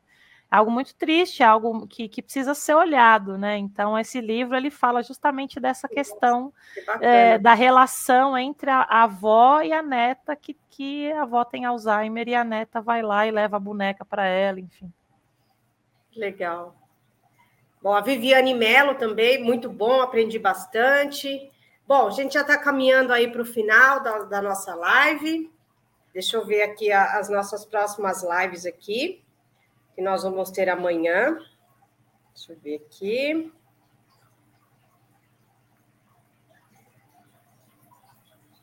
algo 0.55 0.71
muito 0.71 0.95
triste, 0.95 1.43
algo 1.43 1.85
que, 1.89 2.09
que 2.09 2.23
precisa 2.23 2.55
ser 2.55 2.75
olhado, 2.75 3.37
né? 3.37 3.59
Então, 3.59 3.99
esse 3.99 4.21
livro 4.21 4.57
ele 4.57 4.71
fala 4.71 5.03
justamente 5.03 5.59
dessa 5.59 5.89
questão 5.89 6.53
que 6.73 7.05
é, 7.05 7.39
da 7.39 7.55
relação 7.55 8.39
entre 8.39 8.71
a, 8.71 8.83
a, 8.83 9.03
avó 9.03 9.63
e 9.63 9.73
a 9.73 9.83
neta, 9.83 10.37
que, 10.37 10.57
que 10.71 11.11
a 11.11 11.23
avó 11.23 11.45
tem 11.45 11.65
Alzheimer 11.65 12.29
e 12.29 12.37
a 12.37 12.45
neta 12.45 12.81
vai 12.81 13.03
lá 13.03 13.27
e 13.27 13.33
leva 13.33 13.57
a 13.57 13.61
boneca 13.61 14.05
para 14.05 14.27
ela, 14.27 14.61
enfim. 14.61 14.93
Legal. 16.15 16.77
Bom, 17.83 17.93
a 17.93 18.01
Viviane 18.01 18.55
Mello 18.55 18.95
também, 18.95 19.43
muito 19.43 19.69
bom, 19.69 20.01
aprendi 20.01 20.39
bastante. 20.39 21.51
Bom, 21.85 22.07
a 22.07 22.11
gente 22.11 22.35
já 22.35 22.43
está 22.43 22.57
caminhando 22.57 23.13
aí 23.13 23.29
para 23.29 23.43
o 23.43 23.45
final 23.45 24.05
da, 24.05 24.19
da, 24.21 24.41
nossa 24.41 24.73
live. 24.73 25.53
Deixa 26.13 26.37
eu 26.37 26.47
ver 26.47 26.63
aqui 26.63 26.93
a, 26.93 27.19
as 27.19 27.29
nossas 27.29 27.65
próximas 27.65 28.23
lives 28.23 28.65
aqui 28.65 29.24
que 29.95 30.03
nós 30.03 30.23
vamos 30.23 30.51
ter 30.51 30.69
amanhã. 30.69 31.39
Deixa 32.35 32.53
eu 32.53 32.59
ver 32.59 32.77
aqui. 32.77 33.53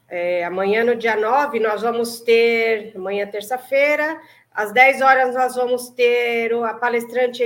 É, 0.09 0.43
amanhã, 0.43 0.83
no 0.83 0.93
dia 0.93 1.15
9, 1.15 1.57
nós 1.61 1.81
vamos 1.81 2.19
ter, 2.19 2.91
amanhã, 2.97 3.25
terça-feira, 3.25 4.21
às 4.53 4.73
10 4.73 5.01
horas, 5.01 5.33
nós 5.33 5.55
vamos 5.55 5.87
ter 5.89 6.53
a 6.53 6.73
palestrante 6.73 7.41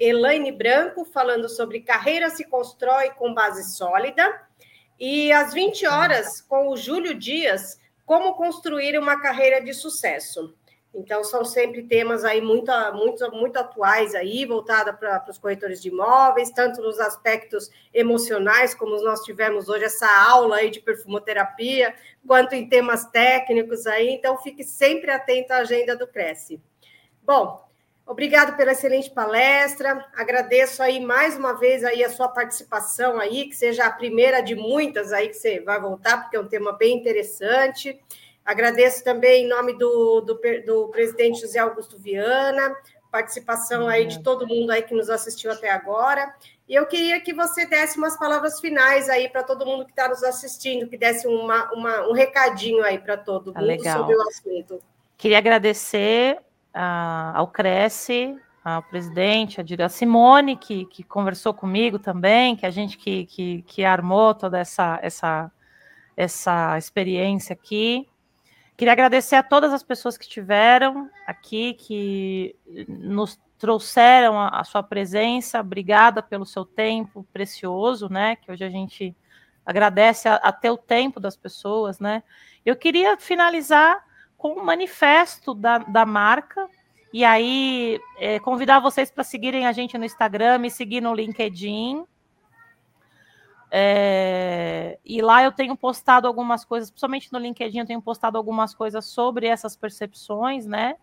Elaine 0.00 0.50
Branco, 0.50 1.04
falando 1.04 1.46
sobre 1.50 1.82
carreira 1.82 2.30
se 2.30 2.44
constrói 2.46 3.10
com 3.10 3.34
base 3.34 3.76
sólida. 3.76 4.24
E 4.98 5.30
às 5.30 5.52
20 5.52 5.86
horas, 5.86 6.40
com 6.40 6.68
o 6.68 6.76
Júlio 6.76 7.12
Dias, 7.12 7.78
como 8.06 8.34
construir 8.34 8.98
uma 8.98 9.20
carreira 9.20 9.60
de 9.60 9.74
sucesso. 9.74 10.55
Então, 10.96 11.22
são 11.22 11.44
sempre 11.44 11.82
temas 11.82 12.24
aí 12.24 12.40
muito, 12.40 12.72
muito, 12.94 13.30
muito 13.30 13.58
atuais 13.58 14.14
aí, 14.14 14.46
voltada 14.46 14.94
para 14.94 15.26
os 15.28 15.36
corretores 15.36 15.82
de 15.82 15.88
imóveis, 15.88 16.50
tanto 16.50 16.80
nos 16.80 16.98
aspectos 16.98 17.70
emocionais, 17.92 18.74
como 18.74 18.96
nós 19.02 19.20
tivemos 19.20 19.68
hoje 19.68 19.84
essa 19.84 20.08
aula 20.26 20.56
aí 20.56 20.70
de 20.70 20.80
perfumoterapia, 20.80 21.94
quanto 22.26 22.54
em 22.54 22.66
temas 22.66 23.04
técnicos 23.04 23.86
aí. 23.86 24.08
Então, 24.08 24.38
fique 24.38 24.64
sempre 24.64 25.10
atento 25.10 25.52
à 25.52 25.58
agenda 25.58 25.94
do 25.94 26.06
Cresce. 26.06 26.58
Bom, 27.22 27.62
obrigado 28.06 28.56
pela 28.56 28.72
excelente 28.72 29.10
palestra. 29.10 30.02
Agradeço 30.14 30.82
aí 30.82 30.98
mais 30.98 31.36
uma 31.36 31.52
vez 31.52 31.84
aí 31.84 32.02
a 32.02 32.08
sua 32.08 32.28
participação 32.28 33.20
aí, 33.20 33.50
que 33.50 33.54
seja 33.54 33.84
a 33.84 33.92
primeira 33.92 34.40
de 34.40 34.54
muitas 34.54 35.12
aí 35.12 35.28
que 35.28 35.34
você 35.34 35.60
vai 35.60 35.78
voltar, 35.78 36.22
porque 36.22 36.38
é 36.38 36.40
um 36.40 36.48
tema 36.48 36.72
bem 36.72 36.96
interessante. 36.96 38.00
Agradeço 38.46 39.02
também 39.02 39.44
em 39.44 39.48
nome 39.48 39.76
do, 39.76 40.20
do, 40.20 40.40
do 40.64 40.88
presidente 40.88 41.40
José 41.40 41.58
Augusto 41.58 41.98
Viana, 41.98 42.76
participação 43.10 43.88
aí 43.88 44.06
de 44.06 44.22
todo 44.22 44.46
mundo 44.46 44.70
aí 44.70 44.82
que 44.82 44.94
nos 44.94 45.10
assistiu 45.10 45.50
até 45.50 45.70
agora. 45.70 46.32
E 46.68 46.74
eu 46.74 46.86
queria 46.86 47.20
que 47.20 47.34
você 47.34 47.66
desse 47.66 47.98
umas 47.98 48.16
palavras 48.16 48.60
finais 48.60 49.08
aí 49.08 49.28
para 49.28 49.42
todo 49.42 49.66
mundo 49.66 49.84
que 49.84 49.90
está 49.90 50.08
nos 50.08 50.22
assistindo, 50.22 50.88
que 50.88 50.96
desse 50.96 51.26
uma, 51.26 51.72
uma, 51.72 52.08
um 52.08 52.12
recadinho 52.12 52.84
aí 52.84 52.98
para 52.98 53.16
todo 53.16 53.52
tá 53.52 53.60
mundo 53.60 53.68
legal. 53.68 53.98
sobre 53.98 54.14
o 54.14 54.22
assunto. 54.22 54.80
Queria 55.16 55.38
agradecer 55.38 56.38
uh, 56.74 57.34
ao 57.34 57.48
Cresce, 57.48 58.36
ao 58.64 58.82
presidente, 58.82 59.60
a 59.60 59.88
Simone, 59.88 60.56
que, 60.56 60.84
que 60.86 61.02
conversou 61.02 61.54
comigo 61.54 61.98
também, 61.98 62.54
que 62.54 62.66
a 62.66 62.70
gente 62.70 62.98
que, 62.98 63.26
que, 63.26 63.62
que 63.62 63.84
armou 63.84 64.34
toda 64.34 64.58
essa, 64.58 64.98
essa, 65.02 65.50
essa 66.16 66.76
experiência 66.76 67.54
aqui. 67.54 68.08
Queria 68.76 68.92
agradecer 68.92 69.36
a 69.36 69.42
todas 69.42 69.72
as 69.72 69.82
pessoas 69.82 70.18
que 70.18 70.24
estiveram 70.24 71.10
aqui, 71.26 71.74
que 71.74 72.54
nos 72.86 73.40
trouxeram 73.58 74.38
a, 74.38 74.48
a, 74.48 74.64
sua 74.64 74.82
presença. 74.82 75.60
Obrigada 75.60 76.22
pelo 76.22 76.44
seu 76.44 76.64
tempo 76.64 77.26
precioso, 77.32 78.08
né? 78.10 78.36
Que 78.36 78.52
hoje 78.52 78.64
a 78.64 78.68
gente 78.68 79.16
agradece 79.64 80.28
até 80.28 80.70
o 80.70 80.76
tempo 80.76 81.18
das 81.18 81.36
pessoas, 81.36 81.98
né? 81.98 82.22
Eu 82.64 82.76
queria 82.76 83.16
finalizar 83.16 84.04
com 84.36 84.60
um 84.60 84.64
manifesto 84.64 85.54
da, 85.54 85.78
da 85.78 86.04
marca. 86.04 86.68
E 87.12 87.24
aí, 87.24 87.98
é, 88.18 88.38
convidar 88.38 88.80
vocês 88.80 89.10
para 89.10 89.24
seguirem 89.24 89.66
a 89.66 89.72
gente 89.72 89.96
no 89.96 90.04
Instagram, 90.04 90.58
me 90.58 90.70
seguir 90.70 91.00
no 91.00 91.14
LinkedIn, 91.14 92.04
é, 93.78 94.98
e 95.04 95.20
lá 95.20 95.42
eu 95.44 95.52
tenho 95.52 95.76
postado 95.76 96.26
algumas 96.26 96.64
coisas, 96.64 96.90
principalmente 96.90 97.30
no 97.30 97.38
LinkedIn, 97.38 97.80
eu 97.80 97.86
tenho 97.86 98.00
postado 98.00 98.38
algumas 98.38 98.74
coisas 98.74 99.04
sobre 99.04 99.46
essas 99.46 99.76
percepções, 99.76 100.64
né? 100.64 100.96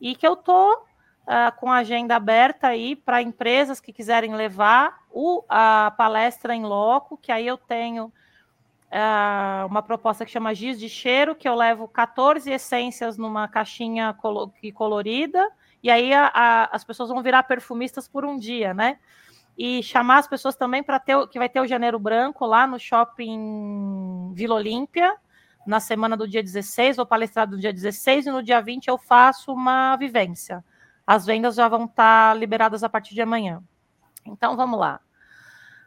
E 0.00 0.14
que 0.14 0.24
eu 0.24 0.36
tô 0.36 0.74
uh, 0.74 1.58
com 1.58 1.72
a 1.72 1.78
agenda 1.78 2.14
aberta 2.14 2.68
aí 2.68 2.94
para 2.94 3.20
empresas 3.20 3.80
que 3.80 3.92
quiserem 3.92 4.32
levar 4.36 5.00
o, 5.10 5.42
a 5.48 5.92
palestra 5.96 6.54
em 6.54 6.62
loco, 6.62 7.16
que 7.16 7.32
aí 7.32 7.48
eu 7.48 7.58
tenho 7.58 8.04
uh, 8.04 9.66
uma 9.66 9.82
proposta 9.82 10.24
que 10.24 10.30
chama 10.30 10.54
Giz 10.54 10.78
de 10.78 10.88
Cheiro, 10.88 11.34
que 11.34 11.48
eu 11.48 11.56
levo 11.56 11.88
14 11.88 12.48
essências 12.48 13.18
numa 13.18 13.48
caixinha 13.48 14.14
colo 14.14 14.52
colorida, 14.72 15.50
e 15.82 15.90
aí 15.90 16.14
a, 16.14 16.30
a, 16.32 16.76
as 16.76 16.84
pessoas 16.84 17.08
vão 17.08 17.24
virar 17.24 17.42
perfumistas 17.42 18.06
por 18.06 18.24
um 18.24 18.38
dia, 18.38 18.72
né? 18.72 19.00
E 19.62 19.82
chamar 19.82 20.20
as 20.20 20.26
pessoas 20.26 20.56
também 20.56 20.82
para 20.82 20.98
ter 20.98 21.28
que 21.28 21.38
vai 21.38 21.46
ter 21.46 21.60
o 21.60 21.66
Janeiro 21.66 21.98
Branco 21.98 22.46
lá 22.46 22.66
no 22.66 22.80
shopping 22.80 24.32
Vila 24.32 24.54
Olímpia, 24.54 25.14
na 25.66 25.78
semana 25.78 26.16
do 26.16 26.26
dia 26.26 26.42
16, 26.42 26.96
vou 26.96 27.04
palestrar 27.04 27.46
do 27.46 27.58
dia 27.58 27.70
16 27.70 28.24
e 28.24 28.30
no 28.30 28.42
dia 28.42 28.58
20 28.62 28.88
eu 28.88 28.96
faço 28.96 29.52
uma 29.52 29.96
vivência. 29.96 30.64
As 31.06 31.26
vendas 31.26 31.56
já 31.56 31.68
vão 31.68 31.84
estar 31.84 32.32
tá 32.32 32.34
liberadas 32.34 32.82
a 32.82 32.88
partir 32.88 33.14
de 33.14 33.20
amanhã. 33.20 33.62
Então 34.24 34.56
vamos 34.56 34.80
lá. 34.80 34.98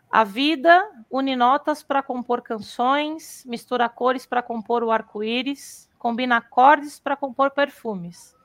A 0.07 0.23
vida 0.23 0.87
une 1.09 1.35
notas 1.35 1.81
para 1.81 2.03
compor 2.03 2.43
canções, 2.43 3.43
mistura 3.43 3.89
cores 3.89 4.27
para 4.27 4.43
compor 4.43 4.83
o 4.83 4.91
arco-íris, 4.91 5.89
combina 5.97 6.37
acordes 6.37 6.99
para 6.99 7.17
compor 7.17 7.49
perfumes 7.49 8.35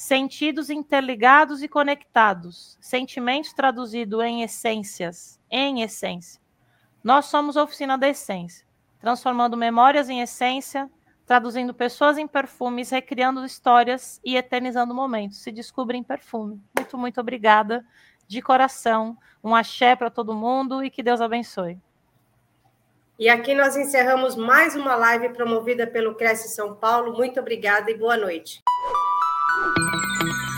sentidos 0.00 0.70
interligados 0.70 1.62
e 1.62 1.68
conectados, 1.68 2.78
sentimentos 2.80 3.52
traduzido 3.52 4.22
em 4.22 4.42
essências, 4.42 5.38
em 5.50 5.82
essência. 5.82 6.40
Nós 7.04 7.26
somos 7.26 7.54
oficina 7.54 7.98
da 7.98 8.08
essência, 8.08 8.66
transformando 8.98 9.58
memórias 9.58 10.08
em 10.08 10.22
essência, 10.22 10.90
traduzindo 11.26 11.74
pessoas 11.74 12.16
em 12.16 12.26
perfumes, 12.26 12.88
recriando 12.88 13.44
histórias 13.44 14.18
e 14.24 14.36
eternizando 14.36 14.94
momentos. 14.94 15.42
Se 15.42 15.52
descobre 15.52 15.98
em 15.98 16.02
perfume. 16.02 16.62
Muito, 16.74 16.96
muito 16.96 17.20
obrigada 17.20 17.84
de 18.26 18.40
coração. 18.40 19.18
Um 19.44 19.54
axé 19.54 19.94
para 19.94 20.08
todo 20.08 20.34
mundo 20.34 20.82
e 20.82 20.88
que 20.88 21.02
Deus 21.02 21.20
abençoe. 21.20 21.78
E 23.18 23.28
aqui 23.28 23.54
nós 23.54 23.76
encerramos 23.76 24.34
mais 24.34 24.74
uma 24.74 24.96
live 24.96 25.28
promovida 25.34 25.86
pelo 25.86 26.14
Cresce 26.14 26.48
São 26.48 26.74
Paulo. 26.74 27.12
Muito 27.12 27.38
obrigada 27.38 27.90
e 27.90 27.98
boa 27.98 28.16
noite. 28.16 28.62
Thank 29.62 29.78
you. 30.22 30.49